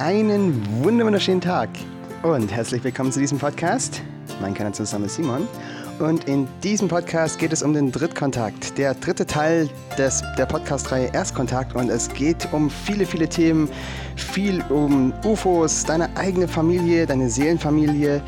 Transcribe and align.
Einen 0.00 0.64
wunderschönen 0.84 1.40
Tag 1.40 1.70
und 2.22 2.52
herzlich 2.52 2.84
willkommen 2.84 3.10
zu 3.10 3.18
diesem 3.18 3.36
Podcast. 3.36 4.00
Mein 4.40 4.54
Kanal 4.54 4.70
ist 4.70 5.14
Simon 5.16 5.48
und 5.98 6.28
in 6.28 6.46
diesem 6.62 6.86
Podcast 6.86 7.36
geht 7.40 7.52
es 7.52 7.64
um 7.64 7.72
den 7.72 7.90
Drittkontakt, 7.90 8.78
der 8.78 8.94
dritte 8.94 9.26
Teil 9.26 9.68
des, 9.98 10.22
der 10.38 10.46
Podcast-Reihe 10.46 11.10
Erstkontakt 11.12 11.74
und 11.74 11.90
es 11.90 12.08
geht 12.10 12.46
um 12.52 12.70
viele, 12.70 13.06
viele 13.06 13.28
Themen, 13.28 13.68
viel 14.14 14.62
um 14.70 15.12
UFOs, 15.24 15.84
deine 15.84 16.16
eigene 16.16 16.46
Familie, 16.46 17.04
deine 17.04 17.28
Seelenfamilie, 17.28 18.22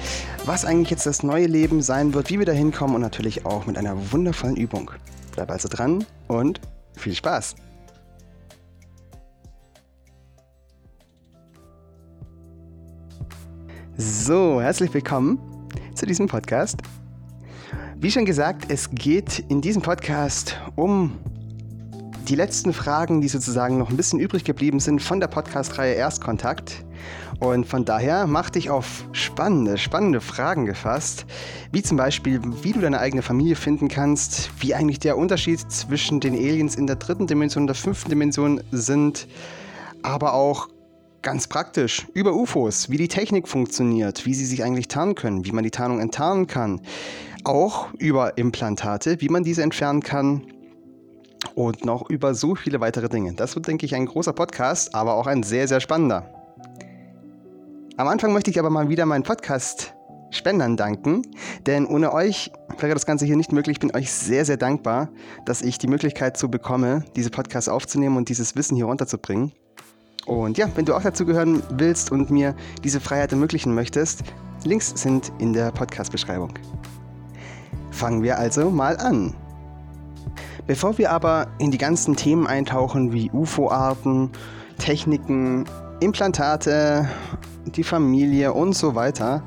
was 0.46 0.64
eigentlich 0.64 0.90
jetzt 0.90 1.06
das 1.06 1.22
neue 1.22 1.46
Leben 1.46 1.82
sein 1.82 2.14
wird, 2.14 2.30
wie 2.30 2.40
wir 2.40 2.46
da 2.46 2.52
hinkommen 2.52 2.96
und 2.96 3.02
natürlich 3.02 3.46
auch 3.46 3.66
mit 3.66 3.78
einer 3.78 3.94
wundervollen 4.10 4.56
Übung. 4.56 4.90
Bleib 5.36 5.52
also 5.52 5.68
dran 5.68 6.04
und 6.26 6.60
viel 6.96 7.14
Spaß! 7.14 7.54
So, 13.96 14.60
herzlich 14.60 14.94
willkommen 14.94 15.38
zu 15.94 16.06
diesem 16.06 16.26
Podcast. 16.26 16.78
Wie 17.96 18.10
schon 18.10 18.24
gesagt, 18.24 18.70
es 18.70 18.90
geht 18.90 19.40
in 19.48 19.60
diesem 19.60 19.82
Podcast 19.82 20.58
um 20.76 21.18
die 22.28 22.34
letzten 22.34 22.72
Fragen, 22.72 23.20
die 23.20 23.28
sozusagen 23.28 23.78
noch 23.78 23.90
ein 23.90 23.96
bisschen 23.96 24.20
übrig 24.20 24.44
geblieben 24.44 24.80
sind 24.80 25.02
von 25.02 25.20
der 25.20 25.26
Podcast-Reihe 25.26 25.94
Erstkontakt. 25.94 26.84
Und 27.40 27.66
von 27.66 27.84
daher 27.84 28.26
mach 28.26 28.50
dich 28.50 28.70
auf 28.70 29.04
spannende, 29.12 29.76
spannende 29.76 30.20
Fragen 30.20 30.64
gefasst, 30.66 31.26
wie 31.72 31.82
zum 31.82 31.96
Beispiel, 31.96 32.40
wie 32.62 32.72
du 32.72 32.80
deine 32.80 33.00
eigene 33.00 33.22
Familie 33.22 33.56
finden 33.56 33.88
kannst, 33.88 34.50
wie 34.60 34.74
eigentlich 34.74 35.00
der 35.00 35.18
Unterschied 35.18 35.60
zwischen 35.70 36.20
den 36.20 36.34
Aliens 36.34 36.76
in 36.76 36.86
der 36.86 36.96
dritten 36.96 37.26
Dimension 37.26 37.64
und 37.64 37.68
der 37.68 37.76
fünften 37.76 38.10
Dimension 38.10 38.62
sind, 38.70 39.26
aber 40.02 40.34
auch 40.34 40.68
Ganz 41.22 41.48
praktisch, 41.48 42.06
über 42.14 42.32
UFOs, 42.32 42.88
wie 42.88 42.96
die 42.96 43.08
Technik 43.08 43.46
funktioniert, 43.46 44.24
wie 44.24 44.32
sie 44.32 44.46
sich 44.46 44.64
eigentlich 44.64 44.88
tarnen 44.88 45.14
können, 45.14 45.44
wie 45.44 45.52
man 45.52 45.64
die 45.64 45.70
Tarnung 45.70 46.00
enttarnen 46.00 46.46
kann. 46.46 46.80
Auch 47.44 47.92
über 47.98 48.38
Implantate, 48.38 49.20
wie 49.20 49.28
man 49.28 49.44
diese 49.44 49.62
entfernen 49.62 50.02
kann. 50.02 50.46
Und 51.54 51.84
noch 51.84 52.08
über 52.08 52.34
so 52.34 52.54
viele 52.54 52.80
weitere 52.80 53.10
Dinge. 53.10 53.34
Das 53.34 53.54
wird, 53.54 53.66
denke 53.66 53.84
ich, 53.84 53.94
ein 53.94 54.06
großer 54.06 54.32
Podcast, 54.32 54.94
aber 54.94 55.14
auch 55.14 55.26
ein 55.26 55.42
sehr, 55.42 55.68
sehr 55.68 55.80
spannender. 55.80 56.32
Am 57.98 58.08
Anfang 58.08 58.32
möchte 58.32 58.50
ich 58.50 58.58
aber 58.58 58.70
mal 58.70 58.88
wieder 58.88 59.04
meinen 59.04 59.22
Podcast 59.22 59.94
Spendern 60.30 60.78
danken, 60.78 61.22
denn 61.66 61.86
ohne 61.86 62.14
euch 62.14 62.50
wäre 62.78 62.94
das 62.94 63.04
Ganze 63.04 63.26
hier 63.26 63.36
nicht 63.36 63.52
möglich. 63.52 63.76
Ich 63.76 63.80
bin 63.80 63.94
euch 63.94 64.10
sehr, 64.10 64.46
sehr 64.46 64.56
dankbar, 64.56 65.10
dass 65.44 65.60
ich 65.60 65.76
die 65.76 65.88
Möglichkeit 65.88 66.38
so 66.38 66.48
bekomme, 66.48 67.04
diese 67.14 67.30
Podcasts 67.30 67.68
aufzunehmen 67.68 68.16
und 68.16 68.30
dieses 68.30 68.56
Wissen 68.56 68.76
hier 68.76 68.86
runterzubringen. 68.86 69.52
Und 70.26 70.58
ja, 70.58 70.68
wenn 70.74 70.84
du 70.84 70.94
auch 70.94 71.02
dazu 71.02 71.24
gehören 71.24 71.62
willst 71.70 72.12
und 72.12 72.30
mir 72.30 72.54
diese 72.84 73.00
Freiheit 73.00 73.32
ermöglichen 73.32 73.74
möchtest, 73.74 74.22
Links 74.64 74.92
sind 74.94 75.32
in 75.38 75.52
der 75.52 75.70
Podcast-Beschreibung. 75.72 76.52
Fangen 77.90 78.22
wir 78.22 78.38
also 78.38 78.70
mal 78.70 78.96
an. 78.98 79.34
Bevor 80.66 80.98
wir 80.98 81.10
aber 81.10 81.48
in 81.58 81.70
die 81.70 81.78
ganzen 81.78 82.14
Themen 82.14 82.46
eintauchen 82.46 83.12
wie 83.12 83.30
UFO-Arten, 83.30 84.30
Techniken, 84.78 85.64
Implantate, 86.00 87.08
die 87.64 87.84
Familie 87.84 88.52
und 88.52 88.74
so 88.74 88.94
weiter, 88.94 89.42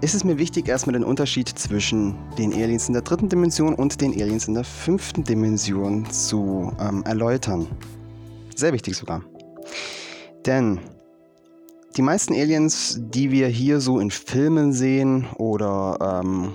ist 0.00 0.14
es 0.14 0.24
mir 0.24 0.38
wichtig, 0.38 0.68
erstmal 0.68 0.94
den 0.94 1.04
Unterschied 1.04 1.48
zwischen 1.48 2.16
den 2.38 2.52
Aliens 2.54 2.88
in 2.88 2.94
der 2.94 3.02
dritten 3.02 3.28
Dimension 3.28 3.74
und 3.74 4.00
den 4.00 4.12
Aliens 4.12 4.48
in 4.48 4.54
der 4.54 4.64
fünften 4.64 5.24
Dimension 5.24 6.10
zu 6.10 6.72
ähm, 6.80 7.02
erläutern. 7.04 7.66
Sehr 8.56 8.72
wichtig 8.72 8.96
sogar. 8.96 9.22
Denn 10.46 10.80
die 11.96 12.02
meisten 12.02 12.34
Aliens, 12.34 12.98
die 12.98 13.30
wir 13.30 13.48
hier 13.48 13.80
so 13.80 13.98
in 13.98 14.10
Filmen 14.10 14.72
sehen 14.72 15.26
oder 15.36 16.22
ähm, 16.22 16.54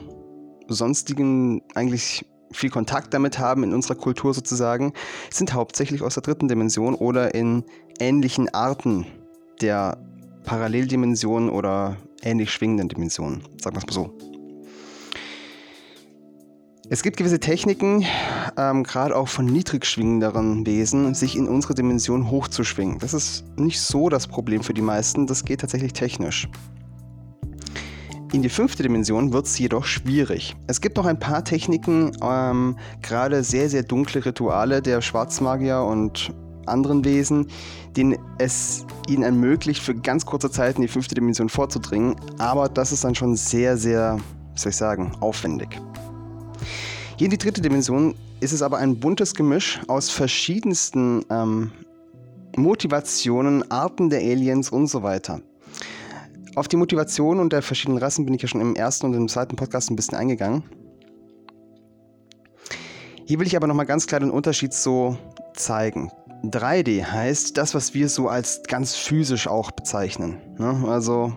sonstigen 0.67 1.61
eigentlich 1.75 2.25
viel 2.51 2.69
Kontakt 2.69 3.13
damit 3.13 3.37
haben 3.37 3.63
in 3.63 3.73
unserer 3.73 3.95
Kultur 3.95 4.33
sozusagen, 4.33 4.93
sind 5.29 5.53
hauptsächlich 5.53 6.01
aus 6.01 6.13
der 6.13 6.23
dritten 6.23 6.47
Dimension 6.47 6.95
oder 6.95 7.35
in 7.35 7.63
ähnlichen 7.99 8.53
Arten 8.53 9.05
der 9.61 9.97
Paralleldimensionen 10.45 11.49
oder 11.49 11.97
ähnlich 12.23 12.51
schwingenden 12.51 12.87
Dimensionen, 12.87 13.41
sagen 13.61 13.75
wir 13.75 13.79
es 13.79 13.87
mal 13.87 13.93
so. 13.93 14.34
Es 16.87 17.01
gibt 17.01 17.17
gewisse 17.17 17.39
Techniken, 17.39 18.05
ähm, 18.57 18.83
gerade 18.83 19.15
auch 19.15 19.27
von 19.27 19.45
niedrig 19.45 19.85
schwingenderen 19.85 20.67
Wesen, 20.67 21.15
sich 21.15 21.35
in 21.35 21.47
unsere 21.47 21.73
Dimension 21.73 22.29
hochzuschwingen. 22.29 22.99
Das 22.99 23.15
ist 23.15 23.43
nicht 23.57 23.81
so 23.81 24.07
das 24.09 24.27
Problem 24.27 24.61
für 24.61 24.73
die 24.75 24.83
meisten, 24.83 25.25
das 25.25 25.43
geht 25.43 25.61
tatsächlich 25.61 25.93
technisch. 25.93 26.47
In 28.33 28.43
die 28.43 28.49
fünfte 28.49 28.83
Dimension 28.83 29.33
wird 29.33 29.47
es 29.47 29.57
jedoch 29.57 29.85
schwierig. 29.85 30.55
Es 30.67 30.79
gibt 30.79 30.97
noch 30.97 31.07
ein 31.07 31.17
paar 31.17 31.43
Techniken, 31.43 32.11
ähm, 32.21 32.77
gerade 33.01 33.43
sehr, 33.43 33.67
sehr 33.67 33.81
dunkle 33.81 34.23
Rituale 34.23 34.83
der 34.83 35.01
Schwarzmagier 35.01 35.79
und 35.79 36.33
anderen 36.67 37.03
Wesen, 37.03 37.47
denen 37.97 38.19
es 38.37 38.85
ihnen 39.07 39.23
ermöglicht, 39.23 39.81
für 39.81 39.95
ganz 39.95 40.25
kurze 40.25 40.51
Zeit 40.51 40.75
in 40.75 40.83
die 40.83 40.87
fünfte 40.87 41.15
Dimension 41.15 41.49
vorzudringen. 41.49 42.15
Aber 42.37 42.69
das 42.69 42.91
ist 42.91 43.03
dann 43.03 43.15
schon 43.15 43.35
sehr, 43.35 43.75
sehr, 43.75 44.19
wie 44.53 44.59
soll 44.59 44.69
ich 44.69 44.75
sagen, 44.75 45.13
aufwendig. 45.19 45.79
Hier 47.17 47.25
in 47.25 47.31
die 47.31 47.37
dritte 47.37 47.61
Dimension 47.61 48.13
ist 48.41 48.51
es 48.51 48.61
aber 48.61 48.77
ein 48.77 48.99
buntes 48.99 49.33
Gemisch 49.33 49.79
aus 49.87 50.09
verschiedensten 50.09 51.23
ähm, 51.29 51.71
Motivationen, 52.57 53.71
Arten 53.71 54.09
der 54.09 54.19
Aliens 54.19 54.69
und 54.69 54.87
so 54.87 55.01
weiter. 55.01 55.39
Auf 56.55 56.67
die 56.67 56.75
Motivation 56.75 57.39
und 57.39 57.53
der 57.53 57.61
verschiedenen 57.61 57.99
Rassen 57.99 58.25
bin 58.25 58.33
ich 58.33 58.41
ja 58.41 58.49
schon 58.49 58.59
im 58.59 58.75
ersten 58.75 59.05
und 59.05 59.13
im 59.13 59.29
zweiten 59.29 59.55
Podcast 59.55 59.89
ein 59.89 59.95
bisschen 59.95 60.17
eingegangen. 60.17 60.63
Hier 63.25 63.39
will 63.39 63.47
ich 63.47 63.55
aber 63.55 63.67
nochmal 63.67 63.85
ganz 63.85 64.07
klar 64.07 64.19
den 64.19 64.29
Unterschied 64.29 64.73
so 64.73 65.17
zeigen. 65.53 66.11
3D 66.43 67.05
heißt 67.05 67.57
das, 67.57 67.73
was 67.73 67.93
wir 67.93 68.09
so 68.09 68.27
als 68.27 68.61
ganz 68.67 68.93
physisch 68.93 69.47
auch 69.47 69.71
bezeichnen. 69.71 70.41
Ne? 70.57 70.83
Also 70.85 71.33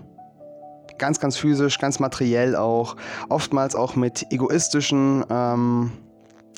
ganz, 0.98 1.20
ganz 1.20 1.36
physisch, 1.36 1.78
ganz 1.78 1.98
materiell 1.98 2.56
auch, 2.56 2.96
oftmals 3.28 3.74
auch 3.74 3.96
mit 3.96 4.26
egoistischen 4.30 5.24
ähm, 5.30 5.92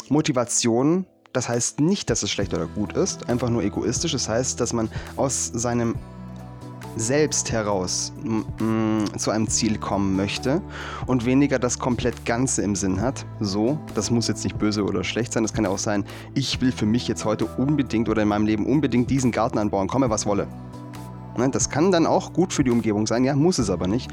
Motivationen. 0.08 1.06
Das 1.32 1.48
heißt 1.48 1.80
nicht, 1.80 2.10
dass 2.10 2.22
es 2.22 2.30
schlecht 2.30 2.52
oder 2.54 2.66
gut 2.66 2.94
ist, 2.94 3.28
einfach 3.28 3.50
nur 3.50 3.62
egoistisch. 3.62 4.12
Das 4.12 4.28
heißt, 4.28 4.60
dass 4.60 4.72
man 4.72 4.90
aus 5.16 5.46
seinem 5.54 5.94
selbst 6.96 7.52
heraus 7.52 8.12
zu 9.16 9.30
einem 9.30 9.48
Ziel 9.48 9.78
kommen 9.78 10.16
möchte 10.16 10.60
und 11.06 11.24
weniger 11.24 11.58
das 11.58 11.78
komplett 11.78 12.26
Ganze 12.26 12.62
im 12.62 12.74
Sinn 12.74 13.00
hat. 13.00 13.24
So, 13.38 13.78
das 13.94 14.10
muss 14.10 14.28
jetzt 14.28 14.44
nicht 14.44 14.58
böse 14.58 14.84
oder 14.84 15.04
schlecht 15.04 15.32
sein. 15.32 15.42
Das 15.42 15.52
kann 15.52 15.64
ja 15.64 15.70
auch 15.70 15.78
sein, 15.78 16.04
ich 16.34 16.60
will 16.60 16.72
für 16.72 16.86
mich 16.86 17.06
jetzt 17.08 17.24
heute 17.24 17.46
unbedingt 17.46 18.08
oder 18.08 18.22
in 18.22 18.28
meinem 18.28 18.46
Leben 18.46 18.66
unbedingt 18.66 19.08
diesen 19.10 19.30
Garten 19.30 19.58
anbauen, 19.58 19.88
komme 19.88 20.10
was 20.10 20.26
wolle. 20.26 20.48
Ne, 21.36 21.48
das 21.50 21.70
kann 21.70 21.92
dann 21.92 22.06
auch 22.06 22.32
gut 22.32 22.52
für 22.52 22.64
die 22.64 22.70
Umgebung 22.70 23.06
sein, 23.06 23.24
ja, 23.24 23.34
muss 23.34 23.58
es 23.58 23.70
aber 23.70 23.86
nicht. 23.86 24.10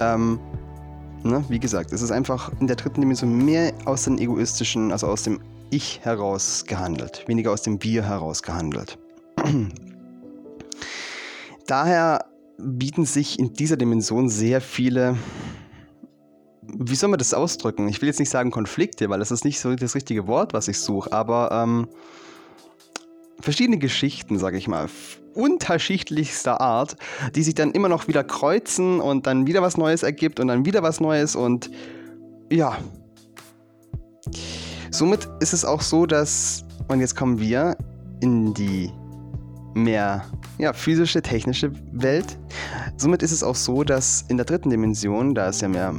Ähm, 0.00 0.38
ne, 1.22 1.44
wie 1.48 1.58
gesagt, 1.58 1.92
es 1.92 2.02
ist 2.02 2.10
einfach 2.10 2.52
in 2.60 2.66
der 2.66 2.76
dritten 2.76 3.00
Dimension 3.00 3.44
mehr 3.44 3.72
aus 3.84 4.04
dem 4.04 4.18
egoistischen, 4.18 4.92
also 4.92 5.06
aus 5.06 5.22
dem 5.24 5.40
Ich 5.70 6.00
heraus 6.02 6.64
gehandelt, 6.66 7.24
weniger 7.26 7.52
aus 7.52 7.62
dem 7.62 7.82
Wir 7.82 8.04
heraus 8.04 8.42
gehandelt. 8.42 8.98
Daher 11.66 12.24
bieten 12.58 13.04
sich 13.04 13.38
in 13.38 13.52
dieser 13.54 13.76
Dimension 13.76 14.28
sehr 14.28 14.60
viele, 14.60 15.16
wie 16.62 16.94
soll 16.94 17.10
man 17.10 17.18
das 17.18 17.34
ausdrücken? 17.34 17.88
Ich 17.88 18.00
will 18.00 18.08
jetzt 18.08 18.20
nicht 18.20 18.30
sagen 18.30 18.50
Konflikte, 18.50 19.08
weil 19.08 19.18
das 19.18 19.30
ist 19.30 19.44
nicht 19.44 19.60
so 19.60 19.74
das 19.74 19.94
richtige 19.94 20.26
Wort, 20.26 20.52
was 20.52 20.68
ich 20.68 20.78
suche, 20.78 21.12
aber 21.12 21.50
ähm, 21.52 21.88
verschiedene 23.40 23.78
Geschichten, 23.78 24.38
sage 24.38 24.56
ich 24.56 24.68
mal, 24.68 24.88
unterschiedlichster 25.34 26.60
Art, 26.60 26.96
die 27.34 27.42
sich 27.42 27.54
dann 27.54 27.72
immer 27.72 27.88
noch 27.88 28.08
wieder 28.08 28.24
kreuzen 28.24 29.00
und 29.00 29.26
dann 29.26 29.46
wieder 29.46 29.62
was 29.62 29.76
Neues 29.76 30.02
ergibt 30.02 30.40
und 30.40 30.48
dann 30.48 30.64
wieder 30.64 30.82
was 30.82 31.00
Neues 31.00 31.36
und 31.36 31.70
ja. 32.50 32.76
Somit 34.90 35.28
ist 35.40 35.52
es 35.52 35.64
auch 35.64 35.80
so, 35.80 36.04
dass, 36.04 36.64
und 36.88 37.00
jetzt 37.00 37.14
kommen 37.14 37.38
wir 37.38 37.76
in 38.20 38.54
die 38.54 38.90
mehr 39.74 40.24
ja, 40.58 40.72
physische, 40.72 41.22
technische 41.22 41.72
Welt. 41.92 42.38
Somit 42.96 43.22
ist 43.22 43.32
es 43.32 43.42
auch 43.42 43.54
so, 43.54 43.84
dass 43.84 44.24
in 44.28 44.36
der 44.36 44.46
dritten 44.46 44.70
Dimension, 44.70 45.34
da 45.34 45.48
es 45.48 45.60
ja 45.60 45.68
mehr 45.68 45.94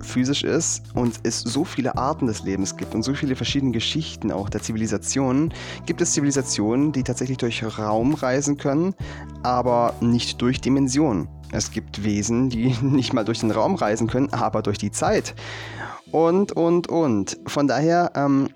physisch 0.00 0.44
ist 0.44 0.82
und 0.94 1.20
es 1.22 1.40
so 1.40 1.64
viele 1.64 1.96
Arten 1.96 2.26
des 2.26 2.42
Lebens 2.42 2.76
gibt 2.76 2.94
und 2.94 3.02
so 3.02 3.14
viele 3.14 3.36
verschiedene 3.36 3.72
Geschichten 3.72 4.32
auch 4.32 4.48
der 4.48 4.62
Zivilisationen, 4.62 5.52
gibt 5.86 6.00
es 6.00 6.12
Zivilisationen, 6.12 6.92
die 6.92 7.02
tatsächlich 7.02 7.38
durch 7.38 7.62
Raum 7.78 8.14
reisen 8.14 8.56
können, 8.56 8.94
aber 9.42 9.94
nicht 10.00 10.40
durch 10.40 10.60
Dimensionen. 10.60 11.28
Es 11.52 11.70
gibt 11.70 12.04
Wesen, 12.04 12.50
die 12.50 12.76
nicht 12.82 13.12
mal 13.12 13.24
durch 13.24 13.40
den 13.40 13.50
Raum 13.50 13.74
reisen 13.74 14.06
können, 14.06 14.32
aber 14.32 14.62
durch 14.62 14.78
die 14.78 14.90
Zeit. 14.90 15.34
Und, 16.12 16.52
und, 16.52 16.88
und. 16.88 17.38
Von 17.46 17.66
daher, 17.66 18.12
ähm, 18.14 18.48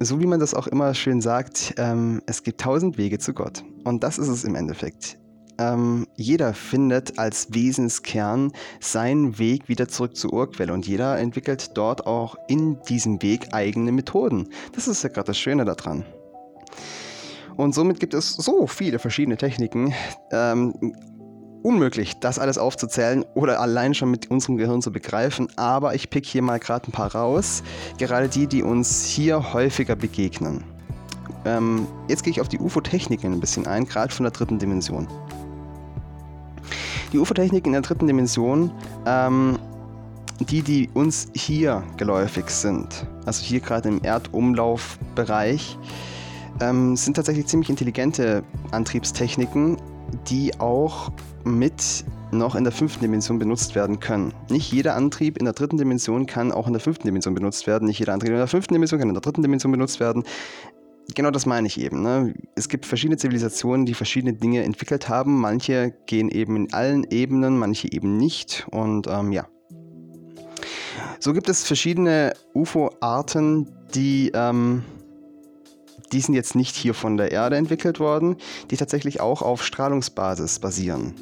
so 0.00 0.20
wie 0.20 0.26
man 0.26 0.40
das 0.40 0.54
auch 0.54 0.66
immer 0.66 0.94
schön 0.94 1.20
sagt, 1.20 1.74
ähm, 1.76 2.22
es 2.26 2.42
gibt 2.42 2.60
tausend 2.60 2.96
Wege 2.96 3.18
zu 3.18 3.34
Gott. 3.34 3.62
Und 3.84 4.02
das 4.02 4.18
ist 4.18 4.28
es 4.28 4.44
im 4.44 4.54
Endeffekt. 4.54 5.19
Ähm, 5.60 6.06
jeder 6.16 6.54
findet 6.54 7.18
als 7.18 7.52
Wesenskern 7.52 8.52
seinen 8.80 9.38
Weg 9.38 9.68
wieder 9.68 9.88
zurück 9.88 10.16
zur 10.16 10.32
Urquelle 10.32 10.72
und 10.72 10.86
jeder 10.86 11.18
entwickelt 11.18 11.72
dort 11.74 12.06
auch 12.06 12.34
in 12.48 12.80
diesem 12.88 13.20
Weg 13.22 13.48
eigene 13.52 13.92
Methoden. 13.92 14.48
Das 14.72 14.88
ist 14.88 15.02
ja 15.02 15.10
gerade 15.10 15.26
das 15.26 15.38
Schöne 15.38 15.66
daran. 15.66 16.04
Und 17.56 17.74
somit 17.74 18.00
gibt 18.00 18.14
es 18.14 18.32
so 18.32 18.66
viele 18.66 18.98
verschiedene 18.98 19.36
Techniken. 19.36 19.92
Ähm, 20.32 20.94
unmöglich, 21.62 22.14
das 22.20 22.38
alles 22.38 22.56
aufzuzählen 22.56 23.22
oder 23.34 23.60
allein 23.60 23.92
schon 23.92 24.10
mit 24.10 24.30
unserem 24.30 24.56
Gehirn 24.56 24.80
zu 24.80 24.90
begreifen, 24.90 25.48
aber 25.56 25.94
ich 25.94 26.08
pick 26.08 26.24
hier 26.24 26.40
mal 26.40 26.58
gerade 26.58 26.88
ein 26.88 26.92
paar 26.92 27.14
raus, 27.14 27.62
gerade 27.98 28.30
die, 28.30 28.46
die 28.46 28.62
uns 28.62 29.04
hier 29.04 29.52
häufiger 29.52 29.94
begegnen. 29.94 30.64
Ähm, 31.44 31.86
jetzt 32.08 32.22
gehe 32.22 32.30
ich 32.30 32.40
auf 32.40 32.48
die 32.48 32.58
UFO-Techniken 32.58 33.34
ein 33.34 33.40
bisschen 33.40 33.66
ein, 33.66 33.84
gerade 33.84 34.14
von 34.14 34.24
der 34.24 34.30
dritten 34.30 34.58
Dimension. 34.58 35.06
Die 37.12 37.18
UFO-Techniken 37.18 37.68
in 37.68 37.72
der 37.72 37.82
dritten 37.82 38.06
Dimension, 38.06 38.70
ähm, 39.06 39.58
die, 40.48 40.62
die 40.62 40.88
uns 40.94 41.28
hier 41.34 41.82
geläufig 41.96 42.48
sind, 42.48 43.06
also 43.26 43.42
hier 43.42 43.60
gerade 43.60 43.88
im 43.88 44.02
Erdumlaufbereich, 44.02 45.76
ähm, 46.60 46.96
sind 46.96 47.14
tatsächlich 47.14 47.46
ziemlich 47.46 47.68
intelligente 47.68 48.44
Antriebstechniken, 48.70 49.76
die 50.28 50.58
auch 50.60 51.10
mit 51.44 52.04
noch 52.32 52.54
in 52.54 52.62
der 52.62 52.72
fünften 52.72 53.00
Dimension 53.00 53.38
benutzt 53.38 53.74
werden 53.74 53.98
können. 53.98 54.32
Nicht 54.48 54.72
jeder 54.72 54.94
Antrieb 54.94 55.36
in 55.36 55.44
der 55.44 55.54
dritten 55.54 55.78
Dimension 55.78 56.26
kann 56.26 56.52
auch 56.52 56.68
in 56.68 56.72
der 56.72 56.80
fünften 56.80 57.06
Dimension 57.08 57.34
benutzt 57.34 57.66
werden. 57.66 57.86
Nicht 57.86 57.98
jeder 57.98 58.12
Antrieb 58.12 58.30
in 58.30 58.36
der 58.36 58.46
fünften 58.46 58.74
Dimension 58.74 59.00
kann 59.00 59.08
in 59.08 59.14
der 59.14 59.22
dritten 59.22 59.42
Dimension 59.42 59.72
benutzt 59.72 59.98
werden. 59.98 60.22
Genau 61.14 61.30
das 61.30 61.46
meine 61.46 61.66
ich 61.66 61.80
eben. 61.80 62.02
Ne? 62.02 62.34
Es 62.54 62.68
gibt 62.68 62.86
verschiedene 62.86 63.16
Zivilisationen, 63.16 63.86
die 63.86 63.94
verschiedene 63.94 64.32
Dinge 64.32 64.62
entwickelt 64.62 65.08
haben. 65.08 65.40
Manche 65.40 65.94
gehen 66.06 66.30
eben 66.30 66.56
in 66.56 66.72
allen 66.72 67.04
Ebenen, 67.10 67.58
manche 67.58 67.90
eben 67.92 68.16
nicht. 68.16 68.66
Und 68.70 69.06
ähm, 69.08 69.32
ja. 69.32 69.46
So 71.18 71.32
gibt 71.32 71.48
es 71.48 71.64
verschiedene 71.64 72.32
UFO-Arten, 72.54 73.70
die 73.94 74.30
ähm, 74.34 74.84
die 76.12 76.20
sind 76.20 76.34
jetzt 76.34 76.54
nicht 76.54 76.74
hier 76.74 76.94
von 76.94 77.16
der 77.16 77.30
Erde 77.30 77.56
entwickelt 77.56 78.00
worden, 78.00 78.36
die 78.70 78.76
tatsächlich 78.76 79.20
auch 79.20 79.42
auf 79.42 79.62
Strahlungsbasis 79.62 80.58
basieren. 80.58 81.14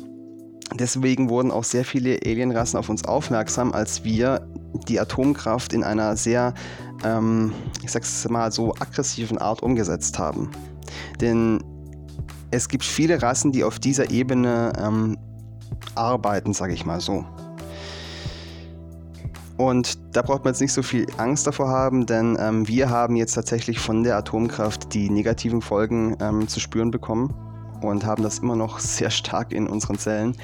Deswegen 0.75 1.29
wurden 1.31 1.51
auch 1.51 1.65
sehr 1.65 1.85
viele 1.85 2.19
Alienrassen 2.25 2.79
auf 2.79 2.89
uns 2.89 3.05
aufmerksam, 3.05 3.73
als 3.73 4.05
wir 4.05 4.47
die 4.73 5.01
Atomkraft 5.01 5.73
in 5.73 5.85
einer 5.85 6.17
sehr, 6.17 6.55
ähm, 7.05 7.53
ich 7.83 7.91
sag's 7.91 8.29
mal 8.29 8.53
so, 8.53 8.75
aggressiven 8.75 9.39
Art 9.39 9.63
umgesetzt 9.63 10.19
haben. 10.19 10.51
Denn 11.21 11.63
es 12.51 12.69
gibt 12.69 12.85
viele 12.85 13.23
Rassen, 13.23 13.53
die 13.53 13.65
auf 13.65 13.79
dieser 13.79 14.11
Ebene 14.11 14.73
ähm, 14.79 15.19
arbeiten, 15.95 16.55
sage 16.55 16.73
ich 16.73 16.87
mal 16.87 17.01
so. 17.01 17.25
Und 19.57 19.99
da 20.13 20.23
braucht 20.23 20.45
man 20.45 20.53
jetzt 20.53 20.61
nicht 20.61 20.73
so 20.73 20.83
viel 20.83 21.07
Angst 21.17 21.47
davor 21.47 21.69
haben, 21.69 22.07
denn 22.07 22.37
ähm, 22.41 22.69
wir 22.69 22.91
haben 22.91 23.17
jetzt 23.17 23.35
tatsächlich 23.35 23.81
von 23.81 24.05
der 24.05 24.17
Atomkraft 24.17 24.95
die 24.95 25.11
negativen 25.11 25.61
Folgen 25.61 26.17
ähm, 26.21 26.47
zu 26.47 26.61
spüren 26.61 26.93
bekommen 26.93 27.35
und 27.83 28.05
haben 28.05 28.23
das 28.23 28.39
immer 28.41 28.57
noch 28.57 28.79
sehr 28.79 29.11
stark 29.11 29.53
in 29.53 29.67
unseren 29.67 29.99
Zellen. 29.99 30.37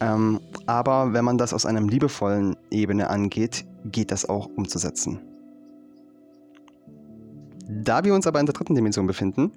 Ähm, 0.00 0.40
aber 0.66 1.12
wenn 1.12 1.24
man 1.24 1.38
das 1.38 1.52
aus 1.52 1.66
einer 1.66 1.80
liebevollen 1.80 2.56
Ebene 2.70 3.10
angeht, 3.10 3.64
geht 3.84 4.10
das 4.10 4.28
auch 4.28 4.46
umzusetzen. 4.46 5.20
Da 7.68 8.04
wir 8.04 8.14
uns 8.14 8.26
aber 8.26 8.40
in 8.40 8.46
der 8.46 8.54
dritten 8.54 8.74
Dimension 8.74 9.06
befinden, 9.06 9.52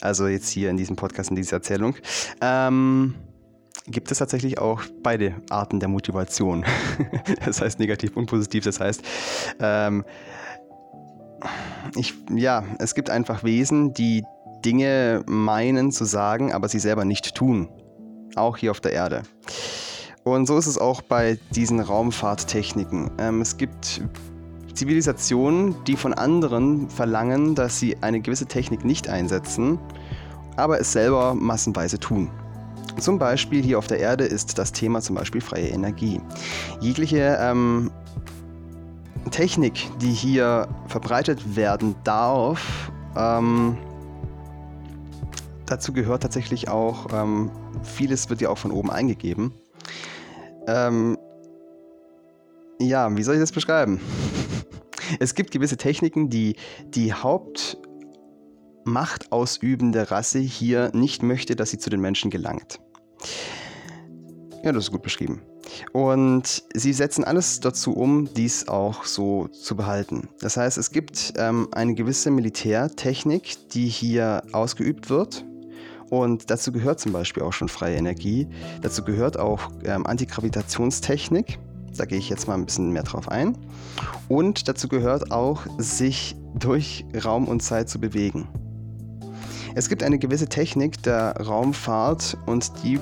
also 0.00 0.26
jetzt 0.28 0.48
hier 0.48 0.70
in 0.70 0.76
diesem 0.76 0.96
Podcast, 0.96 1.30
in 1.30 1.36
dieser 1.36 1.56
Erzählung, 1.56 1.94
ähm, 2.40 3.14
gibt 3.86 4.10
es 4.10 4.18
tatsächlich 4.18 4.58
auch 4.58 4.82
beide 5.02 5.34
Arten 5.50 5.80
der 5.80 5.88
Motivation. 5.88 6.64
das 7.44 7.60
heißt 7.60 7.78
negativ 7.78 8.16
und 8.16 8.26
positiv. 8.26 8.64
Das 8.64 8.80
heißt, 8.80 9.02
ähm, 9.60 10.04
ich, 11.96 12.14
ja, 12.34 12.64
es 12.78 12.94
gibt 12.94 13.10
einfach 13.10 13.44
Wesen, 13.44 13.94
die 13.94 14.24
Dinge 14.64 15.22
meinen 15.26 15.92
zu 15.92 16.04
sagen, 16.04 16.52
aber 16.52 16.68
sie 16.68 16.78
selber 16.78 17.04
nicht 17.04 17.34
tun. 17.34 17.68
Auch 18.36 18.56
hier 18.56 18.70
auf 18.70 18.80
der 18.80 18.92
Erde. 18.92 19.22
Und 20.24 20.46
so 20.46 20.58
ist 20.58 20.66
es 20.66 20.78
auch 20.78 21.02
bei 21.02 21.38
diesen 21.54 21.80
Raumfahrttechniken. 21.80 23.10
Ähm, 23.18 23.40
es 23.40 23.56
gibt 23.56 24.02
Zivilisationen, 24.74 25.74
die 25.86 25.96
von 25.96 26.14
anderen 26.14 26.88
verlangen, 26.88 27.54
dass 27.54 27.78
sie 27.78 27.96
eine 28.02 28.20
gewisse 28.20 28.46
Technik 28.46 28.84
nicht 28.84 29.08
einsetzen, 29.08 29.78
aber 30.56 30.80
es 30.80 30.92
selber 30.92 31.34
massenweise 31.34 31.98
tun. 31.98 32.30
Zum 32.98 33.18
Beispiel 33.18 33.62
hier 33.62 33.78
auf 33.78 33.86
der 33.86 33.98
Erde 33.98 34.24
ist 34.24 34.58
das 34.58 34.72
Thema 34.72 35.00
zum 35.00 35.16
Beispiel 35.16 35.40
freie 35.40 35.68
Energie. 35.68 36.20
Jegliche 36.80 37.38
ähm, 37.40 37.90
Technik, 39.30 39.88
die 40.00 40.10
hier 40.10 40.68
verbreitet 40.86 41.56
werden 41.56 41.94
darf, 42.04 42.90
ähm, 43.16 43.76
dazu 45.70 45.92
gehört 45.92 46.22
tatsächlich 46.22 46.68
auch, 46.68 47.12
ähm, 47.12 47.50
vieles 47.82 48.28
wird 48.28 48.40
ja 48.40 48.50
auch 48.50 48.58
von 48.58 48.72
oben 48.72 48.90
eingegeben. 48.90 49.54
Ähm, 50.66 51.16
ja, 52.80 53.16
wie 53.16 53.22
soll 53.22 53.34
ich 53.36 53.40
das 53.40 53.52
beschreiben? 53.52 54.00
es 55.20 55.34
gibt 55.34 55.52
gewisse 55.52 55.76
Techniken, 55.76 56.28
die 56.28 56.56
die 56.88 57.14
Haupt 57.14 57.78
machtausübende 58.84 60.10
Rasse 60.10 60.38
hier 60.38 60.90
nicht 60.94 61.22
möchte, 61.22 61.54
dass 61.54 61.70
sie 61.70 61.78
zu 61.78 61.90
den 61.90 62.00
Menschen 62.00 62.30
gelangt. 62.30 62.80
Ja, 64.64 64.72
das 64.72 64.84
ist 64.84 64.90
gut 64.90 65.02
beschrieben. 65.02 65.42
Und 65.92 66.64
sie 66.74 66.92
setzen 66.92 67.22
alles 67.22 67.60
dazu 67.60 67.92
um, 67.92 68.32
dies 68.34 68.66
auch 68.68 69.04
so 69.04 69.46
zu 69.48 69.76
behalten. 69.76 70.28
Das 70.40 70.56
heißt, 70.56 70.78
es 70.78 70.90
gibt 70.90 71.34
ähm, 71.36 71.68
eine 71.72 71.94
gewisse 71.94 72.30
Militärtechnik, 72.30 73.68
die 73.70 73.88
hier 73.88 74.42
ausgeübt 74.52 75.10
wird. 75.10 75.44
Und 76.10 76.50
dazu 76.50 76.72
gehört 76.72 77.00
zum 77.00 77.12
Beispiel 77.12 77.42
auch 77.42 77.52
schon 77.52 77.68
freie 77.68 77.96
Energie. 77.96 78.48
Dazu 78.82 79.02
gehört 79.04 79.38
auch 79.38 79.70
ähm, 79.84 80.06
Antigravitationstechnik. 80.06 81.58
Da 81.96 82.04
gehe 82.04 82.18
ich 82.18 82.28
jetzt 82.28 82.46
mal 82.46 82.54
ein 82.54 82.66
bisschen 82.66 82.90
mehr 82.90 83.04
drauf 83.04 83.28
ein. 83.28 83.56
Und 84.28 84.68
dazu 84.68 84.88
gehört 84.88 85.30
auch, 85.30 85.66
sich 85.78 86.36
durch 86.54 87.04
Raum 87.24 87.46
und 87.46 87.62
Zeit 87.62 87.88
zu 87.88 88.00
bewegen. 88.00 88.48
Es 89.74 89.88
gibt 89.88 90.02
eine 90.02 90.18
gewisse 90.18 90.48
Technik 90.48 91.00
der 91.04 91.36
Raumfahrt 91.36 92.36
und 92.46 92.72
die 92.82 92.98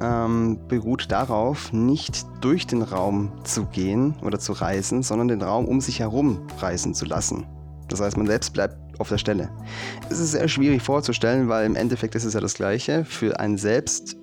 ähm, 0.00 0.58
beruht 0.68 1.10
darauf, 1.10 1.72
nicht 1.72 2.26
durch 2.40 2.66
den 2.66 2.82
Raum 2.82 3.30
zu 3.44 3.66
gehen 3.66 4.14
oder 4.22 4.38
zu 4.38 4.52
reisen, 4.52 5.02
sondern 5.02 5.28
den 5.28 5.42
Raum 5.42 5.64
um 5.66 5.80
sich 5.80 6.00
herum 6.00 6.40
reisen 6.58 6.94
zu 6.94 7.04
lassen. 7.04 7.46
Das 7.88 8.00
heißt, 8.00 8.16
man 8.16 8.26
selbst 8.26 8.52
bleibt 8.52 8.76
auf 8.98 9.08
der 9.08 9.18
Stelle. 9.18 9.50
Es 10.10 10.18
ist 10.18 10.32
sehr 10.32 10.48
schwierig 10.48 10.82
vorzustellen, 10.82 11.48
weil 11.48 11.66
im 11.66 11.76
Endeffekt 11.76 12.14
ist 12.14 12.24
es 12.24 12.34
ja 12.34 12.40
das 12.40 12.54
Gleiche 12.54 13.04
für 13.04 13.40
einen 13.40 13.58
selbst, 13.58 14.16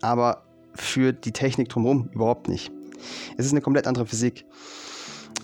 aber 0.00 0.44
für 0.74 1.12
die 1.12 1.32
Technik 1.32 1.68
drumherum 1.68 2.08
überhaupt 2.12 2.48
nicht. 2.48 2.72
Es 3.36 3.46
ist 3.46 3.52
eine 3.52 3.60
komplett 3.60 3.86
andere 3.86 4.06
Physik. 4.06 4.44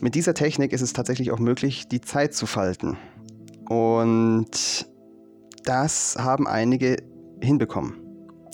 Mit 0.00 0.14
dieser 0.14 0.34
Technik 0.34 0.72
ist 0.72 0.80
es 0.80 0.92
tatsächlich 0.92 1.32
auch 1.32 1.38
möglich, 1.38 1.88
die 1.88 2.00
Zeit 2.00 2.34
zu 2.34 2.46
falten. 2.46 2.96
Und 3.68 4.86
das 5.64 6.16
haben 6.18 6.46
einige 6.46 6.96
hinbekommen. 7.42 7.94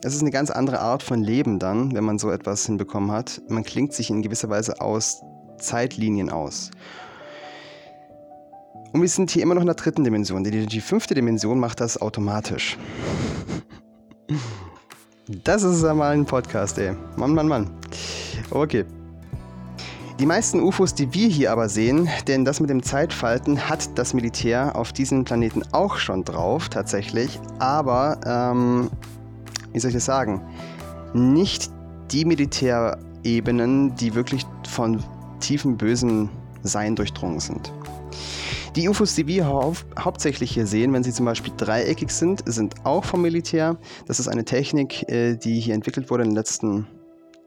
Es 0.03 0.15
ist 0.15 0.21
eine 0.21 0.31
ganz 0.31 0.51
andere 0.51 0.81
Art 0.81 1.03
von 1.03 1.23
Leben 1.23 1.59
dann, 1.59 1.95
wenn 1.95 2.05
man 2.05 2.19
so 2.19 2.31
etwas 2.31 2.67
hinbekommen 2.67 3.11
hat. 3.11 3.41
Man 3.49 3.63
klingt 3.63 3.93
sich 3.93 4.11
in 4.11 4.23
gewisser 4.23 4.51
Weise 4.51 4.81
aus 4.81 5.23
Zeitlinien 5.59 6.31
aus. 6.31 6.71
Und 8.95 9.01
wir 9.01 9.09
sind 9.09 9.33
hier 9.33 9.43
immer 9.43 9.55
noch 9.55 9.63
in 9.63 9.67
der 9.67 9.75
dritten 9.75 10.05
Dimension. 10.05 10.45
Die, 10.45 10.67
die 10.67 10.81
fünfte 10.81 11.15
Dimension 11.15 11.59
macht 11.59 11.81
das 11.81 12.01
automatisch. 12.01 12.79
Das 15.27 15.65
ist 15.65 15.83
einmal 15.85 16.13
ein 16.13 16.25
Podcast, 16.25 16.79
ey. 16.79 16.93
Mann, 17.17 17.35
Mann, 17.35 17.49
Mann. 17.49 17.71
Okay. 18.51 18.85
Die 20.21 20.27
meisten 20.27 20.61
UFOs, 20.61 20.95
die 20.95 21.13
wir 21.13 21.27
hier 21.27 21.51
aber 21.51 21.69
sehen, 21.69 22.09
denn 22.29 22.45
das 22.45 22.61
mit 22.61 22.71
dem 22.71 22.85
Zeitfalten 22.85 23.69
hat 23.69 23.99
das 23.99 24.15
Militär 24.15 24.77
auf 24.77 24.93
diesem 24.93 25.25
Planeten 25.25 25.65
auch 25.73 25.97
schon 25.97 26.23
drauf, 26.23 26.69
tatsächlich. 26.69 27.41
Aber, 27.59 28.21
ähm, 28.25 28.91
wie 29.73 29.81
soll 29.81 29.89
ich 29.89 29.97
das 29.97 30.05
sagen? 30.05 30.41
Nicht 31.15 31.69
die 32.13 32.25
Militärebenen, 32.25 33.97
die 33.97 34.15
wirklich 34.15 34.47
von 34.69 35.03
tiefem 35.41 35.77
bösen 35.77 36.31
Sein 36.63 36.95
durchdrungen 36.95 37.41
sind. 37.41 37.73
Die 38.77 38.89
UFOs, 38.89 39.15
die 39.15 39.29
wir 39.29 39.47
hau 39.47 39.73
hauptsächlich 39.97 40.51
hier 40.51 40.67
sehen, 40.67 40.93
wenn 40.93 41.05
sie 41.05 41.13
zum 41.13 41.27
Beispiel 41.27 41.53
dreieckig 41.57 42.11
sind, 42.11 42.43
sind 42.45 42.75
auch 42.85 43.05
vom 43.05 43.23
Militär. 43.23 43.79
Das 44.09 44.19
ist 44.19 44.27
eine 44.27 44.45
Technik, 44.45 45.09
äh, 45.09 45.37
die 45.37 45.61
hier 45.61 45.75
entwickelt 45.75 46.11
wurde 46.11 46.25
in 46.25 46.31
den 46.31 46.37
letzten 46.37 46.89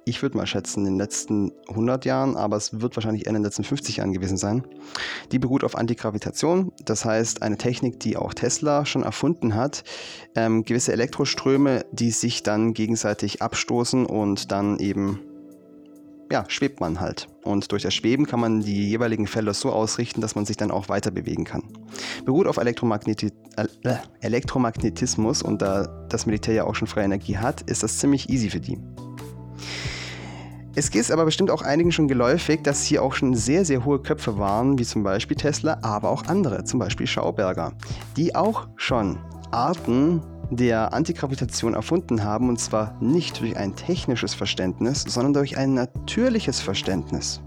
ich 0.05 0.21
würde 0.21 0.37
mal 0.37 0.47
schätzen, 0.47 0.85
in 0.85 0.93
den 0.93 0.97
letzten 0.97 1.51
100 1.67 2.05
Jahren, 2.05 2.37
aber 2.37 2.55
es 2.55 2.79
wird 2.79 2.95
wahrscheinlich 2.95 3.25
eher 3.25 3.31
in 3.31 3.35
den 3.35 3.43
letzten 3.43 3.65
50 3.65 3.97
Jahren 3.97 4.13
gewesen 4.13 4.37
sein. 4.37 4.65
Die 5.33 5.37
beruht 5.37 5.65
auf 5.65 5.75
Antigravitation, 5.75 6.71
das 6.85 7.03
heißt 7.03 7.41
eine 7.41 7.57
Technik, 7.57 7.99
die 7.99 8.15
auch 8.15 8.33
Tesla 8.33 8.85
schon 8.85 9.03
erfunden 9.03 9.53
hat. 9.53 9.83
Ähm, 10.33 10.63
gewisse 10.63 10.93
Elektroströme, 10.93 11.85
die 11.91 12.11
sich 12.11 12.41
dann 12.41 12.73
gegenseitig 12.73 13.41
abstoßen 13.41 14.05
und 14.05 14.53
dann 14.53 14.79
eben 14.79 15.19
ja, 16.31 16.45
schwebt 16.47 16.79
man 16.79 16.99
halt. 16.99 17.27
Und 17.43 17.71
durch 17.71 17.83
das 17.83 17.93
Schweben 17.93 18.25
kann 18.25 18.39
man 18.39 18.61
die 18.61 18.89
jeweiligen 18.89 19.27
Felder 19.27 19.53
so 19.53 19.71
ausrichten, 19.71 20.21
dass 20.21 20.35
man 20.35 20.45
sich 20.45 20.57
dann 20.57 20.71
auch 20.71 20.89
weiter 20.89 21.11
bewegen 21.11 21.45
kann. 21.45 21.63
Beruht 22.25 22.47
auf 22.47 22.57
Elektromagneti 22.57 23.31
äh, 23.55 23.95
Elektromagnetismus 24.21 25.41
und 25.41 25.61
da 25.61 25.87
das 26.09 26.25
Militär 26.25 26.53
ja 26.53 26.63
auch 26.65 26.75
schon 26.75 26.87
freie 26.87 27.05
Energie 27.05 27.37
hat, 27.37 27.61
ist 27.61 27.83
das 27.83 27.97
ziemlich 27.97 28.29
easy 28.29 28.49
für 28.49 28.59
die. 28.59 28.77
Es 30.75 30.89
ist 30.89 31.11
aber 31.11 31.25
bestimmt 31.25 31.49
auch 31.49 31.63
einigen 31.63 31.91
schon 31.91 32.07
geläufig, 32.07 32.61
dass 32.61 32.83
hier 32.83 33.01
auch 33.01 33.13
schon 33.13 33.33
sehr, 33.33 33.65
sehr 33.65 33.83
hohe 33.83 33.99
Köpfe 33.99 34.37
waren, 34.37 34.77
wie 34.77 34.85
zum 34.85 35.01
Beispiel 35.01 35.35
Tesla, 35.35 35.79
aber 35.81 36.11
auch 36.11 36.27
andere, 36.27 36.65
zum 36.65 36.79
Beispiel 36.79 37.07
Schauberger, 37.07 37.73
die 38.15 38.35
auch 38.35 38.67
schon 38.75 39.17
Arten 39.49 40.21
der 40.49 40.93
Antigravitation 40.93 41.73
erfunden 41.73 42.23
haben, 42.23 42.49
und 42.49 42.59
zwar 42.59 42.95
nicht 43.01 43.39
durch 43.41 43.57
ein 43.57 43.75
technisches 43.75 44.33
Verständnis, 44.33 45.03
sondern 45.03 45.33
durch 45.33 45.57
ein 45.57 45.73
natürliches 45.73 46.61
Verständnis. 46.61 47.41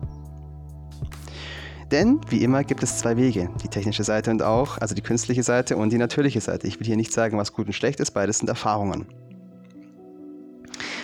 Denn, 1.91 2.21
wie 2.29 2.45
immer, 2.45 2.63
gibt 2.63 2.83
es 2.83 2.99
zwei 2.99 3.17
Wege. 3.17 3.51
Die 3.65 3.69
technische 3.69 4.05
Seite 4.05 4.31
und 4.31 4.43
auch, 4.43 4.79
also 4.79 4.95
die 4.95 5.03
künstliche 5.03 5.43
Seite 5.43 5.77
und 5.77 5.93
die 5.93 5.99
natürliche 5.99 6.41
Seite. 6.41 6.69
Ich 6.69 6.79
will 6.79 6.87
hier 6.87 6.97
nicht 6.97 7.13
sagen, 7.13 7.37
was 7.37 7.53
gut 7.53 7.67
und 7.67 7.73
schlecht 7.73 7.99
ist, 7.99 8.13
beides 8.13 8.39
sind 8.39 8.49
Erfahrungen. 8.49 9.07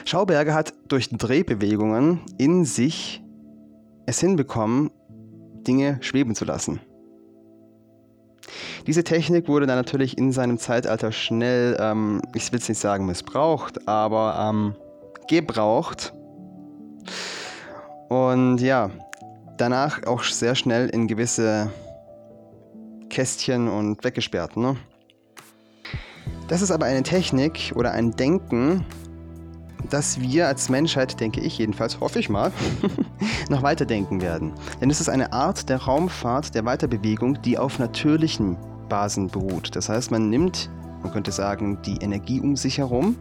Schauberger 0.05 0.55
hat 0.55 0.75
durch 0.87 1.09
Drehbewegungen 1.11 2.21
in 2.39 2.65
sich 2.65 3.23
es 4.07 4.21
hinbekommen, 4.21 4.93
Dinge 5.67 5.99
schweben 6.01 6.37
zu 6.37 6.45
lassen. 6.45 6.79
Diese 8.87 9.05
Technik 9.05 9.49
wurde 9.49 9.67
dann 9.67 9.77
natürlich 9.77 10.17
in 10.19 10.33
seinem 10.33 10.59
Zeitalter 10.59 11.13
schnell, 11.13 11.77
ähm, 11.81 12.23
ich 12.35 12.51
will 12.53 12.59
es 12.59 12.69
nicht 12.69 12.81
sagen 12.81 13.07
missbraucht, 13.07 13.87
aber 13.89 14.49
ähm, 14.49 14.75
gebraucht. 15.29 16.13
Und 18.09 18.59
ja, 18.59 18.91
danach 19.57 20.07
auch 20.07 20.23
sehr 20.23 20.55
schnell 20.55 20.89
in 20.89 21.09
gewisse 21.09 21.71
Kästchen 23.11 23.69
und 23.69 24.05
weggesperrt. 24.05 24.57
Ne? 24.57 24.77
Das 26.49 26.63
ist 26.63 26.71
aber 26.71 26.87
eine 26.87 27.03
Technik 27.03 27.73
oder 27.75 27.93
ein 27.93 28.13
Denken, 28.13 28.85
dass 29.91 30.21
wir 30.21 30.49
als 30.49 30.69
Menschheit, 30.69 31.21
denke 31.21 31.41
ich 31.41 31.59
jedenfalls, 31.59 32.01
hoffe 32.01 32.19
ich 32.19 32.29
mal, 32.29 32.53
noch 33.49 33.63
weiterdenken 33.63 34.21
werden. 34.21 34.53
Denn 34.81 34.91
es 34.91 35.01
ist 35.01 35.09
eine 35.09 35.33
Art 35.33 35.69
der 35.69 35.79
Raumfahrt, 35.79 36.55
der 36.55 36.65
Weiterbewegung, 36.65 37.41
die 37.43 37.59
auf 37.59 37.79
natürlichen 37.79 38.57
Basen 38.89 39.29
beruht. 39.29 39.75
Das 39.77 39.89
heißt, 39.89 40.11
man 40.11 40.31
nimmt, 40.31 40.71
man 41.03 41.13
könnte 41.13 41.33
sagen, 41.33 41.79
die 41.85 41.97
Energie 41.99 42.41
um 42.41 42.57
sich 42.57 42.79
herum, 42.79 43.17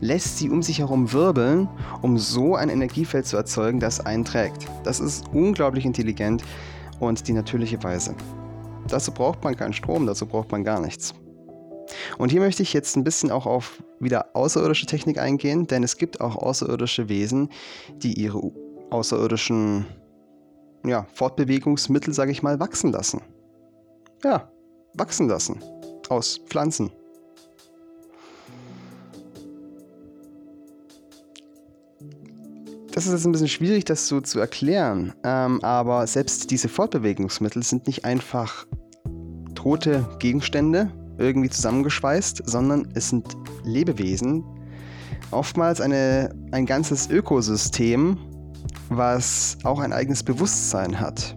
lässt 0.00 0.38
sie 0.38 0.50
um 0.50 0.62
sich 0.62 0.80
herum 0.80 1.12
wirbeln, 1.12 1.68
um 2.02 2.18
so 2.18 2.56
ein 2.56 2.68
Energiefeld 2.68 3.26
zu 3.26 3.36
erzeugen, 3.36 3.80
das 3.80 4.00
einträgt. 4.00 4.66
Das 4.84 5.00
ist 5.00 5.26
unglaublich 5.32 5.84
intelligent 5.84 6.42
und 6.98 7.28
die 7.28 7.32
natürliche 7.32 7.82
Weise. 7.82 8.14
Dazu 8.88 9.12
braucht 9.12 9.44
man 9.44 9.56
keinen 9.56 9.72
Strom, 9.72 10.06
dazu 10.06 10.26
braucht 10.26 10.50
man 10.52 10.64
gar 10.64 10.80
nichts. 10.80 11.14
Und 12.18 12.30
hier 12.30 12.40
möchte 12.40 12.62
ich 12.62 12.72
jetzt 12.72 12.96
ein 12.96 13.04
bisschen 13.04 13.30
auch 13.30 13.46
auf 13.46 13.82
wieder 13.98 14.34
außerirdische 14.34 14.86
Technik 14.86 15.18
eingehen, 15.18 15.66
denn 15.66 15.82
es 15.82 15.96
gibt 15.96 16.20
auch 16.20 16.36
außerirdische 16.36 17.08
Wesen, 17.08 17.50
die 18.02 18.14
ihre 18.14 18.40
außerirdischen 18.90 19.86
ja, 20.84 21.06
Fortbewegungsmittel, 21.12 22.14
sage 22.14 22.32
ich 22.32 22.42
mal, 22.42 22.60
wachsen 22.60 22.92
lassen. 22.92 23.20
Ja, 24.24 24.50
wachsen 24.94 25.28
lassen. 25.28 25.62
Aus 26.08 26.40
Pflanzen. 26.46 26.90
Das 32.92 33.06
ist 33.06 33.12
jetzt 33.12 33.24
ein 33.24 33.32
bisschen 33.32 33.48
schwierig, 33.48 33.84
das 33.84 34.08
so 34.08 34.20
zu 34.20 34.40
erklären, 34.40 35.14
ähm, 35.22 35.62
aber 35.62 36.06
selbst 36.08 36.50
diese 36.50 36.68
Fortbewegungsmittel 36.68 37.62
sind 37.62 37.86
nicht 37.86 38.04
einfach 38.04 38.66
tote 39.54 40.08
Gegenstände, 40.18 40.90
irgendwie 41.20 41.50
zusammengeschweißt, 41.50 42.42
sondern 42.46 42.88
es 42.94 43.10
sind 43.10 43.36
Lebewesen, 43.64 44.44
oftmals 45.30 45.80
eine, 45.80 46.34
ein 46.52 46.66
ganzes 46.66 47.08
Ökosystem, 47.08 48.18
was 48.88 49.58
auch 49.64 49.80
ein 49.80 49.92
eigenes 49.92 50.22
Bewusstsein 50.22 50.98
hat. 50.98 51.36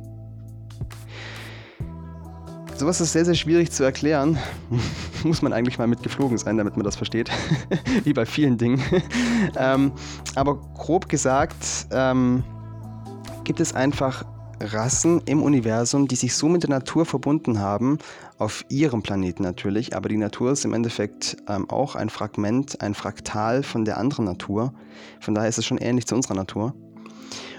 Sowas 2.75 2.99
ist 2.99 3.13
sehr, 3.13 3.23
sehr 3.23 3.35
schwierig 3.35 3.71
zu 3.71 3.83
erklären. 3.83 4.37
Muss 5.23 5.41
man 5.41 5.53
eigentlich 5.53 5.77
mal 5.77 5.87
mitgeflogen 5.87 6.37
sein, 6.37 6.57
damit 6.57 6.75
man 6.75 6.83
das 6.83 6.95
versteht. 6.95 7.29
Wie 8.03 8.13
bei 8.13 8.25
vielen 8.25 8.57
Dingen. 8.57 8.81
ähm, 9.57 9.91
aber 10.35 10.57
grob 10.73 11.07
gesagt 11.07 11.55
ähm, 11.91 12.43
gibt 13.43 13.59
es 13.59 13.73
einfach 13.73 14.25
Rassen 14.59 15.21
im 15.25 15.41
Universum, 15.41 16.07
die 16.07 16.15
sich 16.15 16.35
so 16.35 16.49
mit 16.49 16.63
der 16.63 16.69
Natur 16.69 17.05
verbunden 17.05 17.59
haben, 17.59 17.99
auf 18.43 18.65
ihrem 18.67 19.01
Planeten 19.01 19.41
natürlich, 19.41 19.95
aber 19.95 20.09
die 20.09 20.17
Natur 20.17 20.51
ist 20.51 20.65
im 20.65 20.73
Endeffekt 20.73 21.38
ähm, 21.47 21.69
auch 21.69 21.95
ein 21.95 22.09
Fragment, 22.09 22.81
ein 22.81 22.93
Fraktal 22.93 23.63
von 23.63 23.85
der 23.85 23.97
anderen 23.97 24.25
Natur. 24.25 24.73
Von 25.21 25.33
daher 25.33 25.47
ist 25.47 25.57
es 25.57 25.65
schon 25.65 25.77
ähnlich 25.77 26.07
zu 26.07 26.15
unserer 26.15 26.35
Natur. 26.35 26.75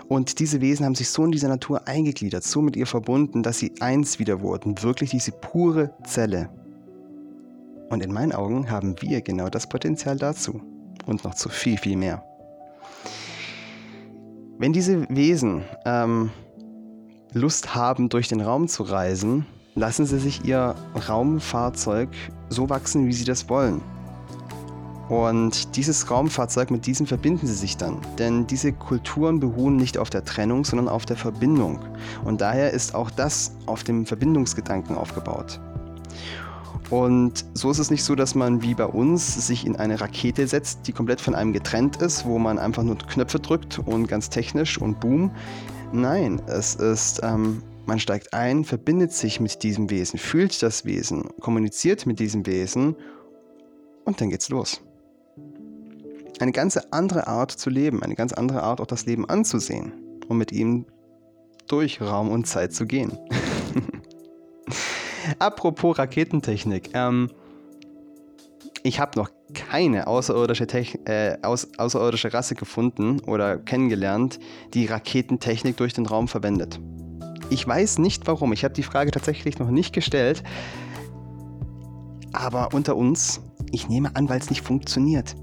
Und 0.08 0.38
diese 0.40 0.60
Wesen 0.60 0.84
haben 0.84 0.94
sich 0.94 1.08
so 1.08 1.24
in 1.24 1.32
dieser 1.32 1.48
Natur 1.48 1.88
eingegliedert, 1.88 2.44
so 2.44 2.60
mit 2.60 2.76
ihr 2.76 2.86
verbunden, 2.86 3.42
dass 3.42 3.58
sie 3.58 3.72
eins 3.80 4.18
wieder 4.18 4.42
wurden, 4.42 4.82
wirklich 4.82 5.10
diese 5.10 5.32
pure 5.32 5.94
Zelle. 6.06 6.50
Und 7.88 8.02
in 8.02 8.12
meinen 8.12 8.32
Augen 8.32 8.70
haben 8.70 8.94
wir 9.00 9.22
genau 9.22 9.48
das 9.48 9.66
Potenzial 9.66 10.18
dazu. 10.18 10.60
Und 11.06 11.24
noch 11.24 11.34
zu 11.34 11.48
viel, 11.48 11.78
viel 11.78 11.96
mehr. 11.96 12.22
Wenn 14.58 14.74
diese 14.74 15.08
Wesen 15.08 15.64
ähm, 15.86 16.30
Lust 17.32 17.74
haben, 17.74 18.10
durch 18.10 18.28
den 18.28 18.42
Raum 18.42 18.68
zu 18.68 18.82
reisen, 18.82 19.46
lassen 19.74 20.06
sie 20.06 20.18
sich 20.18 20.44
ihr 20.44 20.74
Raumfahrzeug 21.08 22.08
so 22.48 22.68
wachsen, 22.68 23.06
wie 23.06 23.12
sie 23.12 23.24
das 23.24 23.48
wollen. 23.48 23.80
Und 25.08 25.76
dieses 25.76 26.10
Raumfahrzeug, 26.10 26.70
mit 26.70 26.86
diesem 26.86 27.06
verbinden 27.06 27.46
sie 27.46 27.54
sich 27.54 27.76
dann. 27.76 27.98
Denn 28.18 28.46
diese 28.46 28.72
Kulturen 28.72 29.38
beruhen 29.38 29.76
nicht 29.76 29.98
auf 29.98 30.08
der 30.08 30.24
Trennung, 30.24 30.64
sondern 30.64 30.88
auf 30.88 31.04
der 31.04 31.16
Verbindung. 31.16 31.78
Und 32.24 32.40
daher 32.40 32.70
ist 32.70 32.94
auch 32.94 33.10
das 33.10 33.54
auf 33.66 33.84
dem 33.84 34.06
Verbindungsgedanken 34.06 34.96
aufgebaut. 34.96 35.60
Und 36.88 37.44
so 37.54 37.70
ist 37.70 37.78
es 37.78 37.90
nicht 37.90 38.04
so, 38.04 38.14
dass 38.14 38.34
man 38.34 38.62
wie 38.62 38.74
bei 38.74 38.86
uns 38.86 39.46
sich 39.46 39.66
in 39.66 39.76
eine 39.76 40.00
Rakete 40.00 40.46
setzt, 40.46 40.86
die 40.86 40.92
komplett 40.92 41.20
von 41.20 41.34
einem 41.34 41.52
getrennt 41.52 41.96
ist, 41.96 42.24
wo 42.24 42.38
man 42.38 42.58
einfach 42.58 42.82
nur 42.82 42.96
Knöpfe 42.96 43.40
drückt 43.40 43.80
und 43.80 44.06
ganz 44.06 44.30
technisch 44.30 44.78
und 44.78 45.00
boom. 45.00 45.30
Nein, 45.92 46.40
es 46.46 46.74
ist, 46.76 47.20
ähm, 47.22 47.62
man 47.86 47.98
steigt 47.98 48.32
ein, 48.32 48.64
verbindet 48.64 49.12
sich 49.12 49.40
mit 49.40 49.62
diesem 49.62 49.90
Wesen, 49.90 50.18
fühlt 50.18 50.62
das 50.62 50.84
Wesen, 50.84 51.28
kommuniziert 51.40 52.06
mit 52.06 52.18
diesem 52.18 52.46
Wesen 52.46 52.96
und 54.04 54.20
dann 54.20 54.30
geht's 54.30 54.48
los 54.48 54.80
eine 56.40 56.52
ganz 56.52 56.76
andere 56.90 57.26
Art 57.26 57.50
zu 57.50 57.70
leben, 57.70 58.02
eine 58.02 58.14
ganz 58.14 58.32
andere 58.32 58.62
Art 58.62 58.80
auch 58.80 58.86
das 58.86 59.06
Leben 59.06 59.28
anzusehen 59.28 59.92
und 60.28 60.38
mit 60.38 60.52
ihm 60.52 60.86
durch 61.66 62.00
Raum 62.00 62.30
und 62.30 62.46
Zeit 62.46 62.72
zu 62.72 62.86
gehen. 62.86 63.16
Apropos 65.38 65.98
Raketentechnik. 65.98 66.90
Ähm, 66.94 67.30
ich 68.82 69.00
habe 69.00 69.18
noch 69.18 69.30
keine 69.54 70.06
außerirdische, 70.06 70.66
äh, 71.06 71.38
aus 71.42 71.68
außerirdische 71.78 72.34
Rasse 72.34 72.54
gefunden 72.54 73.20
oder 73.20 73.56
kennengelernt, 73.56 74.38
die 74.74 74.84
Raketentechnik 74.86 75.76
durch 75.76 75.94
den 75.94 76.04
Raum 76.04 76.28
verwendet. 76.28 76.80
Ich 77.50 77.66
weiß 77.66 77.98
nicht 77.98 78.26
warum. 78.26 78.52
Ich 78.52 78.64
habe 78.64 78.74
die 78.74 78.82
Frage 78.82 79.10
tatsächlich 79.10 79.58
noch 79.58 79.70
nicht 79.70 79.92
gestellt. 79.92 80.42
Aber 82.32 82.74
unter 82.74 82.96
uns, 82.96 83.40
ich 83.70 83.88
nehme 83.88 84.14
an, 84.16 84.28
weil 84.28 84.40
es 84.40 84.50
nicht 84.50 84.62
funktioniert. 84.62 85.36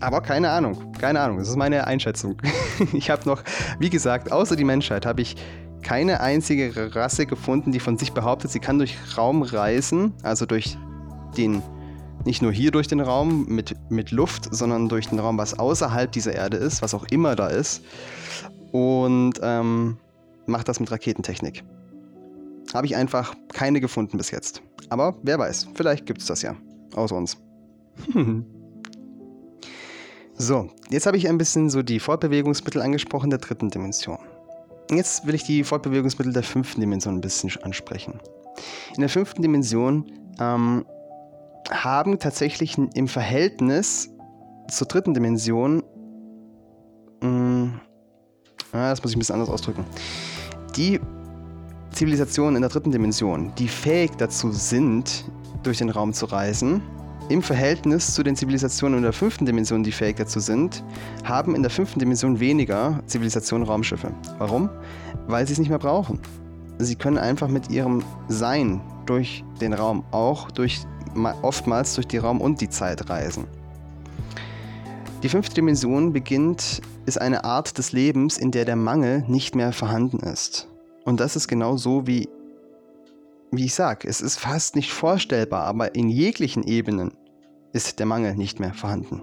Aber 0.00 0.20
keine 0.20 0.50
Ahnung, 0.50 0.92
keine 0.98 1.20
Ahnung, 1.20 1.38
das 1.38 1.48
ist 1.48 1.56
meine 1.56 1.86
Einschätzung. 1.86 2.40
ich 2.92 3.10
habe 3.10 3.28
noch, 3.28 3.42
wie 3.78 3.90
gesagt, 3.90 4.30
außer 4.30 4.54
die 4.54 4.64
Menschheit 4.64 5.04
habe 5.04 5.22
ich 5.22 5.36
keine 5.82 6.20
einzige 6.20 6.94
Rasse 6.94 7.26
gefunden, 7.26 7.72
die 7.72 7.80
von 7.80 7.98
sich 7.98 8.12
behauptet, 8.12 8.50
sie 8.50 8.60
kann 8.60 8.78
durch 8.78 8.96
Raum 9.16 9.42
reisen, 9.42 10.12
also 10.22 10.46
durch 10.46 10.76
den, 11.36 11.62
nicht 12.24 12.42
nur 12.42 12.52
hier 12.52 12.70
durch 12.70 12.86
den 12.86 13.00
Raum 13.00 13.46
mit, 13.46 13.74
mit 13.90 14.10
Luft, 14.10 14.54
sondern 14.54 14.88
durch 14.88 15.08
den 15.08 15.18
Raum, 15.18 15.38
was 15.38 15.58
außerhalb 15.58 16.10
dieser 16.12 16.34
Erde 16.34 16.56
ist, 16.56 16.82
was 16.82 16.94
auch 16.94 17.04
immer 17.10 17.36
da 17.36 17.48
ist. 17.48 17.82
Und 18.72 19.34
ähm, 19.42 19.98
macht 20.48 20.68
das 20.68 20.80
mit 20.80 20.90
Raketentechnik. 20.90 21.64
Habe 22.74 22.86
ich 22.86 22.96
einfach 22.96 23.34
keine 23.52 23.80
gefunden 23.80 24.18
bis 24.18 24.30
jetzt. 24.30 24.62
Aber 24.88 25.16
wer 25.22 25.38
weiß, 25.38 25.68
vielleicht 25.74 26.06
gibt 26.06 26.20
es 26.20 26.26
das 26.26 26.42
ja. 26.42 26.56
Außer 26.94 27.16
uns. 27.16 27.36
So, 30.40 30.70
jetzt 30.88 31.04
habe 31.06 31.16
ich 31.16 31.28
ein 31.28 31.36
bisschen 31.36 31.68
so 31.68 31.82
die 31.82 31.98
Fortbewegungsmittel 31.98 32.80
angesprochen 32.80 33.28
der 33.28 33.40
dritten 33.40 33.70
Dimension. 33.70 34.18
Jetzt 34.88 35.26
will 35.26 35.34
ich 35.34 35.42
die 35.42 35.64
Fortbewegungsmittel 35.64 36.32
der 36.32 36.44
fünften 36.44 36.80
Dimension 36.80 37.16
ein 37.16 37.20
bisschen 37.20 37.50
ansprechen. 37.64 38.20
In 38.94 39.00
der 39.00 39.08
fünften 39.08 39.42
Dimension 39.42 40.06
ähm, 40.38 40.86
haben 41.70 42.20
tatsächlich 42.20 42.78
im 42.78 43.08
Verhältnis 43.08 44.10
zur 44.70 44.86
dritten 44.86 45.12
Dimension, 45.12 45.82
mh, 47.20 47.28
mm, 47.28 47.80
ah, 48.72 48.90
das 48.90 49.02
muss 49.02 49.10
ich 49.10 49.16
ein 49.16 49.18
bisschen 49.18 49.34
anders 49.34 49.50
ausdrücken, 49.50 49.84
die 50.76 51.00
Zivilisationen 51.92 52.56
in 52.56 52.62
der 52.62 52.70
dritten 52.70 52.92
Dimension, 52.92 53.52
die 53.58 53.68
fähig 53.68 54.12
dazu 54.18 54.52
sind, 54.52 55.24
durch 55.62 55.78
den 55.78 55.90
Raum 55.90 56.12
zu 56.12 56.26
reisen, 56.26 56.82
im 57.28 57.42
Verhältnis 57.42 58.14
zu 58.14 58.22
den 58.22 58.36
Zivilisationen 58.36 58.98
in 58.98 59.02
der 59.02 59.12
fünften 59.12 59.44
Dimension, 59.44 59.82
die 59.82 59.92
fähig 59.92 60.16
dazu 60.16 60.40
sind, 60.40 60.82
haben 61.24 61.54
in 61.54 61.62
der 61.62 61.70
fünften 61.70 61.98
Dimension 61.98 62.40
weniger 62.40 63.02
Zivilisationen 63.06 63.66
Raumschiffe. 63.66 64.12
Warum? 64.38 64.70
Weil 65.26 65.46
sie 65.46 65.52
es 65.52 65.58
nicht 65.58 65.68
mehr 65.68 65.78
brauchen. 65.78 66.20
Sie 66.78 66.94
können 66.94 67.18
einfach 67.18 67.48
mit 67.48 67.70
ihrem 67.70 68.02
Sein 68.28 68.80
durch 69.06 69.44
den 69.60 69.74
Raum, 69.74 70.04
auch 70.10 70.50
durch 70.50 70.80
oftmals 71.42 71.94
durch 71.96 72.06
die 72.06 72.18
Raum 72.18 72.40
und 72.40 72.60
die 72.60 72.68
Zeit 72.68 73.10
reisen. 73.10 73.46
Die 75.24 75.28
fünfte 75.28 75.56
Dimension 75.56 76.12
beginnt, 76.12 76.80
ist 77.04 77.20
eine 77.20 77.42
Art 77.42 77.76
des 77.76 77.90
Lebens, 77.90 78.38
in 78.38 78.52
der 78.52 78.64
der 78.64 78.76
Mangel 78.76 79.24
nicht 79.26 79.56
mehr 79.56 79.72
vorhanden 79.72 80.20
ist. 80.20 80.68
Und 81.04 81.18
das 81.18 81.34
ist 81.34 81.48
genau 81.48 81.76
so, 81.76 82.06
wie, 82.06 82.28
wie 83.50 83.64
ich 83.64 83.74
sage, 83.74 84.06
es 84.06 84.20
ist 84.20 84.38
fast 84.38 84.76
nicht 84.76 84.92
vorstellbar, 84.92 85.64
aber 85.64 85.96
in 85.96 86.08
jeglichen 86.08 86.62
Ebenen 86.62 87.16
ist 87.72 87.98
der 87.98 88.06
Mangel 88.06 88.36
nicht 88.36 88.60
mehr 88.60 88.72
vorhanden. 88.72 89.22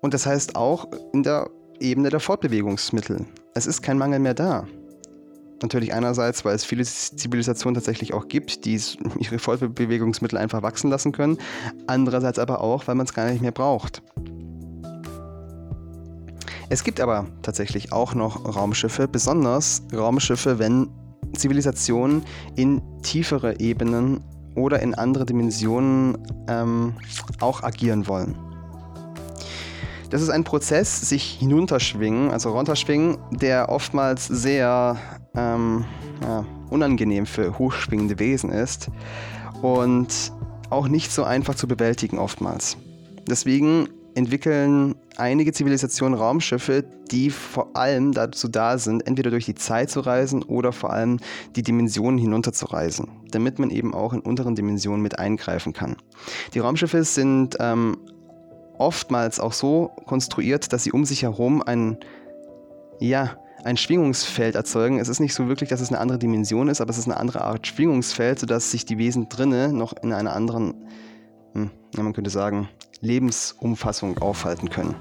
Und 0.00 0.14
das 0.14 0.24
heißt 0.24 0.54
auch 0.54 0.86
in 1.12 1.24
der 1.24 1.50
Ebene 1.80 2.10
der 2.10 2.20
Fortbewegungsmittel. 2.20 3.26
Es 3.54 3.66
ist 3.66 3.82
kein 3.82 3.98
Mangel 3.98 4.20
mehr 4.20 4.34
da. 4.34 4.68
Natürlich 5.62 5.94
einerseits, 5.94 6.44
weil 6.44 6.54
es 6.54 6.64
viele 6.64 6.84
Zivilisationen 6.84 7.74
tatsächlich 7.74 8.14
auch 8.14 8.28
gibt, 8.28 8.64
die 8.64 8.80
ihre 9.18 9.38
Fortbewegungsmittel 9.38 10.38
einfach 10.38 10.62
wachsen 10.62 10.90
lassen 10.90 11.12
können. 11.12 11.38
Andererseits 11.86 12.38
aber 12.38 12.60
auch, 12.60 12.86
weil 12.86 12.94
man 12.94 13.06
es 13.06 13.14
gar 13.14 13.30
nicht 13.30 13.42
mehr 13.42 13.52
braucht. 13.52 14.02
Es 16.68 16.84
gibt 16.84 17.00
aber 17.00 17.26
tatsächlich 17.42 17.92
auch 17.92 18.14
noch 18.14 18.56
Raumschiffe, 18.56 19.06
besonders 19.06 19.82
Raumschiffe, 19.94 20.58
wenn 20.58 20.88
Zivilisationen 21.34 22.24
in 22.56 22.80
tiefere 23.02 23.60
Ebenen 23.60 24.24
oder 24.54 24.80
in 24.80 24.94
andere 24.94 25.26
Dimensionen 25.26 26.18
ähm, 26.48 26.94
auch 27.40 27.62
agieren 27.62 28.06
wollen. 28.06 28.36
Das 30.10 30.20
ist 30.20 30.28
ein 30.28 30.44
Prozess, 30.44 31.08
sich 31.08 31.38
hinunterschwingen, 31.38 32.30
also 32.30 32.50
runterschwingen, 32.52 33.16
der 33.30 33.70
oftmals 33.70 34.26
sehr 34.26 34.98
ähm, 35.34 35.84
ja, 36.22 36.44
unangenehm 36.70 37.26
für 37.26 37.58
hochschwingende 37.58 38.18
Wesen 38.18 38.50
ist 38.50 38.88
und 39.62 40.32
auch 40.70 40.88
nicht 40.88 41.12
so 41.12 41.24
einfach 41.24 41.54
zu 41.54 41.68
bewältigen 41.68 42.18
oftmals. 42.18 42.76
Deswegen 43.28 43.88
entwickeln 44.14 44.94
einige 45.16 45.52
Zivilisationen 45.52 46.18
Raumschiffe, 46.18 46.84
die 47.10 47.30
vor 47.30 47.76
allem 47.76 48.12
dazu 48.12 48.48
da 48.48 48.78
sind, 48.78 49.06
entweder 49.06 49.30
durch 49.30 49.44
die 49.44 49.54
Zeit 49.54 49.90
zu 49.90 50.00
reisen 50.00 50.42
oder 50.42 50.72
vor 50.72 50.92
allem 50.92 51.18
die 51.56 51.62
Dimensionen 51.62 52.18
hinunterzureisen, 52.18 53.08
damit 53.30 53.58
man 53.58 53.70
eben 53.70 53.94
auch 53.94 54.12
in 54.12 54.20
unteren 54.20 54.54
Dimensionen 54.54 55.02
mit 55.02 55.18
eingreifen 55.18 55.72
kann. 55.72 55.96
Die 56.54 56.58
Raumschiffe 56.58 57.04
sind 57.04 57.56
ähm, 57.60 57.96
oftmals 58.78 59.40
auch 59.40 59.52
so 59.52 59.90
konstruiert, 60.06 60.72
dass 60.72 60.84
sie 60.84 60.92
um 60.92 61.04
sich 61.04 61.22
herum 61.22 61.62
ein, 61.62 61.98
ja, 62.98 63.36
ein 63.64 63.76
Schwingungsfeld 63.76 64.54
erzeugen. 64.54 64.98
Es 64.98 65.08
ist 65.08 65.20
nicht 65.20 65.34
so 65.34 65.48
wirklich, 65.48 65.68
dass 65.68 65.80
es 65.80 65.90
eine 65.90 66.00
andere 66.00 66.18
Dimension 66.18 66.68
ist, 66.68 66.80
aber 66.80 66.90
es 66.90 66.98
ist 66.98 67.06
eine 67.06 67.16
andere 67.16 67.42
Art 67.42 67.66
Schwingungsfeld, 67.66 68.38
sodass 68.38 68.70
sich 68.70 68.84
die 68.84 68.98
Wesen 68.98 69.28
drinnen 69.28 69.76
noch 69.76 69.94
in 70.02 70.12
einer 70.12 70.34
anderen, 70.34 70.74
hm, 71.54 71.70
ja, 71.94 72.02
man 72.02 72.12
könnte 72.12 72.30
sagen, 72.30 72.68
Lebensumfassung 73.00 74.18
aufhalten 74.18 74.68
können. 74.68 74.94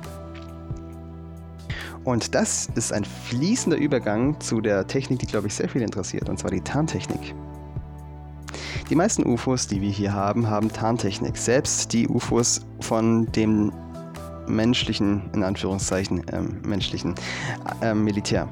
Und 2.03 2.33
das 2.33 2.67
ist 2.75 2.93
ein 2.93 3.05
fließender 3.05 3.77
Übergang 3.77 4.39
zu 4.39 4.59
der 4.59 4.87
Technik, 4.87 5.19
die, 5.19 5.27
glaube 5.27 5.47
ich, 5.47 5.53
sehr 5.53 5.69
viel 5.69 5.81
interessiert, 5.81 6.29
und 6.29 6.37
zwar 6.37 6.49
die 6.49 6.61
Tarntechnik. 6.61 7.35
Die 8.89 8.95
meisten 8.95 9.25
UFOs, 9.25 9.67
die 9.67 9.81
wir 9.81 9.91
hier 9.91 10.13
haben, 10.13 10.49
haben 10.49 10.69
Tarntechnik. 10.69 11.37
Selbst 11.37 11.93
die 11.93 12.07
UFOs 12.07 12.61
von 12.81 13.31
dem 13.31 13.71
menschlichen, 14.55 15.29
in 15.33 15.43
Anführungszeichen, 15.43 16.23
ähm, 16.31 16.61
menschlichen 16.63 17.15
äh, 17.81 17.93
Militär. 17.93 18.47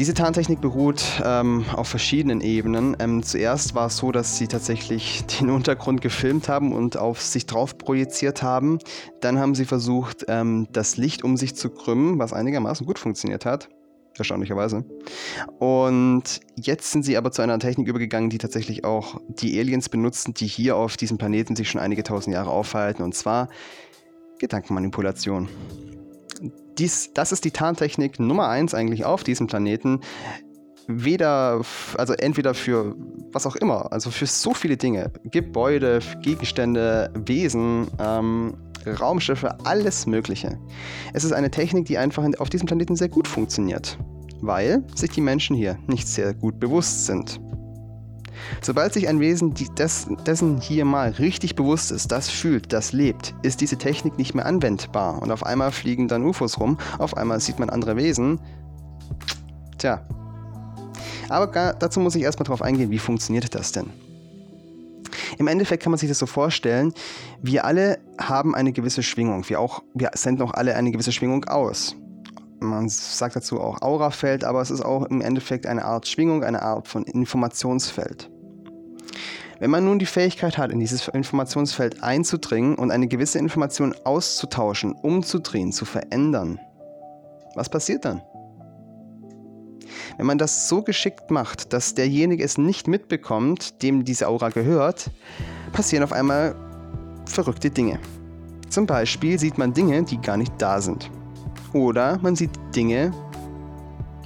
Diese 0.00 0.14
Tarntechnik 0.14 0.62
beruht 0.62 1.04
ähm, 1.22 1.66
auf 1.74 1.86
verschiedenen 1.86 2.40
Ebenen. 2.40 2.96
Ähm, 3.00 3.22
zuerst 3.22 3.74
war 3.74 3.88
es 3.88 3.98
so, 3.98 4.12
dass 4.12 4.38
sie 4.38 4.48
tatsächlich 4.48 5.26
den 5.40 5.50
Untergrund 5.50 6.00
gefilmt 6.00 6.48
haben 6.48 6.72
und 6.72 6.96
auf 6.96 7.20
sich 7.20 7.44
drauf 7.44 7.76
projiziert 7.76 8.42
haben. 8.42 8.78
Dann 9.20 9.38
haben 9.38 9.54
sie 9.54 9.66
versucht, 9.66 10.24
ähm, 10.28 10.68
das 10.72 10.96
Licht 10.96 11.22
um 11.22 11.36
sich 11.36 11.54
zu 11.54 11.68
krümmen, 11.68 12.18
was 12.18 12.32
einigermaßen 12.32 12.86
gut 12.86 12.98
funktioniert 12.98 13.44
hat. 13.44 13.68
Erstaunlicherweise. 14.16 14.86
Und 15.58 16.40
jetzt 16.56 16.92
sind 16.92 17.04
sie 17.04 17.18
aber 17.18 17.30
zu 17.30 17.42
einer 17.42 17.58
Technik 17.58 17.86
übergegangen, 17.86 18.30
die 18.30 18.38
tatsächlich 18.38 18.84
auch 18.86 19.20
die 19.28 19.58
Aliens 19.60 19.90
benutzen, 19.90 20.32
die 20.32 20.46
hier 20.46 20.76
auf 20.76 20.96
diesem 20.96 21.18
Planeten 21.18 21.56
sich 21.56 21.68
schon 21.68 21.80
einige 21.80 22.04
tausend 22.04 22.32
Jahre 22.32 22.50
aufhalten. 22.50 23.02
Und 23.02 23.14
zwar 23.14 23.50
Gedankenmanipulation 24.40 25.48
dies, 26.80 27.12
das 27.12 27.30
ist 27.30 27.44
die 27.44 27.50
Tarntechnik 27.50 28.18
Nummer 28.18 28.48
eins 28.48 28.74
eigentlich 28.74 29.04
auf 29.04 29.22
diesem 29.22 29.46
Planeten. 29.46 30.00
Weder, 30.88 31.60
also 31.98 32.14
entweder 32.14 32.54
für 32.54 32.96
was 33.32 33.46
auch 33.46 33.54
immer, 33.54 33.92
also 33.92 34.10
für 34.10 34.26
so 34.26 34.54
viele 34.54 34.76
Dinge, 34.76 35.12
Gebäude, 35.24 36.00
Gegenstände, 36.22 37.12
Wesen, 37.14 37.86
ähm, 38.00 38.54
Raumschiffe, 38.98 39.56
alles 39.64 40.06
Mögliche. 40.06 40.58
Es 41.12 41.22
ist 41.22 41.32
eine 41.32 41.50
Technik, 41.50 41.84
die 41.84 41.98
einfach 41.98 42.26
auf 42.38 42.48
diesem 42.48 42.66
Planeten 42.66 42.96
sehr 42.96 43.10
gut 43.10 43.28
funktioniert, 43.28 43.98
weil 44.40 44.82
sich 44.94 45.10
die 45.10 45.20
Menschen 45.20 45.54
hier 45.54 45.78
nicht 45.86 46.08
sehr 46.08 46.34
gut 46.34 46.58
bewusst 46.58 47.06
sind. 47.06 47.40
Sobald 48.60 48.92
sich 48.92 49.08
ein 49.08 49.20
Wesen 49.20 49.54
des, 49.54 50.08
dessen 50.26 50.60
hier 50.60 50.84
mal 50.84 51.10
richtig 51.10 51.56
bewusst 51.56 51.90
ist, 51.90 52.12
das 52.12 52.28
fühlt, 52.28 52.72
das 52.72 52.92
lebt, 52.92 53.34
ist 53.42 53.60
diese 53.60 53.76
Technik 53.76 54.18
nicht 54.18 54.34
mehr 54.34 54.46
anwendbar 54.46 55.22
und 55.22 55.30
auf 55.30 55.44
einmal 55.44 55.72
fliegen 55.72 56.08
dann 56.08 56.24
UFOs 56.24 56.58
rum, 56.58 56.78
auf 56.98 57.16
einmal 57.16 57.40
sieht 57.40 57.58
man 57.58 57.70
andere 57.70 57.96
Wesen. 57.96 58.40
Tja. 59.78 60.02
Aber 61.28 61.74
dazu 61.78 62.00
muss 62.00 62.14
ich 62.16 62.22
erstmal 62.22 62.46
drauf 62.46 62.60
eingehen, 62.60 62.90
wie 62.90 62.98
funktioniert 62.98 63.54
das 63.54 63.72
denn? 63.72 63.90
Im 65.38 65.46
Endeffekt 65.46 65.82
kann 65.82 65.90
man 65.90 65.98
sich 65.98 66.08
das 66.08 66.18
so 66.18 66.26
vorstellen, 66.26 66.92
wir 67.40 67.64
alle 67.64 67.98
haben 68.18 68.54
eine 68.54 68.72
gewisse 68.72 69.02
Schwingung. 69.02 69.48
Wir, 69.48 69.60
auch, 69.60 69.82
wir 69.94 70.10
senden 70.14 70.42
auch 70.46 70.52
alle 70.52 70.76
eine 70.76 70.90
gewisse 70.90 71.12
Schwingung 71.12 71.44
aus. 71.44 71.96
Man 72.60 72.90
sagt 72.90 73.36
dazu 73.36 73.58
auch 73.58 73.80
Aurafeld, 73.80 74.44
aber 74.44 74.60
es 74.60 74.70
ist 74.70 74.82
auch 74.82 75.04
im 75.06 75.22
Endeffekt 75.22 75.66
eine 75.66 75.84
Art 75.84 76.06
Schwingung, 76.06 76.44
eine 76.44 76.60
Art 76.60 76.86
von 76.86 77.04
Informationsfeld. 77.04 78.30
Wenn 79.60 79.70
man 79.70 79.84
nun 79.84 79.98
die 79.98 80.06
Fähigkeit 80.06 80.58
hat, 80.58 80.70
in 80.70 80.78
dieses 80.78 81.08
Informationsfeld 81.08 82.02
einzudringen 82.02 82.74
und 82.76 82.90
eine 82.90 83.08
gewisse 83.08 83.38
Information 83.38 83.94
auszutauschen, 84.04 84.92
umzudrehen, 84.92 85.72
zu 85.72 85.84
verändern, 85.84 86.58
was 87.54 87.68
passiert 87.68 88.04
dann? 88.04 88.22
Wenn 90.18 90.26
man 90.26 90.38
das 90.38 90.68
so 90.68 90.82
geschickt 90.82 91.30
macht, 91.30 91.72
dass 91.72 91.94
derjenige 91.94 92.44
es 92.44 92.58
nicht 92.58 92.88
mitbekommt, 92.88 93.82
dem 93.82 94.04
diese 94.04 94.28
Aura 94.28 94.50
gehört, 94.50 95.10
passieren 95.72 96.04
auf 96.04 96.12
einmal 96.12 96.54
verrückte 97.24 97.70
Dinge. 97.70 97.98
Zum 98.68 98.86
Beispiel 98.86 99.38
sieht 99.38 99.56
man 99.56 99.72
Dinge, 99.72 100.02
die 100.02 100.20
gar 100.20 100.36
nicht 100.36 100.52
da 100.58 100.80
sind. 100.80 101.10
Oder 101.72 102.18
man 102.22 102.36
sieht 102.36 102.50
Dinge, 102.74 103.12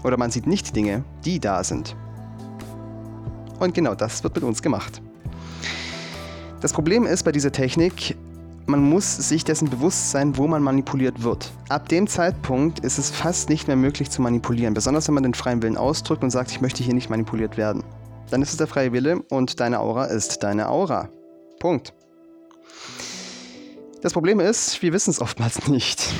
oder 0.02 0.16
man 0.16 0.30
sieht 0.30 0.46
nicht 0.46 0.76
Dinge, 0.76 1.04
die 1.24 1.40
da 1.40 1.64
sind. 1.64 1.96
Und 3.58 3.74
genau 3.74 3.94
das 3.94 4.22
wird 4.22 4.34
mit 4.34 4.44
uns 4.44 4.62
gemacht. 4.62 5.02
Das 6.60 6.72
Problem 6.72 7.06
ist 7.06 7.24
bei 7.24 7.32
dieser 7.32 7.52
Technik, 7.52 8.16
man 8.66 8.80
muss 8.80 9.16
sich 9.16 9.44
dessen 9.44 9.68
bewusst 9.68 10.10
sein, 10.10 10.36
wo 10.38 10.46
man 10.46 10.62
manipuliert 10.62 11.22
wird. 11.22 11.52
Ab 11.68 11.88
dem 11.88 12.06
Zeitpunkt 12.06 12.80
ist 12.80 12.98
es 12.98 13.10
fast 13.10 13.50
nicht 13.50 13.66
mehr 13.66 13.76
möglich 13.76 14.10
zu 14.10 14.22
manipulieren, 14.22 14.72
besonders 14.72 15.06
wenn 15.06 15.14
man 15.14 15.22
den 15.22 15.34
freien 15.34 15.62
Willen 15.62 15.76
ausdrückt 15.76 16.22
und 16.22 16.30
sagt, 16.30 16.50
ich 16.50 16.60
möchte 16.60 16.82
hier 16.82 16.94
nicht 16.94 17.10
manipuliert 17.10 17.56
werden. 17.56 17.84
Dann 18.30 18.40
ist 18.40 18.50
es 18.50 18.56
der 18.56 18.66
freie 18.66 18.92
Wille 18.92 19.20
und 19.30 19.60
deine 19.60 19.80
Aura 19.80 20.06
ist 20.06 20.42
deine 20.42 20.68
Aura. 20.70 21.10
Punkt. 21.60 21.92
Das 24.00 24.12
Problem 24.12 24.40
ist, 24.40 24.80
wir 24.82 24.92
wissen 24.92 25.10
es 25.10 25.20
oftmals 25.20 25.68
nicht. 25.68 26.12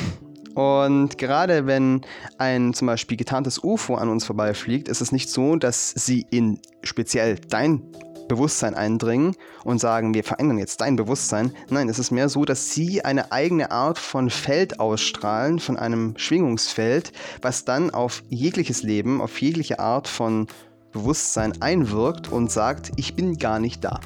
Und 0.54 1.18
gerade 1.18 1.66
wenn 1.66 2.02
ein 2.38 2.74
zum 2.74 2.86
Beispiel 2.86 3.16
getarntes 3.16 3.62
UFO 3.62 3.96
an 3.96 4.08
uns 4.08 4.24
vorbeifliegt, 4.24 4.88
ist 4.88 5.00
es 5.00 5.10
nicht 5.10 5.28
so, 5.28 5.56
dass 5.56 5.90
sie 5.90 6.26
in 6.30 6.60
speziell 6.82 7.38
dein 7.48 7.82
Bewusstsein 8.28 8.74
eindringen 8.74 9.34
und 9.64 9.80
sagen, 9.80 10.14
wir 10.14 10.24
verändern 10.24 10.58
jetzt 10.58 10.80
dein 10.80 10.96
Bewusstsein. 10.96 11.52
Nein, 11.68 11.88
es 11.88 11.98
ist 11.98 12.10
mehr 12.10 12.28
so, 12.28 12.44
dass 12.44 12.72
sie 12.72 13.04
eine 13.04 13.32
eigene 13.32 13.70
Art 13.70 13.98
von 13.98 14.30
Feld 14.30 14.80
ausstrahlen, 14.80 15.58
von 15.58 15.76
einem 15.76 16.14
Schwingungsfeld, 16.16 17.12
was 17.42 17.64
dann 17.64 17.90
auf 17.90 18.22
jegliches 18.28 18.82
Leben, 18.82 19.20
auf 19.20 19.40
jegliche 19.40 19.78
Art 19.78 20.08
von 20.08 20.46
Bewusstsein 20.92 21.60
einwirkt 21.60 22.30
und 22.30 22.50
sagt, 22.50 22.92
ich 22.96 23.14
bin 23.16 23.36
gar 23.36 23.58
nicht 23.58 23.84
da. 23.84 24.00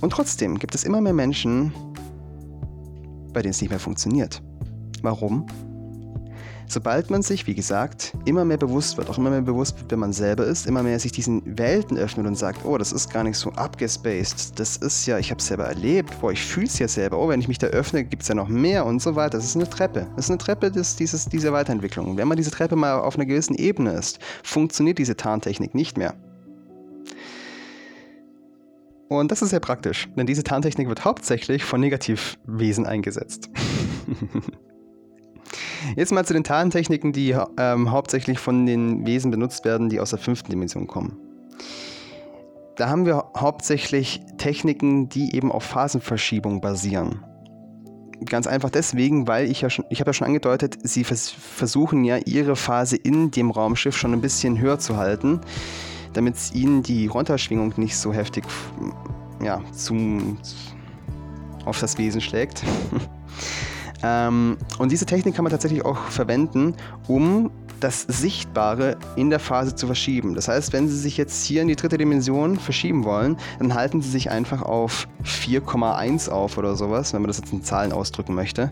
Und 0.00 0.10
trotzdem 0.10 0.58
gibt 0.58 0.76
es 0.76 0.84
immer 0.84 1.00
mehr 1.00 1.12
Menschen, 1.12 1.72
bei 3.32 3.42
denen 3.42 3.50
es 3.50 3.60
nicht 3.60 3.70
mehr 3.70 3.78
funktioniert. 3.78 4.42
Warum? 5.02 5.46
Sobald 6.70 7.08
man 7.08 7.22
sich, 7.22 7.46
wie 7.46 7.54
gesagt, 7.54 8.12
immer 8.26 8.44
mehr 8.44 8.58
bewusst 8.58 8.98
wird, 8.98 9.08
auch 9.08 9.16
immer 9.16 9.30
mehr 9.30 9.40
bewusst 9.40 9.78
wird, 9.78 9.90
wer 9.90 9.96
man 9.96 10.12
selber 10.12 10.44
ist, 10.44 10.66
immer 10.66 10.82
mehr 10.82 11.00
sich 11.00 11.12
diesen 11.12 11.56
Welten 11.58 11.96
öffnet 11.96 12.26
und 12.26 12.36
sagt, 12.36 12.66
oh, 12.66 12.76
das 12.76 12.92
ist 12.92 13.10
gar 13.10 13.24
nicht 13.24 13.38
so 13.38 13.50
abgespaced, 13.52 14.58
das 14.58 14.76
ist 14.76 15.06
ja, 15.06 15.18
ich 15.18 15.30
habe 15.30 15.40
es 15.40 15.46
selber 15.46 15.64
erlebt, 15.64 16.20
boah, 16.20 16.30
ich 16.30 16.44
fühle 16.44 16.66
es 16.66 16.78
ja 16.78 16.86
selber, 16.86 17.18
oh, 17.18 17.28
wenn 17.30 17.40
ich 17.40 17.48
mich 17.48 17.56
da 17.56 17.68
öffne, 17.68 18.04
gibt 18.04 18.20
es 18.20 18.28
ja 18.28 18.34
noch 18.34 18.48
mehr 18.48 18.84
und 18.84 19.00
so 19.00 19.16
weiter. 19.16 19.38
Das 19.38 19.46
ist 19.46 19.56
eine 19.56 19.70
Treppe. 19.70 20.08
Das 20.14 20.26
ist 20.26 20.30
eine 20.30 20.38
Treppe 20.38 20.70
des, 20.70 20.94
dieses, 20.96 21.24
dieser 21.24 21.54
Weiterentwicklung. 21.54 22.06
Und 22.10 22.18
wenn 22.18 22.28
man 22.28 22.36
diese 22.36 22.50
Treppe 22.50 22.76
mal 22.76 23.00
auf 23.00 23.14
einer 23.14 23.24
gewissen 23.24 23.54
Ebene 23.54 23.92
ist, 23.92 24.18
funktioniert 24.42 24.98
diese 24.98 25.16
Tarntechnik 25.16 25.74
nicht 25.74 25.96
mehr. 25.96 26.14
Und 29.08 29.32
das 29.32 29.40
ist 29.40 29.50
sehr 29.50 29.60
praktisch, 29.60 30.08
denn 30.16 30.26
diese 30.26 30.42
Tarntechnik 30.42 30.88
wird 30.88 31.04
hauptsächlich 31.04 31.64
von 31.64 31.80
Negativwesen 31.80 32.86
eingesetzt. 32.86 33.48
Jetzt 35.96 36.12
mal 36.12 36.26
zu 36.26 36.34
den 36.34 36.44
Tarntechniken, 36.44 37.12
die 37.12 37.34
ähm, 37.56 37.90
hauptsächlich 37.90 38.38
von 38.38 38.66
den 38.66 39.06
Wesen 39.06 39.30
benutzt 39.30 39.64
werden, 39.64 39.88
die 39.88 40.00
aus 40.00 40.10
der 40.10 40.18
fünften 40.18 40.50
Dimension 40.50 40.86
kommen. 40.86 41.16
Da 42.76 42.90
haben 42.90 43.06
wir 43.06 43.30
hauptsächlich 43.36 44.20
Techniken, 44.36 45.08
die 45.08 45.34
eben 45.34 45.50
auf 45.50 45.64
Phasenverschiebung 45.64 46.60
basieren. 46.60 47.24
Ganz 48.24 48.46
einfach 48.46 48.70
deswegen, 48.70 49.26
weil 49.26 49.50
ich 49.50 49.62
ja 49.62 49.70
schon, 49.70 49.84
ich 49.90 50.00
habe 50.00 50.10
ja 50.10 50.12
schon 50.12 50.26
angedeutet, 50.26 50.76
sie 50.82 51.04
vers 51.04 51.30
versuchen 51.30 52.04
ja 52.04 52.18
ihre 52.18 52.56
Phase 52.56 52.96
in 52.96 53.30
dem 53.30 53.50
Raumschiff 53.50 53.96
schon 53.96 54.12
ein 54.12 54.20
bisschen 54.20 54.58
höher 54.60 54.78
zu 54.78 54.96
halten 54.96 55.40
damit 56.12 56.36
es 56.36 56.52
ihnen 56.54 56.82
die 56.82 57.06
Runterschwingung 57.06 57.74
nicht 57.76 57.96
so 57.96 58.12
heftig 58.12 58.44
ja, 59.42 59.60
zum, 59.72 60.38
auf 61.64 61.78
das 61.80 61.98
Wesen 61.98 62.20
schlägt. 62.20 62.62
ähm, 64.02 64.56
und 64.78 64.92
diese 64.92 65.06
Technik 65.06 65.34
kann 65.34 65.44
man 65.44 65.50
tatsächlich 65.50 65.84
auch 65.84 65.98
verwenden, 66.08 66.74
um 67.06 67.50
das 67.80 68.02
Sichtbare 68.02 68.96
in 69.16 69.30
der 69.30 69.38
Phase 69.38 69.74
zu 69.74 69.86
verschieben. 69.86 70.34
Das 70.34 70.48
heißt, 70.48 70.72
wenn 70.72 70.88
Sie 70.88 70.96
sich 70.96 71.16
jetzt 71.16 71.44
hier 71.44 71.62
in 71.62 71.68
die 71.68 71.76
dritte 71.76 71.98
Dimension 71.98 72.58
verschieben 72.58 73.04
wollen, 73.04 73.36
dann 73.58 73.74
halten 73.74 74.02
Sie 74.02 74.10
sich 74.10 74.30
einfach 74.30 74.62
auf 74.62 75.08
4,1 75.24 76.28
auf 76.28 76.58
oder 76.58 76.74
sowas, 76.74 77.12
wenn 77.12 77.22
man 77.22 77.28
das 77.28 77.38
jetzt 77.38 77.52
in 77.52 77.62
Zahlen 77.62 77.92
ausdrücken 77.92 78.34
möchte. 78.34 78.70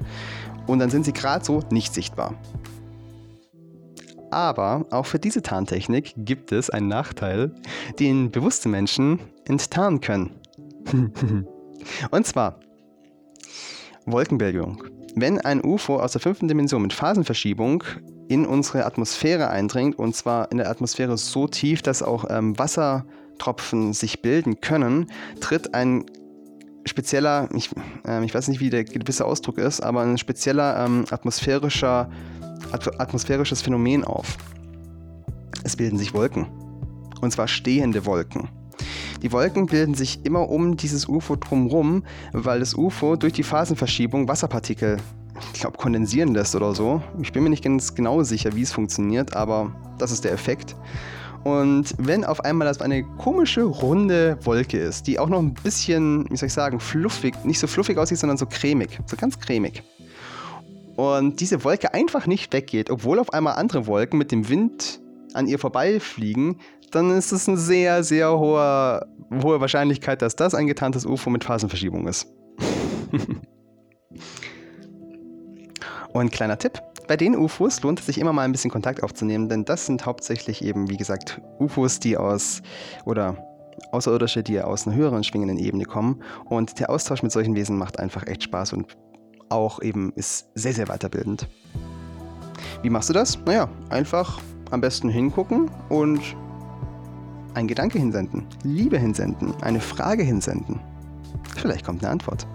Und 0.67 0.81
dann 0.81 0.91
sind 0.91 1.05
Sie 1.05 1.13
gerade 1.13 1.45
so 1.45 1.63
nicht 1.71 1.95
sichtbar. 1.95 2.35
Aber 4.37 4.85
auch 4.91 5.07
für 5.07 5.19
diese 5.19 5.41
Tarntechnik 5.41 6.13
gibt 6.19 6.53
es 6.53 6.69
einen 6.69 6.89
Nachteil, 6.89 7.53
den 7.99 8.31
bewusste 8.31 8.69
Menschen 8.69 9.19
enttarnen 9.47 10.03
können. 10.03 10.31
Und 12.11 12.27
zwar 12.27 12.61
Wolkenbildung. 14.05 14.85
Wenn 15.15 15.41
ein 15.41 15.65
UFO 15.65 15.97
aus 15.97 16.13
der 16.13 16.21
fünften 16.21 16.49
Dimension 16.49 16.83
mit 16.83 16.93
Phasenverschiebung 16.93 17.83
in 18.29 18.45
unsere 18.45 18.85
Atmosphäre 18.85 19.49
eindringt, 19.49 19.99
und 19.99 20.15
zwar 20.15 20.53
in 20.53 20.59
der 20.59 20.69
Atmosphäre 20.69 21.17
so 21.17 21.49
tief, 21.49 21.81
dass 21.81 22.03
auch 22.03 22.27
ähm, 22.29 22.59
Wassertropfen 22.59 23.95
sich 23.95 24.21
bilden 24.21 24.61
können, 24.61 25.07
tritt 25.41 25.73
ein 25.73 26.05
spezieller, 26.85 27.49
ich, 27.55 27.71
äh, 28.07 28.23
ich, 28.23 28.35
weiß 28.35 28.49
nicht, 28.49 28.61
wie 28.61 28.69
der 28.69 28.85
gewisse 28.85 29.25
Ausdruck 29.25 29.57
ist, 29.57 29.81
aber 29.81 30.03
ein 30.03 30.19
spezieller 30.19 30.85
ähm, 30.85 31.07
atmosphärischer 31.11 32.11
atmosphärisches 32.73 33.63
Phänomen 33.63 34.05
auf. 34.05 34.37
Es 35.65 35.77
bilden 35.77 35.99
sich 35.99 36.15
Wolken. 36.15 36.47
Und 37.21 37.33
zwar 37.33 37.49
stehende 37.49 38.07
Wolken. 38.07 38.49
Die 39.23 39.33
Wolken 39.33 39.67
bilden 39.67 39.95
sich 39.95 40.25
immer 40.25 40.49
um 40.49 40.77
dieses 40.77 41.09
UFO 41.09 41.37
drumherum, 41.37 42.05
weil 42.33 42.61
das 42.61 42.75
UFO 42.75 43.17
durch 43.17 43.33
die 43.33 43.43
Phasenverschiebung 43.43 44.29
Wasserpartikel, 44.29 44.99
ich 45.55 45.61
glaube, 45.61 45.79
kondensieren 45.79 46.35
lässt 46.35 46.55
oder 46.55 46.75
so. 46.75 47.03
Ich 47.23 47.33
bin 47.33 47.43
mir 47.43 47.51
nicht 47.51 47.65
ganz 47.65 47.95
genau 47.95 48.23
sicher, 48.23 48.55
wie 48.55 48.63
es 48.63 48.73
funktioniert, 48.73 49.35
aber 49.35 49.73
das 49.99 50.13
ist 50.13 50.25
der 50.25 50.33
Effekt. 50.33 50.77
Und 51.45 51.95
wenn 51.99 52.25
auf 52.25 52.45
einmal 52.45 52.67
das 52.67 52.81
eine 52.81 53.05
komische, 53.05 53.63
runde 53.63 54.37
Wolke 54.43 54.79
ist, 54.79 55.07
die 55.07 55.19
auch 55.19 55.29
noch 55.29 55.39
ein 55.39 55.55
bisschen, 55.55 56.27
wie 56.29 56.37
soll 56.37 56.49
ich 56.49 56.53
sagen, 56.53 56.81
fluffig, 56.81 57.35
nicht 57.45 57.59
so 57.59 57.67
fluffig 57.67 57.97
aussieht, 57.99 58.19
sondern 58.19 58.37
so 58.37 58.47
cremig, 58.47 58.99
so 59.07 59.17
ganz 59.17 59.39
cremig 59.39 59.83
und 60.97 61.41
diese 61.41 61.63
Wolke 61.65 61.95
einfach 61.95 62.27
nicht 62.27 62.53
weggeht, 62.53 62.91
obwohl 62.91 63.19
auf 63.19 63.33
einmal 63.33 63.55
andere 63.55 63.87
Wolken 63.87 64.19
mit 64.19 64.33
dem 64.33 64.49
Wind 64.49 65.01
an 65.35 65.47
ihr 65.47 65.59
vorbeifliegen, 65.59 66.59
dann 66.91 67.11
ist 67.11 67.33
es 67.33 67.49
eine 67.49 67.59
sehr, 67.59 68.03
sehr 68.03 68.39
hohe, 68.39 69.07
hohe 69.43 69.61
Wahrscheinlichkeit, 69.61 70.23
dass 70.23 70.37
das 70.37 70.55
ein 70.55 70.67
getarntes 70.67 71.05
UFO 71.05 71.29
mit 71.31 71.45
Phasenverschiebung 71.45 72.09
ist. 72.09 72.27
Und 76.13 76.33
kleiner 76.33 76.57
Tipp, 76.57 76.81
bei 77.07 77.17
den 77.19 77.37
UFOs 77.37 77.83
lohnt 77.83 78.01
es 78.01 78.07
sich 78.07 78.19
immer 78.19 78.33
mal 78.33 78.43
ein 78.43 78.53
bisschen 78.53 78.71
Kontakt 78.71 79.03
aufzunehmen, 79.03 79.51
denn 79.51 79.67
das 79.67 79.85
sind 79.85 80.07
hauptsächlich 80.07 80.65
eben, 80.65 80.89
wie 80.89 80.97
gesagt, 80.97 81.43
UFOs, 81.59 82.01
die 82.01 82.17
aus 82.17 82.63
oder 83.05 83.37
Außerirdische, 83.93 84.43
die 84.43 84.61
aus 84.63 84.87
einer 84.87 84.97
höheren 84.97 85.23
schwingenden 85.23 85.59
Ebene 85.59 85.85
kommen. 85.85 86.23
Und 86.47 86.81
der 86.81 86.89
Austausch 86.89 87.23
mit 87.23 87.33
solchen 87.33 87.55
Wesen 87.55 87.77
macht 87.77 87.99
einfach 87.99 88.27
echt 88.27 88.45
Spaß 88.45 88.73
und 88.73 88.97
auch 89.49 89.83
eben 89.83 90.13
ist 90.15 90.49
sehr, 90.55 90.73
sehr 90.73 90.87
weiterbildend. 90.87 91.49
Wie 92.83 92.91
machst 92.91 93.09
du 93.09 93.13
das? 93.13 93.39
Naja, 93.45 93.69
einfach 93.91 94.41
am 94.71 94.81
besten 94.81 95.09
hingucken 95.09 95.71
und 95.89 96.21
ein 97.55 97.67
Gedanke 97.67 97.99
hinsenden, 97.99 98.47
Liebe 98.63 98.99
hinsenden, 98.99 99.55
eine 99.63 99.81
Frage 99.81 100.23
hinsenden. 100.23 100.81
Vielleicht 101.57 101.85
kommt 101.85 102.03
eine 102.03 102.13
Antwort. 102.13 102.47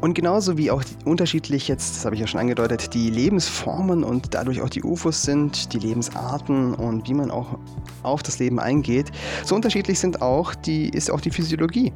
Und 0.00 0.14
genauso 0.14 0.56
wie 0.56 0.70
auch 0.70 0.82
unterschiedlich 1.04 1.68
jetzt, 1.68 1.96
das 1.96 2.04
habe 2.06 2.14
ich 2.14 2.20
ja 2.22 2.26
schon 2.26 2.40
angedeutet, 2.40 2.94
die 2.94 3.10
Lebensformen 3.10 4.02
und 4.02 4.34
dadurch 4.34 4.62
auch 4.62 4.70
die 4.70 4.82
UFOs 4.82 5.22
sind, 5.22 5.74
die 5.74 5.78
Lebensarten 5.78 6.74
und 6.74 7.06
wie 7.06 7.14
man 7.14 7.30
auch 7.30 7.58
auf 8.02 8.22
das 8.22 8.38
Leben 8.38 8.58
eingeht, 8.58 9.10
so 9.44 9.54
unterschiedlich 9.54 9.98
sind 9.98 10.22
auch 10.22 10.54
die, 10.54 10.88
ist 10.88 11.10
auch 11.10 11.20
die 11.20 11.30
Physiologie. 11.30 11.92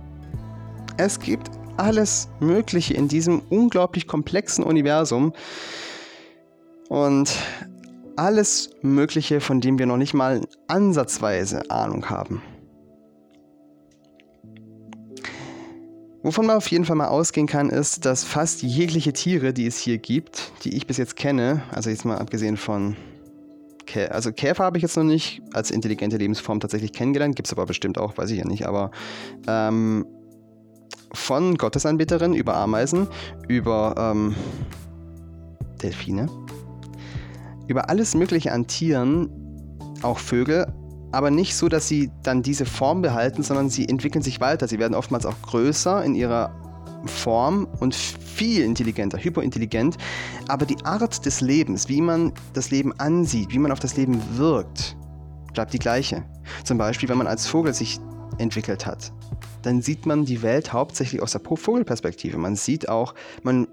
Es 0.98 1.18
gibt 1.18 1.50
alles 1.76 2.28
Mögliche 2.40 2.94
in 2.94 3.08
diesem 3.08 3.42
unglaublich 3.50 4.06
komplexen 4.06 4.64
Universum 4.64 5.32
und 6.88 7.34
alles 8.16 8.70
Mögliche, 8.82 9.40
von 9.40 9.60
dem 9.60 9.78
wir 9.78 9.86
noch 9.86 9.96
nicht 9.96 10.14
mal 10.14 10.42
ansatzweise 10.68 11.70
Ahnung 11.70 12.08
haben. 12.08 12.42
Wovon 16.22 16.46
man 16.46 16.56
auf 16.56 16.68
jeden 16.68 16.86
Fall 16.86 16.96
mal 16.96 17.08
ausgehen 17.08 17.46
kann, 17.46 17.68
ist, 17.68 18.06
dass 18.06 18.24
fast 18.24 18.62
jegliche 18.62 19.12
Tiere, 19.12 19.52
die 19.52 19.66
es 19.66 19.76
hier 19.76 19.98
gibt, 19.98 20.52
die 20.64 20.74
ich 20.74 20.86
bis 20.86 20.96
jetzt 20.96 21.16
kenne, 21.16 21.62
also 21.70 21.90
jetzt 21.90 22.06
mal 22.06 22.16
abgesehen 22.16 22.56
von 22.56 22.96
Kä 23.84 24.06
also 24.06 24.32
Käfer 24.32 24.64
habe 24.64 24.78
ich 24.78 24.82
jetzt 24.82 24.96
noch 24.96 25.04
nicht 25.04 25.42
als 25.52 25.70
intelligente 25.70 26.16
Lebensform 26.16 26.60
tatsächlich 26.60 26.94
kennengelernt, 26.94 27.36
gibt 27.36 27.48
es 27.48 27.52
aber 27.52 27.66
bestimmt 27.66 27.98
auch, 27.98 28.16
weiß 28.16 28.30
ich 28.30 28.38
ja 28.38 28.46
nicht, 28.46 28.66
aber 28.66 28.90
ähm, 29.46 30.06
von 31.12 31.56
Gottesanbeterinnen 31.56 32.36
über 32.36 32.56
Ameisen, 32.56 33.08
über 33.48 33.94
ähm, 33.96 34.34
Delfine, 35.82 36.28
über 37.66 37.88
alles 37.88 38.14
Mögliche 38.14 38.52
an 38.52 38.66
Tieren, 38.66 39.30
auch 40.02 40.18
Vögel, 40.18 40.66
aber 41.12 41.30
nicht 41.30 41.54
so, 41.54 41.68
dass 41.68 41.86
sie 41.86 42.10
dann 42.24 42.42
diese 42.42 42.66
Form 42.66 43.00
behalten, 43.00 43.42
sondern 43.42 43.70
sie 43.70 43.88
entwickeln 43.88 44.22
sich 44.22 44.40
weiter. 44.40 44.66
Sie 44.66 44.80
werden 44.80 44.94
oftmals 44.94 45.24
auch 45.26 45.40
größer 45.42 46.04
in 46.04 46.16
ihrer 46.16 46.52
Form 47.06 47.68
und 47.78 47.94
viel 47.94 48.62
intelligenter, 48.64 49.18
hyperintelligent. 49.18 49.96
Aber 50.48 50.66
die 50.66 50.84
Art 50.84 51.24
des 51.24 51.40
Lebens, 51.40 51.88
wie 51.88 52.00
man 52.00 52.32
das 52.52 52.70
Leben 52.72 52.92
ansieht, 52.98 53.52
wie 53.52 53.58
man 53.58 53.70
auf 53.70 53.78
das 53.78 53.96
Leben 53.96 54.20
wirkt, 54.36 54.96
bleibt 55.52 55.72
die 55.72 55.78
gleiche. 55.78 56.24
Zum 56.64 56.78
Beispiel, 56.78 57.08
wenn 57.08 57.18
man 57.18 57.28
als 57.28 57.46
Vogel 57.46 57.72
sich 57.72 58.00
entwickelt 58.38 58.84
hat 58.84 59.12
dann 59.62 59.82
sieht 59.82 60.06
man 60.06 60.24
die 60.24 60.42
Welt 60.42 60.72
hauptsächlich 60.72 61.22
aus 61.22 61.32
der 61.32 61.40
Vogelperspektive. 61.40 62.38
Man 62.38 62.56
sieht 62.56 62.88
auch, 62.88 63.14
man 63.42 63.68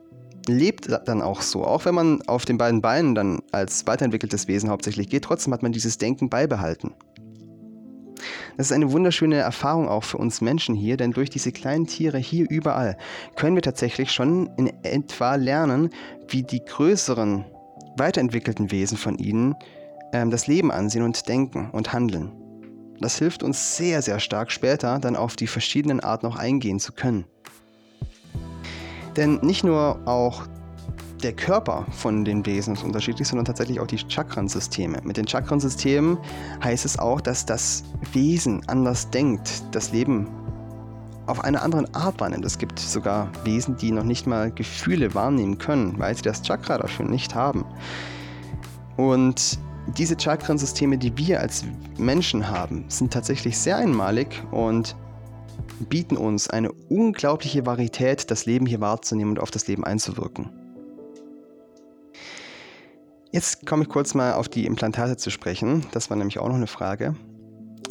lebt 0.47 0.89
dann 1.05 1.21
auch 1.21 1.41
so. 1.41 1.65
Auch 1.65 1.85
wenn 1.85 1.95
man 1.95 2.21
auf 2.23 2.45
den 2.45 2.57
beiden 2.57 2.81
Beinen 2.81 3.15
dann 3.15 3.41
als 3.51 3.85
weiterentwickeltes 3.87 4.47
Wesen 4.47 4.69
hauptsächlich 4.69 5.09
geht, 5.09 5.23
trotzdem 5.23 5.53
hat 5.53 5.63
man 5.63 5.71
dieses 5.71 5.97
Denken 5.97 6.29
beibehalten. 6.29 6.93
Das 8.57 8.67
ist 8.67 8.73
eine 8.73 8.91
wunderschöne 8.91 9.37
Erfahrung 9.37 9.87
auch 9.87 10.03
für 10.03 10.17
uns 10.17 10.41
Menschen 10.41 10.75
hier, 10.75 10.97
denn 10.97 11.11
durch 11.11 11.29
diese 11.29 11.51
kleinen 11.51 11.87
Tiere 11.87 12.17
hier 12.17 12.45
überall 12.49 12.97
können 13.35 13.55
wir 13.55 13.63
tatsächlich 13.63 14.11
schon 14.11 14.49
in 14.57 14.71
etwa 14.83 15.35
lernen, 15.35 15.89
wie 16.27 16.43
die 16.43 16.63
größeren, 16.63 17.45
weiterentwickelten 17.97 18.71
Wesen 18.71 18.97
von 18.97 19.17
ihnen 19.17 19.55
ähm, 20.13 20.29
das 20.29 20.47
Leben 20.47 20.71
ansehen 20.71 21.03
und 21.03 21.27
denken 21.27 21.69
und 21.71 21.93
handeln. 21.93 22.40
Das 23.01 23.17
hilft 23.17 23.41
uns 23.41 23.77
sehr, 23.77 24.03
sehr 24.03 24.19
stark 24.19 24.51
später 24.51 24.99
dann 24.99 25.15
auf 25.15 25.35
die 25.35 25.47
verschiedenen 25.47 25.99
Arten 26.01 26.27
auch 26.27 26.35
eingehen 26.35 26.79
zu 26.79 26.93
können. 26.93 27.25
Denn 29.17 29.39
nicht 29.41 29.63
nur 29.63 29.99
auch 30.07 30.43
der 31.23 31.33
Körper 31.33 31.85
von 31.91 32.23
den 32.23 32.45
Wesen 32.45 32.73
ist 32.73 32.83
unterschiedlich, 32.83 33.27
sondern 33.27 33.45
tatsächlich 33.45 33.79
auch 33.79 33.87
die 33.87 33.97
Chakrensysteme. 33.97 34.99
Mit 35.03 35.17
den 35.17 35.27
Chakrensystemen 35.27 36.17
heißt 36.63 36.85
es 36.85 36.97
auch, 36.97 37.21
dass 37.21 37.45
das 37.45 37.83
Wesen 38.13 38.61
anders 38.67 39.09
denkt, 39.09 39.63
das 39.71 39.91
Leben 39.91 40.27
auf 41.25 41.43
eine 41.43 41.61
andere 41.61 41.85
Art 41.93 42.19
wahrnimmt. 42.19 42.45
Es 42.45 42.57
gibt 42.57 42.79
sogar 42.79 43.31
Wesen, 43.43 43.77
die 43.77 43.91
noch 43.91 44.03
nicht 44.03 44.27
mal 44.27 44.51
Gefühle 44.51 45.13
wahrnehmen 45.13 45.57
können, 45.57 45.97
weil 45.97 46.15
sie 46.15 46.23
das 46.23 46.41
Chakra 46.41 46.77
dafür 46.77 47.05
nicht 47.05 47.35
haben. 47.35 47.65
Und 48.97 49.59
diese 49.97 50.15
Chakrensysteme, 50.19 50.97
die 50.97 51.15
wir 51.17 51.39
als 51.39 51.65
Menschen 51.97 52.49
haben, 52.49 52.85
sind 52.87 53.11
tatsächlich 53.11 53.57
sehr 53.57 53.77
einmalig 53.77 54.43
und 54.51 54.95
bieten 55.89 56.17
uns 56.17 56.49
eine 56.49 56.71
unglaubliche 56.89 57.65
Varietät, 57.65 58.29
das 58.31 58.45
Leben 58.45 58.65
hier 58.65 58.81
wahrzunehmen 58.81 59.31
und 59.31 59.39
auf 59.39 59.51
das 59.51 59.67
Leben 59.67 59.83
einzuwirken. 59.83 60.49
Jetzt 63.31 63.65
komme 63.65 63.83
ich 63.83 63.89
kurz 63.89 64.13
mal 64.13 64.33
auf 64.33 64.49
die 64.49 64.65
Implantate 64.65 65.15
zu 65.17 65.29
sprechen. 65.29 65.85
Das 65.93 66.09
war 66.09 66.17
nämlich 66.17 66.39
auch 66.39 66.49
noch 66.49 66.55
eine 66.55 66.67
Frage. 66.67 67.15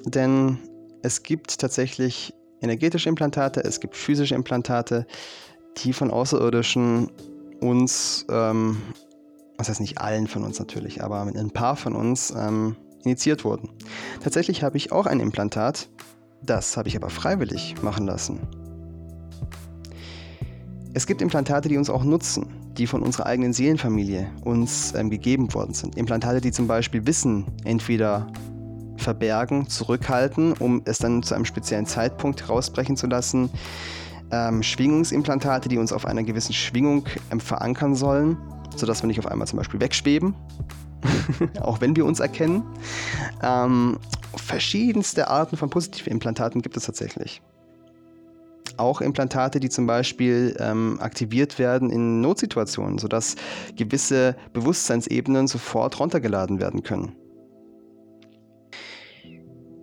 Denn 0.04 0.58
es 1.02 1.22
gibt 1.22 1.58
tatsächlich 1.58 2.34
energetische 2.60 3.08
Implantate, 3.08 3.64
es 3.64 3.80
gibt 3.80 3.96
physische 3.96 4.34
Implantate, 4.34 5.06
die 5.78 5.92
von 5.92 6.10
Außerirdischen 6.10 7.10
uns, 7.60 8.26
ähm, 8.30 8.82
was 9.60 9.68
heißt 9.68 9.80
nicht 9.80 9.98
allen 10.00 10.26
von 10.26 10.42
uns 10.42 10.58
natürlich, 10.58 11.04
aber 11.04 11.24
mit 11.26 11.36
ein 11.36 11.50
paar 11.50 11.76
von 11.76 11.94
uns 11.94 12.34
ähm, 12.36 12.76
initiiert 13.04 13.44
wurden. 13.44 13.68
Tatsächlich 14.22 14.62
habe 14.62 14.78
ich 14.78 14.90
auch 14.90 15.06
ein 15.06 15.20
Implantat, 15.20 15.90
das 16.42 16.78
habe 16.78 16.88
ich 16.88 16.96
aber 16.96 17.10
freiwillig 17.10 17.74
machen 17.82 18.06
lassen. 18.06 18.40
Es 20.94 21.06
gibt 21.06 21.20
Implantate, 21.20 21.68
die 21.68 21.76
uns 21.76 21.90
auch 21.90 22.02
nutzen, 22.04 22.72
die 22.78 22.86
von 22.86 23.02
unserer 23.02 23.26
eigenen 23.26 23.52
Seelenfamilie 23.52 24.30
uns 24.44 24.94
ähm, 24.94 25.10
gegeben 25.10 25.52
worden 25.52 25.74
sind. 25.74 25.94
Implantate, 25.96 26.40
die 26.40 26.52
zum 26.52 26.66
Beispiel 26.66 27.06
Wissen 27.06 27.44
entweder 27.64 28.28
verbergen, 28.96 29.68
zurückhalten, 29.68 30.54
um 30.54 30.80
es 30.86 30.98
dann 30.98 31.22
zu 31.22 31.34
einem 31.34 31.44
speziellen 31.44 31.86
Zeitpunkt 31.86 32.48
rausbrechen 32.48 32.96
zu 32.96 33.06
lassen. 33.06 33.50
Ähm, 34.32 34.62
Schwingungsimplantate, 34.62 35.68
die 35.68 35.76
uns 35.76 35.92
auf 35.92 36.06
einer 36.06 36.22
gewissen 36.22 36.54
Schwingung 36.54 37.04
ähm, 37.30 37.40
verankern 37.40 37.94
sollen, 37.94 38.38
sodass 38.76 39.02
wir 39.02 39.06
nicht 39.06 39.18
auf 39.18 39.26
einmal 39.26 39.46
zum 39.46 39.56
Beispiel 39.58 39.80
wegschweben, 39.80 40.34
auch 41.60 41.80
wenn 41.80 41.96
wir 41.96 42.04
uns 42.04 42.20
erkennen. 42.20 42.62
Ähm, 43.42 43.98
verschiedenste 44.36 45.28
Arten 45.28 45.56
von 45.56 45.70
positiven 45.70 46.12
Implantaten 46.12 46.62
gibt 46.62 46.76
es 46.76 46.84
tatsächlich 46.84 47.42
auch 48.80 49.00
Implantate, 49.00 49.60
die 49.60 49.68
zum 49.68 49.86
Beispiel 49.86 50.56
ähm, 50.58 50.98
aktiviert 51.00 51.58
werden 51.58 51.90
in 51.90 52.20
Notsituationen, 52.20 52.98
sodass 52.98 53.36
gewisse 53.76 54.34
Bewusstseinsebenen 54.52 55.46
sofort 55.46 56.00
runtergeladen 56.00 56.58
werden 56.60 56.82
können. 56.82 57.14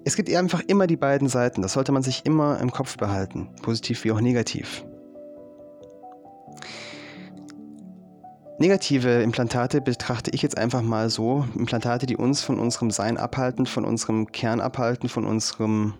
Es 0.03 0.15
gibt 0.15 0.33
einfach 0.33 0.61
immer 0.67 0.87
die 0.87 0.95
beiden 0.95 1.27
Seiten, 1.27 1.61
das 1.61 1.73
sollte 1.73 1.91
man 1.91 2.01
sich 2.01 2.25
immer 2.25 2.59
im 2.59 2.71
Kopf 2.71 2.97
behalten, 2.97 3.49
positiv 3.61 4.03
wie 4.03 4.11
auch 4.11 4.21
negativ. 4.21 4.85
Negative 8.59 9.21
Implantate 9.21 9.81
betrachte 9.81 10.31
ich 10.31 10.41
jetzt 10.41 10.57
einfach 10.57 10.81
mal 10.81 11.11
so, 11.11 11.45
Implantate, 11.55 12.07
die 12.07 12.17
uns 12.17 12.41
von 12.41 12.57
unserem 12.57 12.89
Sein 12.89 13.17
abhalten, 13.17 13.67
von 13.67 13.85
unserem 13.85 14.31
Kern 14.31 14.61
abhalten, 14.61 15.09
von 15.09 15.25
unserem 15.25 15.93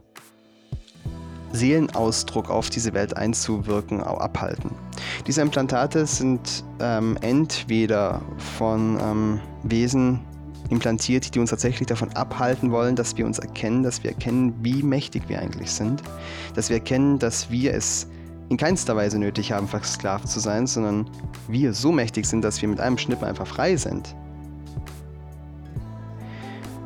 Seelenausdruck 1.52 2.50
auf 2.50 2.72
diese 2.72 2.94
Welt 2.96 3.16
einzuwirken, 3.16 4.02
abhalten. 4.02 4.72
Diese 5.28 5.42
Implantate 5.42 6.08
sind 6.08 6.64
ähm, 6.80 7.16
entweder 7.22 8.22
von 8.58 9.00
ähm, 9.02 9.40
Wesen 9.62 10.20
implantiert, 10.72 11.36
die 11.36 11.40
uns 11.40 11.52
tatsächlich 11.52 11.88
davon 11.88 12.12
abhalten 12.14 12.72
wollen, 12.72 12.96
dass 12.96 13.16
wir 13.18 13.28
uns 13.28 13.38
erkennen, 13.38 13.84
dass 13.84 14.04
wir 14.04 14.12
erkennen, 14.12 14.56
wie 14.64 14.82
mächtig 14.82 15.30
wir 15.30 15.40
eigentlich 15.40 15.72
sind, 15.72 16.02
dass 16.56 16.70
wir 16.70 16.78
erkennen, 16.78 17.20
dass 17.20 17.52
wir 17.52 17.76
es 17.76 18.08
in 18.50 18.58
keinster 18.58 18.96
Weise 18.96 19.20
nötig 19.20 19.52
haben, 19.52 19.68
versklavt 19.68 20.28
zu 20.30 20.40
sein, 20.40 20.68
sondern 20.68 21.10
wir 21.48 21.74
so 21.74 21.92
mächtig 21.92 22.26
sind, 22.26 22.44
dass 22.44 22.62
wir 22.62 22.70
mit 22.70 22.80
einem 22.80 22.98
Schnippen 22.98 23.28
einfach 23.28 23.48
frei 23.48 23.76
sind. 23.76 24.16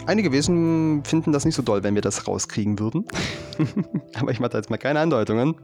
Einige 0.07 0.31
Wesen 0.31 1.03
finden 1.05 1.31
das 1.31 1.45
nicht 1.45 1.55
so 1.55 1.61
doll, 1.61 1.83
wenn 1.83 1.93
wir 1.93 2.01
das 2.01 2.27
rauskriegen 2.27 2.79
würden. 2.79 3.05
Aber 4.19 4.31
ich 4.31 4.39
mache 4.39 4.51
da 4.51 4.57
jetzt 4.57 4.69
mal 4.69 4.77
keine 4.77 4.99
Andeutungen. 4.99 5.55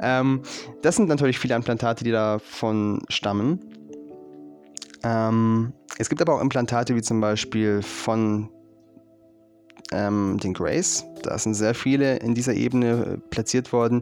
Ähm, 0.00 0.42
das 0.82 0.96
sind 0.96 1.08
natürlich 1.08 1.38
viele 1.38 1.54
Implantate, 1.54 2.02
die 2.02 2.10
davon 2.10 3.02
stammen. 3.08 3.60
Ähm, 5.02 5.72
es 5.98 6.08
gibt 6.08 6.20
aber 6.20 6.34
auch 6.34 6.40
Implantate 6.40 6.94
wie 6.96 7.02
zum 7.02 7.20
Beispiel 7.20 7.82
von 7.82 8.48
ähm, 9.92 10.38
den 10.42 10.54
Grays. 10.54 11.04
Da 11.22 11.38
sind 11.38 11.54
sehr 11.54 11.74
viele 11.74 12.16
in 12.16 12.34
dieser 12.34 12.54
Ebene 12.54 13.20
platziert 13.30 13.72
worden, 13.72 14.00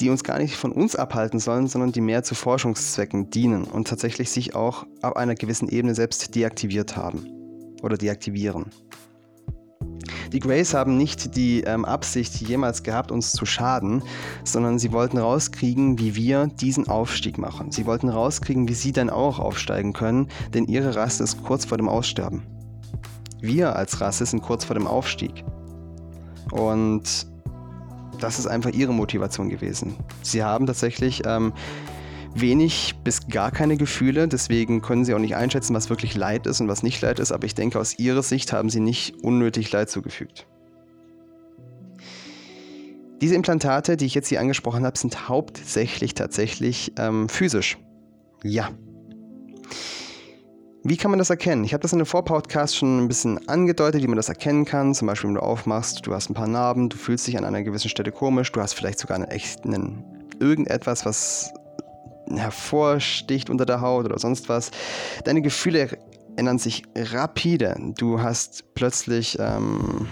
die 0.00 0.10
uns 0.10 0.24
gar 0.24 0.38
nicht 0.38 0.56
von 0.56 0.72
uns 0.72 0.96
abhalten 0.96 1.40
sollen, 1.40 1.68
sondern 1.68 1.92
die 1.92 2.00
mehr 2.00 2.22
zu 2.22 2.34
Forschungszwecken 2.34 3.30
dienen 3.30 3.64
und 3.64 3.88
tatsächlich 3.88 4.30
sich 4.30 4.54
auch 4.54 4.86
ab 5.02 5.16
einer 5.16 5.34
gewissen 5.34 5.68
Ebene 5.68 5.94
selbst 5.94 6.34
deaktiviert 6.34 6.96
haben 6.96 7.26
oder 7.82 7.96
deaktivieren. 7.96 8.66
Die 10.32 10.40
Grays 10.40 10.74
haben 10.74 10.98
nicht 10.98 11.36
die 11.36 11.62
ähm, 11.62 11.84
Absicht 11.86 12.34
jemals 12.36 12.82
gehabt, 12.82 13.10
uns 13.10 13.32
zu 13.32 13.46
schaden, 13.46 14.02
sondern 14.44 14.78
sie 14.78 14.92
wollten 14.92 15.16
rauskriegen, 15.16 15.98
wie 15.98 16.14
wir 16.14 16.46
diesen 16.46 16.86
Aufstieg 16.88 17.38
machen. 17.38 17.72
Sie 17.72 17.86
wollten 17.86 18.10
rauskriegen, 18.10 18.68
wie 18.68 18.74
sie 18.74 18.92
dann 18.92 19.08
auch 19.08 19.38
aufsteigen 19.38 19.94
können, 19.94 20.28
denn 20.52 20.66
ihre 20.66 20.96
Rasse 20.96 21.24
ist 21.24 21.42
kurz 21.42 21.64
vor 21.64 21.78
dem 21.78 21.88
Aussterben. 21.88 22.57
Wir 23.40 23.76
als 23.76 24.00
Rasse 24.00 24.26
sind 24.26 24.42
kurz 24.42 24.64
vor 24.64 24.74
dem 24.74 24.86
Aufstieg. 24.86 25.44
Und 26.50 27.26
das 28.20 28.38
ist 28.38 28.46
einfach 28.46 28.70
ihre 28.70 28.92
Motivation 28.92 29.48
gewesen. 29.48 29.96
Sie 30.22 30.42
haben 30.42 30.66
tatsächlich 30.66 31.22
ähm, 31.24 31.52
wenig 32.34 32.94
bis 33.04 33.28
gar 33.28 33.50
keine 33.50 33.76
Gefühle, 33.76 34.28
deswegen 34.28 34.82
können 34.82 35.04
sie 35.04 35.14
auch 35.14 35.18
nicht 35.18 35.36
einschätzen, 35.36 35.74
was 35.74 35.90
wirklich 35.90 36.16
Leid 36.16 36.46
ist 36.46 36.60
und 36.60 36.68
was 36.68 36.82
nicht 36.82 37.00
Leid 37.00 37.18
ist, 37.18 37.32
aber 37.32 37.46
ich 37.46 37.54
denke, 37.54 37.78
aus 37.78 37.98
ihrer 37.98 38.22
Sicht 38.22 38.52
haben 38.52 38.70
sie 38.70 38.80
nicht 38.80 39.22
unnötig 39.22 39.70
Leid 39.72 39.90
zugefügt. 39.90 40.46
Diese 43.20 43.34
Implantate, 43.34 43.96
die 43.96 44.06
ich 44.06 44.14
jetzt 44.14 44.28
hier 44.28 44.40
angesprochen 44.40 44.84
habe, 44.84 44.96
sind 44.96 45.28
hauptsächlich 45.28 46.14
tatsächlich 46.14 46.92
ähm, 46.98 47.28
physisch. 47.28 47.78
Ja. 48.44 48.70
Wie 50.84 50.96
kann 50.96 51.10
man 51.10 51.18
das 51.18 51.30
erkennen? 51.30 51.64
Ich 51.64 51.72
habe 51.72 51.82
das 51.82 51.92
in 51.92 51.98
dem 51.98 52.06
Vorpodcast 52.06 52.76
schon 52.76 53.04
ein 53.04 53.08
bisschen 53.08 53.48
angedeutet, 53.48 54.02
wie 54.02 54.06
man 54.06 54.16
das 54.16 54.28
erkennen 54.28 54.64
kann. 54.64 54.94
Zum 54.94 55.08
Beispiel, 55.08 55.28
wenn 55.28 55.34
du 55.34 55.42
aufmachst, 55.42 56.06
du 56.06 56.14
hast 56.14 56.30
ein 56.30 56.34
paar 56.34 56.46
Narben, 56.46 56.88
du 56.88 56.96
fühlst 56.96 57.26
dich 57.26 57.36
an 57.36 57.44
einer 57.44 57.62
gewissen 57.62 57.88
Stelle 57.88 58.12
komisch, 58.12 58.52
du 58.52 58.60
hast 58.60 58.74
vielleicht 58.74 59.00
sogar 59.00 59.16
einen 59.16 59.28
echten 59.28 60.04
irgendetwas, 60.38 61.04
was 61.04 61.52
hervorsticht 62.30 63.50
unter 63.50 63.66
der 63.66 63.80
Haut 63.80 64.04
oder 64.04 64.18
sonst 64.18 64.48
was. 64.48 64.70
Deine 65.24 65.42
Gefühle 65.42 65.98
ändern 66.36 66.58
sich 66.58 66.84
rapide. 66.94 67.76
Du 67.96 68.20
hast 68.20 68.62
plötzlich 68.74 69.36
ähm, 69.40 70.06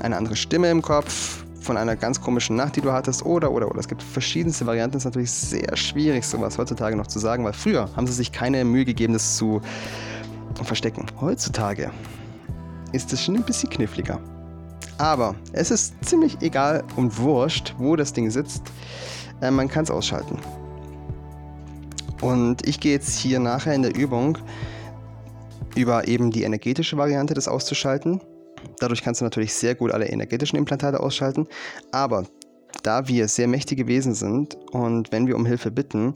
eine 0.00 0.16
andere 0.16 0.36
Stimme 0.36 0.70
im 0.70 0.82
Kopf 0.82 1.43
von 1.64 1.76
einer 1.76 1.96
ganz 1.96 2.20
komischen 2.20 2.56
Nacht, 2.56 2.76
die 2.76 2.80
du 2.80 2.92
hattest, 2.92 3.24
oder, 3.24 3.50
oder, 3.50 3.68
oder. 3.68 3.80
Es 3.80 3.88
gibt 3.88 4.02
verschiedenste 4.02 4.66
Varianten. 4.66 4.96
Es 4.96 5.02
ist 5.02 5.06
natürlich 5.06 5.32
sehr 5.32 5.76
schwierig, 5.76 6.24
sowas 6.24 6.58
heutzutage 6.58 6.94
noch 6.94 7.06
zu 7.06 7.18
sagen, 7.18 7.44
weil 7.44 7.54
früher 7.54 7.88
haben 7.96 8.06
sie 8.06 8.12
sich 8.12 8.30
keine 8.30 8.64
Mühe 8.64 8.84
gegeben, 8.84 9.14
das 9.14 9.36
zu 9.36 9.60
verstecken. 10.62 11.06
Heutzutage 11.20 11.90
ist 12.92 13.12
es 13.12 13.24
schon 13.24 13.36
ein 13.36 13.42
bisschen 13.42 13.70
kniffliger. 13.70 14.20
Aber 14.98 15.34
es 15.52 15.70
ist 15.70 15.94
ziemlich 16.04 16.40
egal 16.42 16.84
und 16.96 17.18
wurscht, 17.18 17.74
wo 17.78 17.96
das 17.96 18.12
Ding 18.12 18.30
sitzt. 18.30 18.62
Äh, 19.40 19.50
man 19.50 19.68
kann 19.68 19.84
es 19.84 19.90
ausschalten. 19.90 20.38
Und 22.20 22.66
ich 22.66 22.78
gehe 22.78 22.92
jetzt 22.92 23.18
hier 23.18 23.40
nachher 23.40 23.74
in 23.74 23.82
der 23.82 23.96
Übung 23.96 24.38
über 25.74 26.06
eben 26.06 26.30
die 26.30 26.44
energetische 26.44 26.96
Variante 26.96 27.34
des 27.34 27.48
auszuschalten. 27.48 28.20
Dadurch 28.78 29.02
kannst 29.02 29.20
du 29.20 29.24
natürlich 29.24 29.54
sehr 29.54 29.74
gut 29.74 29.92
alle 29.92 30.08
energetischen 30.08 30.58
Implantate 30.58 31.00
ausschalten. 31.00 31.46
Aber 31.92 32.24
da 32.82 33.08
wir 33.08 33.28
sehr 33.28 33.48
mächtige 33.48 33.86
Wesen 33.86 34.14
sind 34.14 34.56
und 34.72 35.12
wenn 35.12 35.26
wir 35.26 35.36
um 35.36 35.46
Hilfe 35.46 35.70
bitten, 35.70 36.12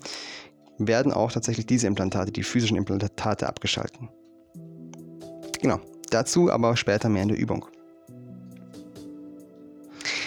werden 0.79 1.13
auch 1.13 1.33
tatsächlich 1.33 1.67
diese 1.67 1.87
Implantate, 1.87 2.31
die 2.31 2.43
physischen 2.43 2.77
Implantate, 2.77 3.49
abgeschalten. 3.49 4.09
Genau, 5.61 5.81
dazu 6.11 6.51
aber 6.51 6.77
später 6.77 7.09
mehr 7.09 7.23
in 7.23 7.29
der 7.29 7.39
Übung. 7.39 7.67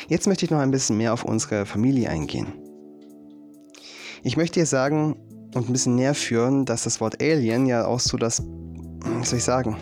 Jetzt 0.07 0.27
möchte 0.27 0.43
ich 0.43 0.51
noch 0.51 0.59
ein 0.59 0.71
bisschen 0.71 0.97
mehr 0.97 1.13
auf 1.13 1.23
unsere 1.23 1.65
Familie 1.65 2.09
eingehen. 2.09 2.47
Ich 4.23 4.35
möchte 4.35 4.59
dir 4.59 4.65
sagen, 4.65 5.15
und 5.53 5.69
ein 5.69 5.71
bisschen 5.73 5.95
näher 5.95 6.15
führen, 6.15 6.65
dass 6.65 6.83
das 6.83 7.01
Wort 7.01 7.21
Alien 7.21 7.65
ja 7.65 7.85
auch 7.85 7.99
so 7.99 8.17
das, 8.17 8.41
wie 8.41 9.25
soll 9.25 9.37
ich 9.37 9.43
sagen, 9.43 9.77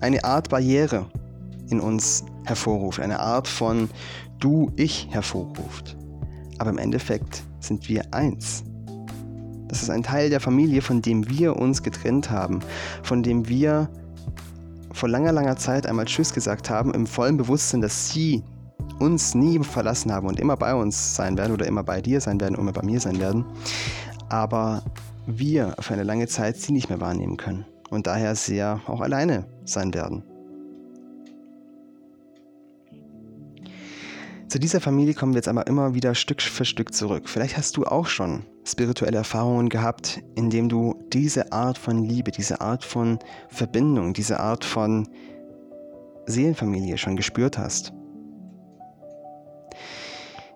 eine 0.00 0.22
Art 0.24 0.48
Barriere 0.48 1.06
in 1.70 1.80
uns 1.80 2.24
hervorruft, 2.44 3.00
eine 3.00 3.20
Art 3.20 3.48
von 3.48 3.88
Du-Ich 4.38 5.08
hervorruft. 5.10 5.96
Aber 6.58 6.70
im 6.70 6.78
Endeffekt 6.78 7.42
sind 7.60 7.88
wir 7.88 8.02
eins. 8.12 8.64
Das 9.68 9.82
ist 9.82 9.90
ein 9.90 10.02
Teil 10.02 10.30
der 10.30 10.40
Familie, 10.40 10.82
von 10.82 11.02
dem 11.02 11.28
wir 11.28 11.56
uns 11.56 11.82
getrennt 11.82 12.30
haben, 12.30 12.60
von 13.02 13.22
dem 13.22 13.48
wir 13.48 13.88
vor 14.92 15.08
langer, 15.08 15.32
langer 15.32 15.56
Zeit 15.56 15.86
einmal 15.86 16.04
Tschüss 16.04 16.32
gesagt 16.32 16.70
haben, 16.70 16.94
im 16.94 17.06
vollen 17.06 17.36
Bewusstsein, 17.36 17.80
dass 17.80 18.10
sie 18.10 18.44
uns 19.00 19.34
nie 19.34 19.58
verlassen 19.58 20.12
haben 20.12 20.28
und 20.28 20.38
immer 20.38 20.56
bei 20.56 20.74
uns 20.74 21.16
sein 21.16 21.36
werden 21.36 21.52
oder 21.52 21.66
immer 21.66 21.82
bei 21.82 22.00
dir 22.00 22.20
sein 22.20 22.40
werden, 22.40 22.54
immer 22.54 22.72
bei 22.72 22.82
mir 22.82 23.00
sein 23.00 23.18
werden. 23.18 23.44
Aber 24.28 24.82
wir 25.26 25.74
für 25.80 25.94
eine 25.94 26.04
lange 26.04 26.28
Zeit 26.28 26.56
sie 26.56 26.72
nicht 26.72 26.88
mehr 26.88 27.00
wahrnehmen 27.00 27.36
können 27.36 27.64
und 27.90 28.06
daher 28.06 28.36
sehr 28.36 28.80
auch 28.86 29.00
alleine 29.00 29.46
sein 29.64 29.92
werden. 29.94 30.22
Zu 34.48 34.58
dieser 34.58 34.80
Familie 34.80 35.14
kommen 35.14 35.32
wir 35.32 35.38
jetzt 35.38 35.48
aber 35.48 35.66
immer 35.66 35.94
wieder 35.94 36.14
Stück 36.14 36.42
für 36.42 36.64
Stück 36.64 36.94
zurück. 36.94 37.28
Vielleicht 37.28 37.56
hast 37.56 37.76
du 37.76 37.84
auch 37.84 38.06
schon 38.06 38.44
spirituelle 38.64 39.16
Erfahrungen 39.16 39.68
gehabt, 39.68 40.22
in 40.36 40.50
dem 40.50 40.68
du 40.68 40.94
diese 41.12 41.52
Art 41.52 41.78
von 41.78 42.04
Liebe, 42.04 42.30
diese 42.30 42.60
Art 42.60 42.84
von 42.84 43.18
Verbindung, 43.48 44.12
diese 44.12 44.40
Art 44.40 44.64
von 44.64 45.08
Seelenfamilie 46.26 46.98
schon 46.98 47.16
gespürt 47.16 47.58
hast. 47.58 47.92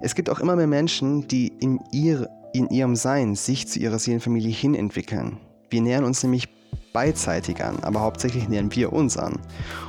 Es 0.00 0.14
gibt 0.14 0.30
auch 0.30 0.38
immer 0.38 0.54
mehr 0.54 0.66
Menschen, 0.66 1.26
die 1.26 1.48
in, 1.48 1.80
ihr, 1.90 2.28
in 2.52 2.68
ihrem 2.68 2.94
Sein 2.94 3.34
sich 3.34 3.66
zu 3.66 3.80
ihrer 3.80 3.98
Seelenfamilie 3.98 4.52
hin 4.52 4.74
entwickeln. 4.74 5.38
Wir 5.70 5.82
nähern 5.82 6.04
uns 6.04 6.22
nämlich 6.22 6.48
beidseitig 6.92 7.62
an, 7.64 7.82
aber 7.82 8.00
hauptsächlich 8.00 8.48
nähern 8.48 8.74
wir 8.74 8.92
uns 8.92 9.16
an. 9.16 9.40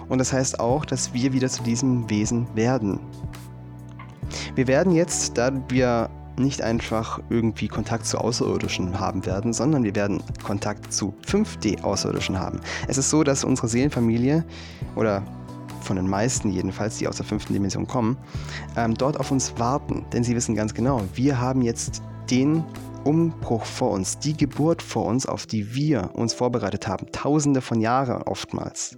Und 0.07 0.17
das 0.17 0.33
heißt 0.33 0.59
auch, 0.59 0.85
dass 0.85 1.13
wir 1.13 1.31
wieder 1.33 1.47
zu 1.47 1.63
diesem 1.63 2.09
Wesen 2.09 2.47
werden. 2.55 2.99
Wir 4.55 4.67
werden 4.67 4.93
jetzt, 4.93 5.37
da 5.37 5.51
wir 5.69 6.09
nicht 6.37 6.61
einfach 6.61 7.19
irgendwie 7.29 7.67
Kontakt 7.67 8.05
zu 8.05 8.17
Außerirdischen 8.17 8.99
haben 8.99 9.25
werden, 9.25 9.53
sondern 9.53 9.83
wir 9.83 9.95
werden 9.95 10.23
Kontakt 10.43 10.91
zu 10.93 11.13
5D-Außerirdischen 11.27 12.39
haben. 12.39 12.61
Es 12.87 12.97
ist 12.97 13.09
so, 13.09 13.23
dass 13.23 13.43
unsere 13.43 13.67
Seelenfamilie 13.67 14.45
oder 14.95 15.21
von 15.81 15.95
den 15.95 16.07
meisten 16.07 16.49
jedenfalls, 16.49 16.97
die 16.97 17.07
aus 17.07 17.17
der 17.17 17.25
fünften 17.25 17.53
Dimension 17.53 17.87
kommen, 17.87 18.17
ähm, 18.75 18.95
dort 18.95 19.19
auf 19.19 19.31
uns 19.31 19.57
warten. 19.57 20.05
Denn 20.13 20.23
sie 20.23 20.35
wissen 20.35 20.55
ganz 20.55 20.73
genau, 20.73 21.01
wir 21.15 21.39
haben 21.39 21.61
jetzt 21.61 22.01
den 22.29 22.63
Umbruch 23.03 23.65
vor 23.65 23.91
uns, 23.91 24.19
die 24.19 24.35
Geburt 24.35 24.81
vor 24.81 25.05
uns, 25.05 25.25
auf 25.25 25.45
die 25.45 25.73
wir 25.73 26.11
uns 26.13 26.33
vorbereitet 26.33 26.87
haben, 26.87 27.07
tausende 27.11 27.61
von 27.61 27.79
Jahren 27.79 28.23
oftmals. 28.23 28.97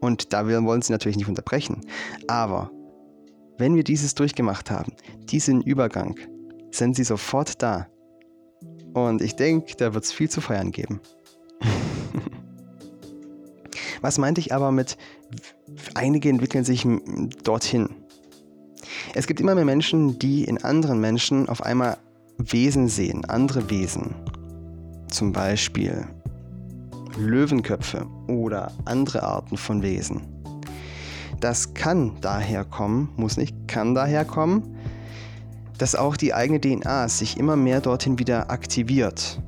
Und 0.00 0.32
da 0.32 0.46
wollen 0.46 0.82
sie 0.82 0.92
natürlich 0.92 1.16
nicht 1.16 1.28
unterbrechen. 1.28 1.82
Aber 2.26 2.70
wenn 3.60 3.76
wir 3.76 3.84
dieses 3.84 4.14
durchgemacht 4.14 4.70
haben, 4.70 4.92
diesen 5.30 5.60
Übergang, 5.60 6.18
sind 6.72 6.96
sie 6.96 7.04
sofort 7.04 7.62
da. 7.62 7.86
Und 8.94 9.22
ich 9.22 9.36
denke, 9.36 9.76
da 9.76 9.94
wird 9.94 10.04
es 10.04 10.12
viel 10.12 10.30
zu 10.30 10.40
feiern 10.40 10.72
geben. 10.72 11.00
Was 14.00 14.18
meinte 14.18 14.40
ich 14.40 14.54
aber 14.54 14.72
mit, 14.72 14.96
einige 15.94 16.30
entwickeln 16.30 16.64
sich 16.64 16.86
dorthin? 17.44 17.90
Es 19.14 19.26
gibt 19.26 19.40
immer 19.40 19.54
mehr 19.54 19.66
Menschen, 19.66 20.18
die 20.18 20.44
in 20.44 20.58
anderen 20.64 21.00
Menschen 21.00 21.48
auf 21.48 21.62
einmal 21.62 21.98
Wesen 22.38 22.88
sehen, 22.88 23.26
andere 23.26 23.68
Wesen. 23.68 24.14
Zum 25.08 25.32
Beispiel 25.32 26.06
Löwenköpfe 27.18 28.06
oder 28.26 28.72
andere 28.86 29.22
Arten 29.22 29.58
von 29.58 29.82
Wesen. 29.82 30.39
Das 31.40 31.72
kann 31.72 32.12
daher 32.20 32.64
kommen, 32.64 33.08
muss 33.16 33.38
nicht, 33.38 33.56
kann 33.66 33.94
daher 33.94 34.26
kommen, 34.26 34.76
dass 35.78 35.94
auch 35.94 36.16
die 36.16 36.34
eigene 36.34 36.60
DNA 36.60 37.08
sich 37.08 37.38
immer 37.38 37.56
mehr 37.56 37.80
dorthin 37.80 38.18
wieder 38.18 38.50
aktiviert. 38.50 39.40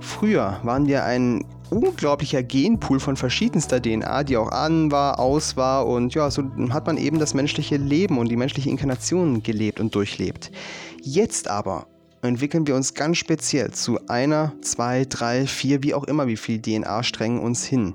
Früher 0.00 0.60
waren 0.62 0.86
wir 0.86 1.04
ein 1.04 1.44
unglaublicher 1.68 2.42
Genpool 2.42 3.00
von 3.00 3.16
verschiedenster 3.16 3.82
DNA, 3.82 4.24
die 4.24 4.36
auch 4.36 4.50
an 4.52 4.90
war, 4.90 5.18
aus 5.18 5.56
war 5.56 5.86
und 5.86 6.14
ja, 6.14 6.30
so 6.30 6.44
hat 6.70 6.86
man 6.86 6.96
eben 6.96 7.18
das 7.18 7.34
menschliche 7.34 7.76
Leben 7.76 8.18
und 8.18 8.30
die 8.30 8.36
menschliche 8.36 8.70
Inkarnation 8.70 9.42
gelebt 9.42 9.80
und 9.80 9.94
durchlebt. 9.94 10.50
Jetzt 11.02 11.48
aber 11.48 11.86
entwickeln 12.22 12.66
wir 12.66 12.74
uns 12.74 12.94
ganz 12.94 13.18
speziell 13.18 13.72
zu 13.72 13.98
einer, 14.08 14.52
zwei, 14.62 15.04
drei, 15.04 15.46
vier, 15.46 15.82
wie 15.82 15.92
auch 15.92 16.04
immer, 16.04 16.26
wie 16.26 16.36
viel 16.36 16.60
DNA-Strängen 16.60 17.40
uns 17.40 17.64
hin. 17.64 17.94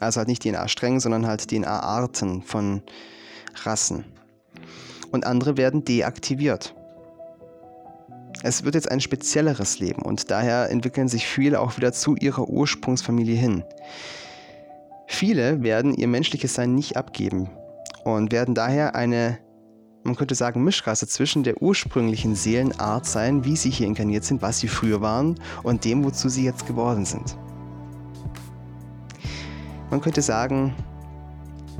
Also 0.00 0.18
halt 0.18 0.28
nicht 0.28 0.42
DNA-Strängen, 0.42 1.00
sondern 1.00 1.26
halt 1.26 1.48
DNA-Arten 1.48 2.42
von 2.42 2.82
Rassen. 3.64 4.04
Und 5.10 5.26
andere 5.26 5.56
werden 5.56 5.84
deaktiviert. 5.84 6.74
Es 8.42 8.64
wird 8.64 8.74
jetzt 8.74 8.90
ein 8.90 9.00
spezielleres 9.00 9.78
Leben 9.78 10.02
und 10.02 10.30
daher 10.30 10.70
entwickeln 10.70 11.08
sich 11.08 11.26
viele 11.26 11.60
auch 11.60 11.76
wieder 11.78 11.92
zu 11.92 12.16
ihrer 12.16 12.48
Ursprungsfamilie 12.48 13.36
hin. 13.36 13.64
Viele 15.06 15.62
werden 15.62 15.94
ihr 15.94 16.06
menschliches 16.08 16.54
Sein 16.54 16.74
nicht 16.74 16.96
abgeben 16.96 17.48
und 18.04 18.32
werden 18.32 18.54
daher 18.54 18.94
eine, 18.94 19.38
man 20.04 20.16
könnte 20.16 20.34
sagen, 20.34 20.64
Mischrasse 20.64 21.08
zwischen 21.08 21.44
der 21.44 21.62
ursprünglichen 21.62 22.34
Seelenart 22.34 23.06
sein, 23.06 23.44
wie 23.44 23.56
sie 23.56 23.70
hier 23.70 23.86
inkarniert 23.86 24.24
sind, 24.24 24.42
was 24.42 24.58
sie 24.58 24.68
früher 24.68 25.00
waren, 25.00 25.40
und 25.62 25.84
dem, 25.84 26.04
wozu 26.04 26.28
sie 26.28 26.44
jetzt 26.44 26.66
geworden 26.66 27.04
sind. 27.04 27.36
Man 29.90 30.00
könnte 30.00 30.20
sagen, 30.20 30.74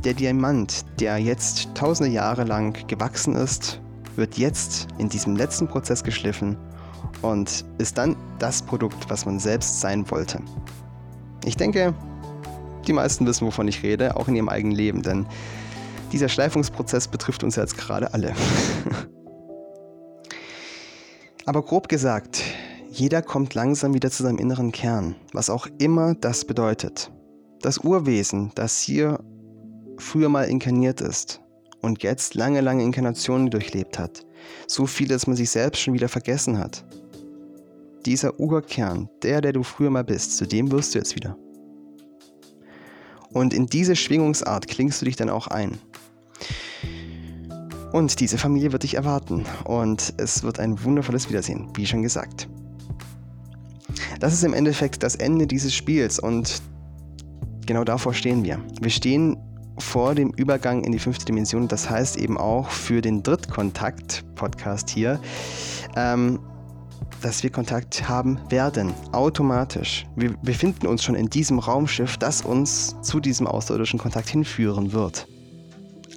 der 0.05 0.15
Diamant, 0.15 0.85
der 1.01 1.19
jetzt 1.19 1.75
tausende 1.75 2.11
Jahre 2.11 2.45
lang 2.45 2.87
gewachsen 2.87 3.35
ist, 3.35 3.81
wird 4.15 4.39
jetzt 4.39 4.87
in 4.99 5.09
diesem 5.09 5.35
letzten 5.35 5.67
Prozess 5.67 6.05
geschliffen 6.05 6.57
und 7.23 7.65
ist 7.79 7.99
dann 7.99 8.15
das 8.39 8.63
Produkt, 8.63 9.11
was 9.11 9.27
man 9.27 9.41
selbst 9.41 9.81
sein 9.81 10.09
wollte. 10.11 10.41
Ich 11.45 11.57
denke, 11.57 11.93
die 12.87 12.93
meisten 12.93 13.27
wissen, 13.27 13.47
wovon 13.47 13.67
ich 13.67 13.83
rede, 13.83 14.17
auch 14.17 14.29
in 14.29 14.37
ihrem 14.37 14.49
eigenen 14.49 14.77
Leben, 14.77 15.03
denn 15.03 15.27
dieser 16.13 16.29
Schleifungsprozess 16.29 17.09
betrifft 17.09 17.43
uns 17.43 17.57
jetzt 17.57 17.77
gerade 17.77 18.15
alle. 18.15 18.33
Aber 21.47 21.63
grob 21.63 21.89
gesagt, 21.89 22.43
jeder 22.91 23.23
kommt 23.23 23.55
langsam 23.55 23.95
wieder 23.95 24.11
zu 24.11 24.23
seinem 24.23 24.39
inneren 24.39 24.71
Kern, 24.71 25.17
was 25.33 25.51
auch 25.51 25.67
immer 25.79 26.15
das 26.15 26.45
bedeutet 26.45 27.11
das 27.63 27.79
Urwesen, 27.79 28.53
das 28.55 28.81
hier 28.81 29.21
früher 29.99 30.29
mal 30.29 30.45
inkarniert 30.45 31.01
ist 31.01 31.41
und 31.81 32.03
jetzt 32.03 32.35
lange, 32.35 32.61
lange 32.61 32.83
Inkarnationen 32.83 33.51
durchlebt 33.51 33.99
hat. 33.99 34.27
So 34.67 34.87
viel, 34.87 35.09
dass 35.09 35.27
man 35.27 35.37
sich 35.37 35.51
selbst 35.51 35.81
schon 35.81 35.95
wieder 35.95 36.09
vergessen 36.09 36.59
hat. 36.59 36.85
Dieser 38.05 38.39
Urkern, 38.39 39.09
der, 39.23 39.41
der 39.41 39.53
du 39.53 39.63
früher 39.63 39.91
mal 39.91 40.05
bist, 40.05 40.37
zu 40.37 40.47
dem 40.47 40.71
wirst 40.71 40.95
du 40.95 40.99
jetzt 40.99 41.17
wieder. 41.17 41.37
Und 43.33 43.53
in 43.53 43.67
diese 43.67 43.97
Schwingungsart 43.97 44.69
klingst 44.69 45.01
du 45.01 45.07
dich 45.07 45.17
dann 45.17 45.29
auch 45.29 45.49
ein. 45.49 45.79
Und 47.93 48.21
diese 48.21 48.39
Familie 48.39 48.73
wird 48.73 48.83
dich 48.83 48.95
erwarten 48.95 49.45
und 49.65 50.15
es 50.19 50.43
wird 50.43 50.59
ein 50.61 50.83
wundervolles 50.85 51.29
Wiedersehen, 51.29 51.71
wie 51.75 51.87
schon 51.87 52.03
gesagt. 52.03 52.49
Das 54.21 54.33
ist 54.33 54.45
im 54.45 54.55
Endeffekt 54.55 55.03
das 55.03 55.17
Ende 55.17 55.47
dieses 55.47 55.75
Spiels 55.75 56.19
und 56.19 56.63
genau 57.67 57.85
davor 57.85 58.15
stehen 58.15 58.45
wir. 58.45 58.59
Wir 58.81 58.91
stehen 58.91 59.37
vor 59.79 60.15
dem 60.15 60.31
Übergang 60.31 60.85
in 60.85 60.93
die 60.93 60.99
fünfte 60.99 61.27
Dimension. 61.27 61.69
Das 61.69 61.91
heißt 61.91 62.17
eben 62.17 62.39
auch 62.39 62.71
für 62.71 63.01
den 63.01 63.23
Drittkontakt-Podcast 63.23 64.91
hier, 64.91 65.21
ähm, 65.97 66.39
dass 67.23 67.43
wir 67.43 67.51
Kontakt 67.51 68.09
haben 68.09 68.39
werden, 68.49 68.93
automatisch. 69.13 70.07
Wir 70.17 70.35
befinden 70.43 70.87
uns 70.87 71.03
schon 71.03 71.15
in 71.15 71.29
diesem 71.29 71.59
Raumschiff, 71.59 72.17
das 72.17 72.43
uns 72.43 72.97
zu 73.03 73.21
diesem 73.21 73.47
außerirdischen 73.47 73.99
Kontakt 73.99 74.29
hinführen 74.29 74.93
wird. 74.93 75.27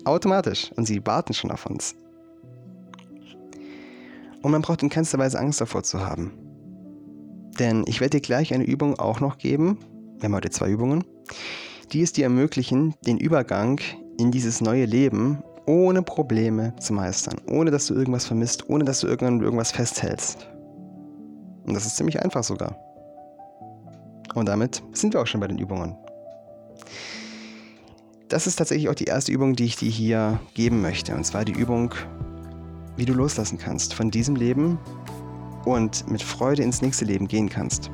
Automatisch. 0.06 0.72
Und 0.76 0.86
sie 0.86 1.06
warten 1.06 1.34
schon 1.34 1.52
auf 1.52 1.66
uns. 1.66 1.96
Und 4.42 4.52
man 4.52 4.62
braucht 4.62 4.84
in 4.84 4.90
keinster 4.90 5.18
Weise 5.18 5.38
Angst 5.38 5.60
davor 5.60 5.84
zu 5.84 6.06
haben. 6.06 6.32
Denn 7.60 7.84
ich 7.88 8.00
werde 8.00 8.18
dir 8.18 8.22
gleich 8.22 8.54
eine 8.54 8.64
Übung 8.64 8.98
auch 8.98 9.20
noch 9.20 9.38
geben. 9.38 9.78
Wir 10.18 10.26
haben 10.26 10.36
heute 10.36 10.50
zwei 10.50 10.70
Übungen 10.70 11.04
die 11.91 12.01
es 12.01 12.13
dir 12.13 12.25
ermöglichen, 12.25 12.93
den 13.05 13.17
Übergang 13.17 13.80
in 14.17 14.32
dieses 14.32 14.61
neue 14.61 14.86
Leben 14.86 15.43
ohne 15.65 16.01
Probleme 16.01 16.73
zu 16.80 16.93
meistern, 16.93 17.39
ohne 17.47 17.71
dass 17.71 17.88
du 17.88 17.93
irgendwas 17.93 18.25
vermisst, 18.25 18.69
ohne 18.69 18.84
dass 18.84 19.01
du 19.01 19.07
irgendwann 19.07 19.41
irgendwas 19.41 19.71
festhältst. 19.71 20.49
Und 21.65 21.75
das 21.75 21.86
ist 21.86 21.97
ziemlich 21.97 22.21
einfach 22.21 22.43
sogar. 22.43 22.75
Und 24.34 24.47
damit 24.47 24.84
sind 24.93 25.13
wir 25.13 25.21
auch 25.21 25.27
schon 25.27 25.41
bei 25.41 25.47
den 25.47 25.57
Übungen. 25.57 25.95
Das 28.30 28.45
ist 28.45 28.57
tatsächlich 28.57 28.89
auch 28.89 28.95
die 28.95 29.05
erste 29.05 29.32
Übung, 29.32 29.55
die 29.55 29.65
ich 29.65 29.75
dir 29.75 29.89
hier 29.89 30.39
geben 30.53 30.82
möchte. 30.82 31.15
Und 31.15 31.23
zwar 31.23 31.45
die 31.45 31.53
Übung, 31.53 31.93
wie 32.95 33.05
du 33.05 33.13
loslassen 33.13 33.57
kannst 33.57 33.93
von 33.93 34.11
diesem 34.11 34.36
Leben 34.36 34.80
und 35.65 36.09
mit 36.09 36.21
Freude 36.21 36.63
ins 36.63 36.82
nächste 36.82 37.05
Leben 37.05 37.27
gehen 37.27 37.49
kannst. 37.49 37.91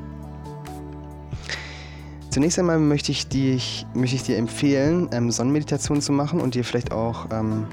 Zunächst 2.36 2.60
einmal 2.60 2.80
möchte 2.80 3.14
ich, 3.14 3.30
dich, 3.30 3.88
möchte 3.94 4.18
ich 4.18 4.24
dir 4.24 4.36
empfehlen, 4.36 5.08
ähm, 5.14 5.32
Sonnenmeditation 5.32 6.02
zu 6.02 6.12
machen 6.12 6.42
und 6.42 6.54
dir 6.54 6.66
vielleicht 6.66 6.92
auch 6.92 7.28
ähm, 7.32 7.66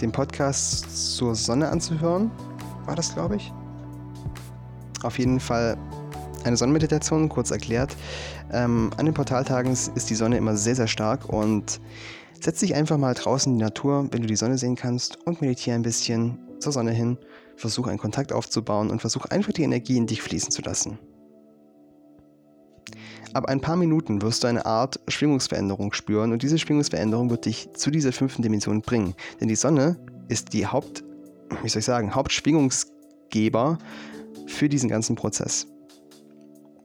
den 0.00 0.10
Podcast 0.10 1.14
zur 1.16 1.36
Sonne 1.36 1.68
anzuhören. 1.68 2.32
War 2.86 2.96
das, 2.96 3.14
glaube 3.14 3.36
ich? 3.36 3.52
Auf 5.04 5.20
jeden 5.20 5.38
Fall 5.38 5.76
eine 6.42 6.56
Sonnenmeditation, 6.56 7.28
kurz 7.28 7.52
erklärt. 7.52 7.94
Ähm, 8.50 8.90
an 8.96 9.06
den 9.06 9.14
Portaltagen 9.14 9.70
ist 9.70 10.10
die 10.10 10.16
Sonne 10.16 10.36
immer 10.36 10.56
sehr, 10.56 10.74
sehr 10.74 10.88
stark 10.88 11.28
und 11.28 11.80
setz 12.40 12.58
dich 12.58 12.74
einfach 12.74 12.98
mal 12.98 13.14
draußen 13.14 13.52
in 13.52 13.58
die 13.60 13.64
Natur, 13.64 14.08
wenn 14.10 14.22
du 14.22 14.26
die 14.26 14.34
Sonne 14.34 14.58
sehen 14.58 14.74
kannst 14.74 15.24
und 15.26 15.42
meditiere 15.42 15.76
ein 15.76 15.82
bisschen 15.82 16.40
zur 16.58 16.72
Sonne 16.72 16.90
hin. 16.90 17.18
Versuch 17.54 17.86
einen 17.86 17.98
Kontakt 17.98 18.32
aufzubauen 18.32 18.90
und 18.90 19.00
versuch 19.00 19.26
einfach 19.26 19.52
die 19.52 19.62
Energie 19.62 19.96
in 19.96 20.08
dich 20.08 20.22
fließen 20.22 20.50
zu 20.50 20.60
lassen. 20.60 20.98
Ab 23.32 23.46
ein 23.46 23.60
paar 23.60 23.76
Minuten 23.76 24.22
wirst 24.22 24.42
du 24.42 24.48
eine 24.48 24.66
Art 24.66 24.98
Schwingungsveränderung 25.06 25.92
spüren 25.92 26.32
und 26.32 26.42
diese 26.42 26.58
Schwingungsveränderung 26.58 27.30
wird 27.30 27.46
dich 27.46 27.68
zu 27.74 27.90
dieser 27.92 28.12
fünften 28.12 28.42
Dimension 28.42 28.80
bringen. 28.80 29.14
Denn 29.40 29.46
die 29.46 29.54
Sonne 29.54 29.96
ist 30.28 30.52
die 30.52 30.66
Haupt, 30.66 31.04
wie 31.62 31.68
soll 31.68 31.78
ich 31.78 31.84
sagen, 31.84 32.14
Hauptschwingungsgeber 32.14 33.78
für 34.46 34.68
diesen 34.68 34.88
ganzen 34.88 35.14
Prozess. 35.14 35.68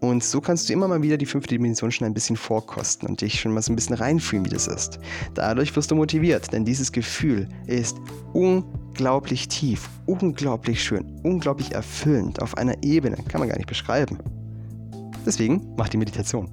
Und 0.01 0.23
so 0.23 0.39
kannst 0.39 0.69
du 0.69 0.73
immer 0.73 0.87
mal 0.87 1.01
wieder 1.01 1.17
die 1.17 1.25
fünfte 1.25 1.55
Dimension 1.55 1.91
schon 1.91 2.05
ein 2.05 2.13
bisschen 2.13 2.35
vorkosten 2.35 3.09
und 3.09 3.21
dich 3.21 3.39
schon 3.39 3.51
mal 3.51 3.63
so 3.63 3.71
ein 3.71 3.75
bisschen 3.75 3.95
reinfühlen, 3.95 4.45
wie 4.45 4.49
das 4.49 4.67
ist. 4.67 4.99
Dadurch 5.33 5.75
wirst 5.75 5.89
du 5.89 5.95
motiviert, 5.95 6.53
denn 6.53 6.63
dieses 6.63 6.91
Gefühl 6.91 7.49
ist 7.65 7.97
unglaublich 8.33 9.47
tief, 9.47 9.89
unglaublich 10.05 10.83
schön, 10.83 11.19
unglaublich 11.23 11.71
erfüllend 11.71 12.39
auf 12.39 12.55
einer 12.55 12.83
Ebene, 12.83 13.17
kann 13.29 13.39
man 13.39 13.49
gar 13.49 13.57
nicht 13.57 13.69
beschreiben. 13.69 14.19
Deswegen 15.25 15.73
mach 15.75 15.89
die 15.89 15.97
Meditation. 15.97 16.49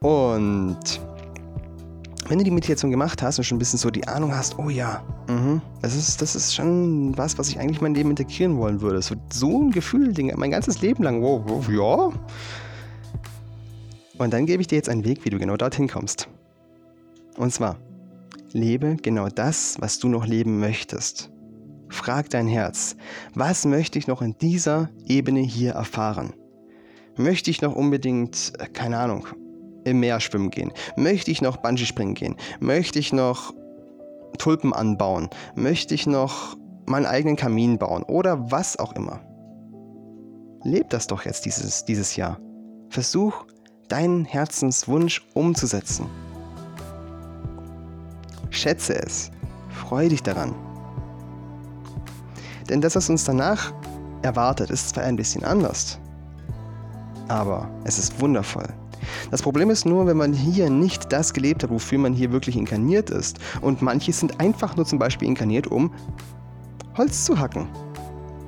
Und 0.00 1.00
wenn 2.28 2.38
du 2.38 2.44
die 2.44 2.50
Meditation 2.50 2.90
gemacht 2.90 3.22
hast 3.22 3.38
und 3.38 3.44
schon 3.44 3.56
ein 3.56 3.58
bisschen 3.58 3.78
so 3.78 3.90
die 3.90 4.06
Ahnung 4.06 4.34
hast, 4.34 4.58
oh 4.58 4.68
ja, 4.68 5.02
mh, 5.28 5.62
das, 5.80 5.96
ist, 5.96 6.20
das 6.20 6.36
ist 6.36 6.54
schon 6.54 7.16
was, 7.16 7.38
was 7.38 7.48
ich 7.48 7.58
eigentlich 7.58 7.78
in 7.78 7.84
mein 7.84 7.94
Leben 7.94 8.10
integrieren 8.10 8.58
wollen 8.58 8.82
würde. 8.82 9.00
So, 9.00 9.14
so 9.32 9.62
ein 9.62 9.70
Gefühl, 9.70 10.12
mein 10.36 10.50
ganzes 10.50 10.82
Leben 10.82 11.02
lang, 11.02 11.22
wow, 11.22 11.42
wow, 11.46 11.68
ja. 11.70 12.12
Und 14.18 14.32
dann 14.32 14.44
gebe 14.44 14.60
ich 14.60 14.66
dir 14.66 14.76
jetzt 14.76 14.90
einen 14.90 15.04
Weg, 15.04 15.24
wie 15.24 15.30
du 15.30 15.38
genau 15.38 15.56
dorthin 15.56 15.88
kommst. 15.88 16.28
Und 17.38 17.52
zwar, 17.52 17.76
lebe 18.52 18.96
genau 18.96 19.28
das, 19.28 19.76
was 19.80 19.98
du 19.98 20.08
noch 20.08 20.26
leben 20.26 20.58
möchtest. 20.58 21.30
Frag 21.88 22.28
dein 22.28 22.46
Herz, 22.46 22.96
was 23.34 23.64
möchte 23.64 23.98
ich 23.98 24.06
noch 24.06 24.20
in 24.20 24.36
dieser 24.36 24.90
Ebene 25.06 25.40
hier 25.40 25.72
erfahren? 25.72 26.34
Möchte 27.18 27.50
ich 27.50 27.60
noch 27.62 27.74
unbedingt, 27.74 28.52
äh, 28.58 28.66
keine 28.68 28.98
Ahnung, 28.98 29.26
im 29.84 30.00
Meer 30.00 30.20
schwimmen 30.20 30.50
gehen? 30.50 30.72
Möchte 30.96 31.32
ich 31.32 31.42
noch 31.42 31.56
Bungee 31.56 31.84
springen 31.84 32.14
gehen? 32.14 32.36
Möchte 32.60 33.00
ich 33.00 33.12
noch 33.12 33.52
Tulpen 34.38 34.72
anbauen? 34.72 35.28
Möchte 35.56 35.94
ich 35.94 36.06
noch 36.06 36.56
meinen 36.86 37.06
eigenen 37.06 37.36
Kamin 37.36 37.76
bauen? 37.76 38.04
Oder 38.04 38.52
was 38.52 38.78
auch 38.78 38.92
immer. 38.94 39.20
Leb 40.62 40.90
das 40.90 41.08
doch 41.08 41.24
jetzt 41.24 41.44
dieses, 41.44 41.84
dieses 41.84 42.14
Jahr. 42.14 42.38
Versuch, 42.88 43.44
deinen 43.88 44.24
Herzenswunsch 44.24 45.26
umzusetzen. 45.34 46.06
Schätze 48.50 48.94
es. 48.94 49.32
Freue 49.70 50.08
dich 50.08 50.22
daran. 50.22 50.54
Denn 52.68 52.80
das, 52.80 52.94
was 52.94 53.10
uns 53.10 53.24
danach 53.24 53.72
erwartet, 54.22 54.70
ist 54.70 54.90
zwar 54.90 55.04
ein 55.04 55.16
bisschen 55.16 55.42
anders, 55.42 55.98
aber 57.28 57.70
es 57.84 57.98
ist 57.98 58.20
wundervoll. 58.20 58.68
Das 59.30 59.42
Problem 59.42 59.70
ist 59.70 59.86
nur, 59.86 60.06
wenn 60.06 60.16
man 60.16 60.32
hier 60.32 60.70
nicht 60.70 61.12
das 61.12 61.32
gelebt 61.32 61.62
hat, 61.62 61.70
wofür 61.70 61.98
man 61.98 62.14
hier 62.14 62.32
wirklich 62.32 62.56
inkarniert 62.56 63.10
ist. 63.10 63.38
Und 63.60 63.82
manche 63.82 64.12
sind 64.12 64.40
einfach 64.40 64.76
nur 64.76 64.86
zum 64.86 64.98
Beispiel 64.98 65.28
inkarniert, 65.28 65.66
um 65.66 65.92
Holz 66.96 67.24
zu 67.24 67.38
hacken. 67.38 67.68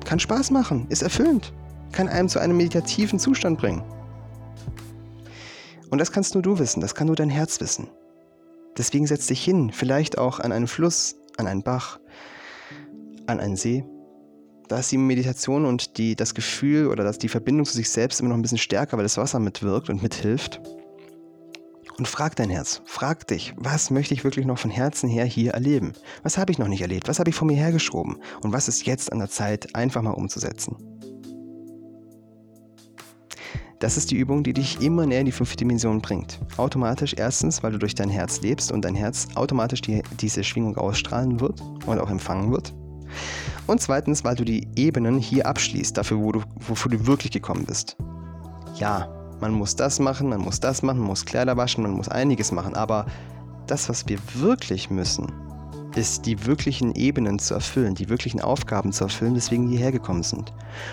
Kann 0.03 0.19
Spaß 0.19 0.51
machen, 0.51 0.87
ist 0.89 1.03
erfüllend, 1.03 1.53
kann 1.91 2.09
einem 2.09 2.27
zu 2.27 2.39
einem 2.39 2.57
meditativen 2.57 3.19
Zustand 3.19 3.59
bringen. 3.59 3.83
Und 5.89 5.99
das 5.99 6.11
kannst 6.11 6.33
nur 6.33 6.43
du 6.43 6.59
wissen, 6.59 6.81
das 6.81 6.95
kann 6.95 7.07
nur 7.07 7.15
dein 7.15 7.29
Herz 7.29 7.61
wissen. 7.61 7.87
Deswegen 8.77 9.07
setz 9.07 9.27
dich 9.27 9.43
hin, 9.43 9.71
vielleicht 9.73 10.17
auch 10.17 10.39
an 10.39 10.51
einen 10.51 10.67
Fluss, 10.67 11.15
an 11.37 11.47
einen 11.47 11.63
Bach, 11.63 11.99
an 13.27 13.39
einen 13.39 13.55
See 13.55 13.85
da 14.71 14.79
ist 14.79 14.89
die 14.89 14.97
Meditation 14.97 15.65
und 15.65 15.97
die, 15.97 16.15
das 16.15 16.33
Gefühl 16.33 16.87
oder 16.87 17.03
das, 17.03 17.17
die 17.17 17.27
Verbindung 17.27 17.65
zu 17.65 17.73
sich 17.73 17.89
selbst 17.89 18.21
immer 18.21 18.29
noch 18.29 18.37
ein 18.37 18.41
bisschen 18.41 18.57
stärker, 18.57 18.95
weil 18.95 19.03
das 19.03 19.17
Wasser 19.17 19.37
mitwirkt 19.39 19.89
und 19.89 20.01
mithilft. 20.01 20.61
Und 21.97 22.07
frag 22.07 22.37
dein 22.37 22.49
Herz, 22.49 22.81
frag 22.85 23.27
dich, 23.27 23.53
was 23.57 23.91
möchte 23.91 24.13
ich 24.13 24.23
wirklich 24.23 24.45
noch 24.45 24.57
von 24.57 24.71
Herzen 24.71 25.09
her 25.09 25.25
hier 25.25 25.51
erleben? 25.51 25.91
Was 26.23 26.37
habe 26.37 26.53
ich 26.53 26.57
noch 26.57 26.69
nicht 26.69 26.81
erlebt? 26.81 27.09
Was 27.09 27.19
habe 27.19 27.29
ich 27.29 27.35
vor 27.35 27.45
mir 27.45 27.57
hergeschoben? 27.57 28.15
Und 28.43 28.53
was 28.53 28.69
ist 28.69 28.85
jetzt 28.85 29.11
an 29.11 29.19
der 29.19 29.29
Zeit, 29.29 29.75
einfach 29.75 30.01
mal 30.01 30.11
umzusetzen? 30.11 30.77
Das 33.79 33.97
ist 33.97 34.09
die 34.09 34.15
Übung, 34.15 34.43
die 34.43 34.53
dich 34.53 34.81
immer 34.81 35.05
näher 35.05 35.19
in 35.19 35.25
die 35.25 35.33
fünfte 35.33 35.57
Dimension 35.57 36.01
bringt. 36.01 36.39
Automatisch 36.55 37.13
erstens, 37.17 37.61
weil 37.61 37.73
du 37.73 37.77
durch 37.77 37.93
dein 37.93 38.09
Herz 38.09 38.39
lebst 38.39 38.71
und 38.71 38.85
dein 38.85 38.95
Herz 38.95 39.27
automatisch 39.35 39.81
die, 39.81 40.01
diese 40.21 40.45
Schwingung 40.45 40.77
ausstrahlen 40.77 41.41
wird 41.41 41.59
und 41.85 41.99
auch 41.99 42.09
empfangen 42.09 42.53
wird. 42.53 42.73
Und 43.71 43.79
zweitens, 43.79 44.25
weil 44.25 44.35
du 44.35 44.43
die 44.43 44.67
Ebenen 44.75 45.17
hier 45.17 45.47
abschließt, 45.47 45.97
dafür, 45.97 46.19
wo 46.19 46.33
du, 46.33 46.41
wofür 46.59 46.91
du 46.91 47.07
wirklich 47.07 47.31
gekommen 47.31 47.63
bist. 47.65 47.95
Ja, 48.75 49.07
man 49.39 49.53
muss 49.53 49.77
das 49.77 49.97
machen, 49.97 50.27
man 50.27 50.41
muss 50.41 50.59
das 50.59 50.83
machen, 50.83 50.99
man 50.99 51.07
muss 51.07 51.23
Kleider 51.23 51.55
waschen, 51.55 51.83
man 51.83 51.93
muss 51.93 52.09
einiges 52.09 52.51
machen, 52.51 52.75
aber 52.75 53.05
das, 53.67 53.87
was 53.87 54.09
wir 54.09 54.19
wirklich 54.33 54.89
müssen, 54.89 55.31
ist 55.95 56.25
die 56.25 56.45
wirklichen 56.45 56.93
Ebenen 56.95 57.39
zu 57.39 57.53
erfüllen, 57.53 57.95
die 57.95 58.09
wirklichen 58.09 58.41
Aufgaben 58.41 58.91
zu 58.91 59.05
erfüllen, 59.05 59.37
weswegen 59.37 59.69
wir 59.69 59.77
hierher 59.77 59.93
gekommen 59.93 60.23
sind. 60.23 60.51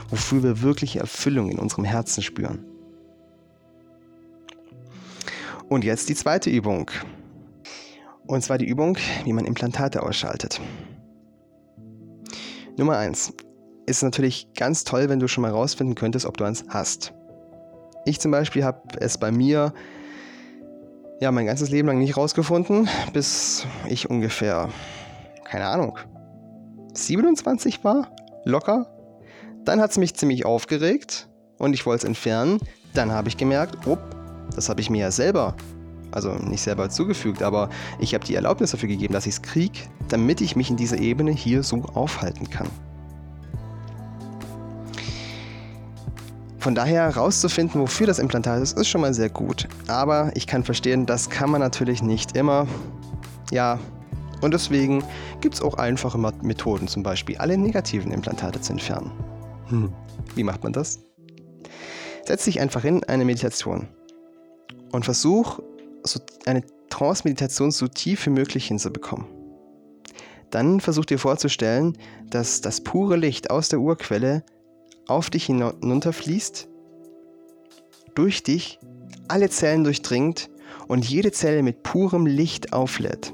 Wofür 0.09 0.45
wir 0.45 0.63
wirkliche 0.63 1.01
Erfüllung 1.01 1.51
in 1.51 1.59
unserem 1.59 1.83
Herzen 1.83 2.23
spüren. 2.23 2.65
Und 5.69 5.83
jetzt 5.83 6.09
die 6.09 6.15
zweite 6.15 6.49
Übung. 6.49 6.93
Und 8.29 8.45
zwar 8.45 8.57
die 8.57 8.69
Übung, 8.69 8.99
wie 9.25 9.33
man 9.33 9.47
Implantate 9.47 10.01
ausschaltet. 10.01 10.61
Nummer 12.79 12.97
eins 12.97 13.33
ist 13.87 14.03
natürlich 14.03 14.53
ganz 14.55 14.85
toll, 14.85 15.09
wenn 15.09 15.19
du 15.19 15.27
schon 15.27 15.43
mal 15.43 15.51
rausfinden 15.51 15.97
könntest, 15.97 16.27
ob 16.27 16.37
du 16.37 16.45
eins 16.45 16.65
hast. 16.69 17.13
Ich 18.05 18.21
zum 18.21 18.31
Beispiel 18.31 18.65
habe 18.65 18.83
es 19.01 19.19
bei 19.19 19.33
mir 19.33 19.75
ja 21.21 21.33
mein 21.33 21.47
ganzes 21.47 21.71
Leben 21.71 21.89
lang 21.89 21.99
nicht 21.99 22.17
rausgefunden, 22.17 22.89
bis 23.13 23.67
ich 23.89 24.09
ungefähr, 24.09 24.69
keine 25.45 25.67
Ahnung, 25.67 25.99
27 26.95 27.83
war, 27.83 28.15
locker. 28.45 28.87
Dann 29.65 29.81
hat 29.81 29.91
es 29.91 29.99
mich 29.99 30.15
ziemlich 30.15 30.47
aufgeregt 30.47 31.29
und 31.59 31.75
ich 31.75 31.85
wollte 31.85 32.03
es 32.03 32.05
entfernen. 32.05 32.61
Dann 32.95 33.11
habe 33.11 33.29
ich 33.29 33.37
gemerkt, 33.37 33.87
oh, 33.87 33.99
das 34.55 34.69
habe 34.69 34.81
ich 34.81 34.89
mir 34.89 35.01
ja 35.01 35.11
selber 35.11 35.57
also 36.11 36.35
nicht 36.35 36.63
selber 36.63 36.91
zugefügt, 36.91 37.43
aber 37.43 37.71
ich 37.99 38.15
habe 38.15 38.25
die 38.25 38.35
Erlaubnis 38.35 38.71
dafür 38.71 38.89
gegeben, 38.89 39.15
dass 39.15 39.27
ich 39.27 39.35
es 39.35 39.43
kriege, 39.43 39.81
damit 40.09 40.41
ich 40.41 40.57
mich 40.57 40.71
in 40.71 40.77
dieser 40.77 40.99
Ebene 40.99 41.31
hier 41.31 41.63
so 41.63 41.83
aufhalten 41.95 42.49
kann. 42.51 42.69
Von 46.59 46.75
daher 46.75 47.05
herauszufinden, 47.05 47.81
wofür 47.81 48.07
das 48.07 48.19
Implantat 48.19 48.61
ist, 48.61 48.77
ist 48.77 48.89
schon 48.89 49.01
mal 49.01 49.15
sehr 49.15 49.31
gut. 49.31 49.69
Aber 49.87 50.33
ich 50.35 50.47
kann 50.47 50.65
verstehen, 50.65 51.07
das 51.07 51.31
kann 51.31 51.51
man 51.51 51.61
natürlich 51.61 52.03
nicht 52.03 52.37
immer. 52.37 52.67
Ja, 53.53 53.79
und 54.41 54.53
deswegen 54.53 55.05
gibt 55.41 55.55
es 55.55 55.63
auch 55.63 55.75
einfache 55.75 56.19
Methoden, 56.19 56.89
zum 56.89 57.03
Beispiel 57.03 57.39
alle 57.39 57.57
negativen 57.57 58.13
Implantate 58.13 58.61
zu 58.61 58.73
entfernen. 58.73 59.13
Hm. 59.69 59.93
Wie 60.35 60.43
macht 60.43 60.63
man 60.63 60.73
das? 60.73 61.01
Setz 62.25 62.45
dich 62.45 62.61
einfach 62.61 62.85
in 62.85 63.03
eine 63.05 63.25
Meditation 63.25 63.89
und 64.93 65.05
versuch 65.05 65.61
so 66.11 66.21
eine 66.47 66.63
Trance-Meditation 66.91 67.71
so 67.71 67.87
tief 67.89 68.27
wie 68.27 68.31
möglich 68.31 68.67
hinzubekommen. 68.67 69.27
Dann 70.51 70.81
versuch 70.81 71.05
dir 71.05 71.19
vorzustellen, 71.19 71.97
dass 72.31 72.61
das 72.61 72.81
pure 72.81 73.17
Licht 73.17 73.51
aus 73.51 73.69
der 73.69 73.81
Urquelle 73.81 74.45
auf 75.07 75.31
dich 75.31 75.47
hinunterfließt, 75.47 76.69
durch 78.15 78.43
dich 78.43 78.79
alle 79.29 79.51
Zellen 79.51 79.85
durchdringt 79.85 80.51
und 80.87 81.09
jede 81.09 81.33
Zelle 81.33 81.63
mit 81.63 81.83
purem 81.83 82.27
Licht 82.27 82.73
auflädt. 82.73 83.33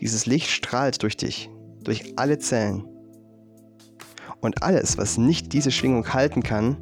Dieses 0.00 0.26
Licht 0.26 0.48
strahlt 0.48 1.02
durch 1.02 1.16
dich, 1.16 1.50
durch 1.82 2.14
alle 2.16 2.38
Zellen. 2.38 2.84
Und 4.40 4.62
alles, 4.62 4.98
was 4.98 5.18
nicht 5.18 5.52
diese 5.52 5.72
Schwingung 5.72 6.12
halten 6.14 6.44
kann, 6.44 6.76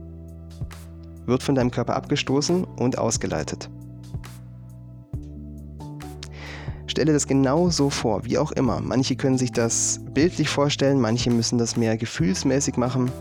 wird 1.24 1.42
von 1.42 1.54
deinem 1.54 1.70
Körper 1.70 1.96
abgestoßen 1.96 2.64
und 2.64 2.98
ausgeleitet. 2.98 3.70
Stelle 6.96 7.12
das 7.12 7.26
genau 7.26 7.68
so 7.68 7.90
vor, 7.90 8.24
wie 8.24 8.38
auch 8.38 8.52
immer. 8.52 8.80
Manche 8.80 9.16
können 9.16 9.36
sich 9.36 9.52
das 9.52 10.00
bildlich 10.14 10.48
vorstellen, 10.48 10.98
manche 10.98 11.30
müssen 11.30 11.58
das 11.58 11.76
mehr 11.76 11.98
gefühlsmäßig 11.98 12.78
machen. 12.78 13.12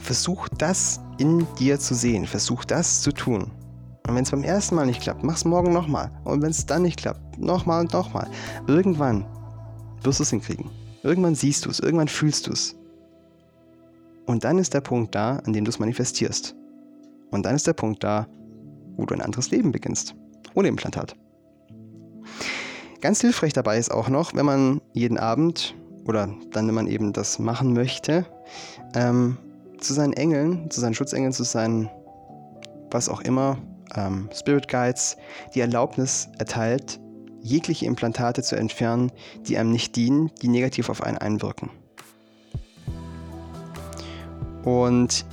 Versuch 0.00 0.48
das 0.56 1.00
in 1.18 1.46
dir 1.58 1.78
zu 1.78 1.94
sehen. 1.94 2.24
Versuch 2.24 2.64
das 2.64 3.02
zu 3.02 3.12
tun. 3.12 3.50
Und 4.08 4.14
wenn 4.14 4.22
es 4.22 4.30
beim 4.30 4.42
ersten 4.42 4.74
Mal 4.74 4.86
nicht 4.86 5.02
klappt, 5.02 5.22
mach 5.22 5.36
es 5.36 5.44
morgen 5.44 5.74
nochmal. 5.74 6.10
Und 6.24 6.40
wenn 6.40 6.48
es 6.48 6.64
dann 6.64 6.80
nicht 6.80 6.98
klappt, 6.98 7.38
nochmal 7.38 7.82
und 7.82 7.92
nochmal. 7.92 8.26
Irgendwann 8.66 9.26
wirst 10.02 10.20
du 10.20 10.22
es 10.22 10.30
hinkriegen. 10.30 10.70
Irgendwann 11.02 11.34
siehst 11.34 11.66
du 11.66 11.68
es, 11.68 11.78
irgendwann 11.78 12.08
fühlst 12.08 12.46
du 12.46 12.52
es. 12.52 12.74
Und 14.24 14.44
dann 14.44 14.56
ist 14.56 14.72
der 14.72 14.80
Punkt 14.80 15.14
da, 15.14 15.42
an 15.44 15.52
dem 15.52 15.66
du 15.66 15.68
es 15.68 15.78
manifestierst. 15.78 16.56
Und 17.32 17.44
dann 17.44 17.54
ist 17.54 17.66
der 17.66 17.74
Punkt 17.74 18.02
da, 18.02 18.26
wo 18.96 19.04
du 19.04 19.12
ein 19.12 19.20
anderes 19.20 19.50
Leben 19.50 19.72
beginnst. 19.72 20.14
Ohne 20.54 20.68
Implantat. 20.68 21.14
Ganz 23.00 23.20
hilfreich 23.20 23.52
dabei 23.52 23.78
ist 23.78 23.90
auch 23.90 24.08
noch, 24.08 24.34
wenn 24.34 24.46
man 24.46 24.80
jeden 24.92 25.18
Abend 25.18 25.74
oder 26.06 26.28
dann, 26.52 26.66
wenn 26.66 26.74
man 26.74 26.86
eben 26.86 27.12
das 27.12 27.38
machen 27.38 27.72
möchte, 27.72 28.26
ähm, 28.94 29.36
zu 29.78 29.92
seinen 29.92 30.12
Engeln, 30.12 30.70
zu 30.70 30.80
seinen 30.80 30.94
Schutzengeln, 30.94 31.32
zu 31.32 31.44
seinen, 31.44 31.90
was 32.90 33.08
auch 33.08 33.20
immer, 33.20 33.58
ähm, 33.94 34.28
Spirit 34.34 34.68
Guides, 34.68 35.16
die 35.54 35.60
Erlaubnis 35.60 36.28
erteilt, 36.38 37.00
jegliche 37.42 37.86
Implantate 37.86 38.42
zu 38.42 38.56
entfernen, 38.56 39.12
die 39.46 39.56
einem 39.56 39.70
nicht 39.70 39.94
dienen, 39.96 40.30
die 40.42 40.48
negativ 40.48 40.88
auf 40.88 41.02
einen 41.02 41.18
einwirken. 41.18 41.70
Und 44.64 45.24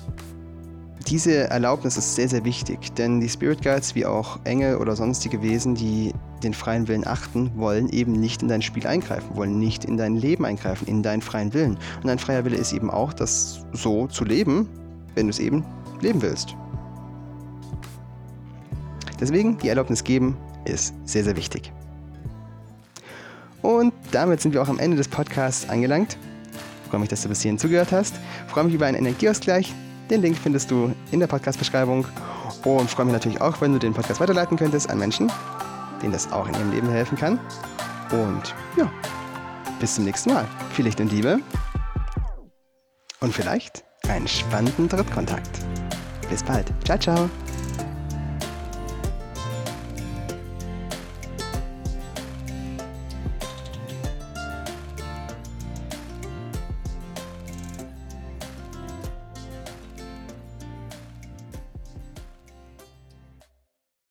diese 1.08 1.50
Erlaubnis 1.50 1.98
ist 1.98 2.16
sehr, 2.16 2.30
sehr 2.30 2.46
wichtig, 2.46 2.94
denn 2.94 3.20
die 3.20 3.30
Spirit 3.30 3.64
Guides, 3.64 3.96
wie 3.96 4.06
auch 4.06 4.40
Engel 4.44 4.78
oder 4.78 4.96
sonstige 4.96 5.42
Wesen, 5.42 5.76
die 5.76 6.14
den 6.44 6.54
freien 6.54 6.88
Willen 6.88 7.08
achten, 7.08 7.52
wollen 7.56 7.90
eben 7.90 8.14
nicht 8.14 8.42
in 8.42 8.48
dein 8.48 8.62
Spiel 8.62 8.86
eingreifen, 8.88 9.36
wollen 9.36 9.60
nicht 9.60 9.86
in 9.86 9.98
dein 9.98 10.16
Leben 10.16 10.46
eingreifen, 10.46 10.88
in 10.88 11.04
deinen 11.04 11.22
freien 11.22 11.54
Willen. 11.54 11.78
Und 11.98 12.08
dein 12.08 12.20
freier 12.20 12.46
Wille 12.46 12.58
ist 12.58 12.74
eben 12.74 12.90
auch, 12.90 13.14
das 13.14 13.66
so 13.72 14.08
zu 14.08 14.26
leben, 14.26 14.68
wenn 15.16 15.28
du 15.28 15.32
es 15.32 15.40
eben 15.40 15.64
leben 16.02 16.22
willst. 16.22 16.56
Deswegen 19.20 19.58
die 19.58 19.70
Erlaubnis 19.70 20.04
geben 20.04 20.38
ist 20.66 20.94
sehr, 21.06 21.24
sehr 21.24 21.36
wichtig. 21.36 21.72
Und 23.62 23.94
damit 24.12 24.42
sind 24.42 24.54
wir 24.54 24.62
auch 24.62 24.68
am 24.68 24.80
Ende 24.80 24.98
des 24.98 25.08
Podcasts 25.08 25.70
angelangt. 25.70 26.18
Ich 26.84 26.90
freue 26.90 27.00
mich, 27.00 27.10
dass 27.10 27.22
du 27.22 27.30
bis 27.30 27.42
hierhin 27.42 27.58
zugehört 27.58 27.92
hast. 27.92 28.16
Ich 28.46 28.52
freue 28.52 28.66
mich 28.66 28.74
über 28.74 28.86
einen 28.86 28.98
Energieausgleich. 28.98 29.74
Den 30.10 30.22
Link 30.22 30.38
findest 30.38 30.70
du 30.70 30.92
in 31.12 31.22
der 31.22 31.28
Podcast-Beschreibung. 31.28 32.06
Und 32.66 32.90
freue 32.90 33.06
mich 33.06 33.14
natürlich 33.14 33.42
auch, 33.42 33.62
wenn 33.62 33.72
du 33.74 33.80
den 33.80 33.94
Podcast 33.94 34.20
weiterleiten 34.20 34.58
könntest 34.58 34.90
an 34.90 35.00
Menschen, 35.00 35.32
denen 36.04 36.14
das 36.14 36.32
auch 36.32 36.48
in 36.48 36.54
ihrem 36.54 36.72
Leben 36.72 36.90
helfen 36.90 37.18
kann. 37.18 37.40
Und 38.12 38.54
ja, 38.78 38.92
bis 39.80 39.96
zum 39.96 40.04
nächsten 40.04 40.34
Mal. 40.34 40.46
Viel 40.74 40.86
Licht 40.86 41.00
und 41.00 41.12
Liebe. 41.12 41.40
Und 43.22 43.34
vielleicht 43.34 43.84
einen 44.08 44.28
spannenden 44.28 44.88
Drittkontakt. 44.88 45.50
Bis 46.30 46.44
bald. 46.44 46.72
Ciao, 46.86 47.00
ciao. 47.00 47.30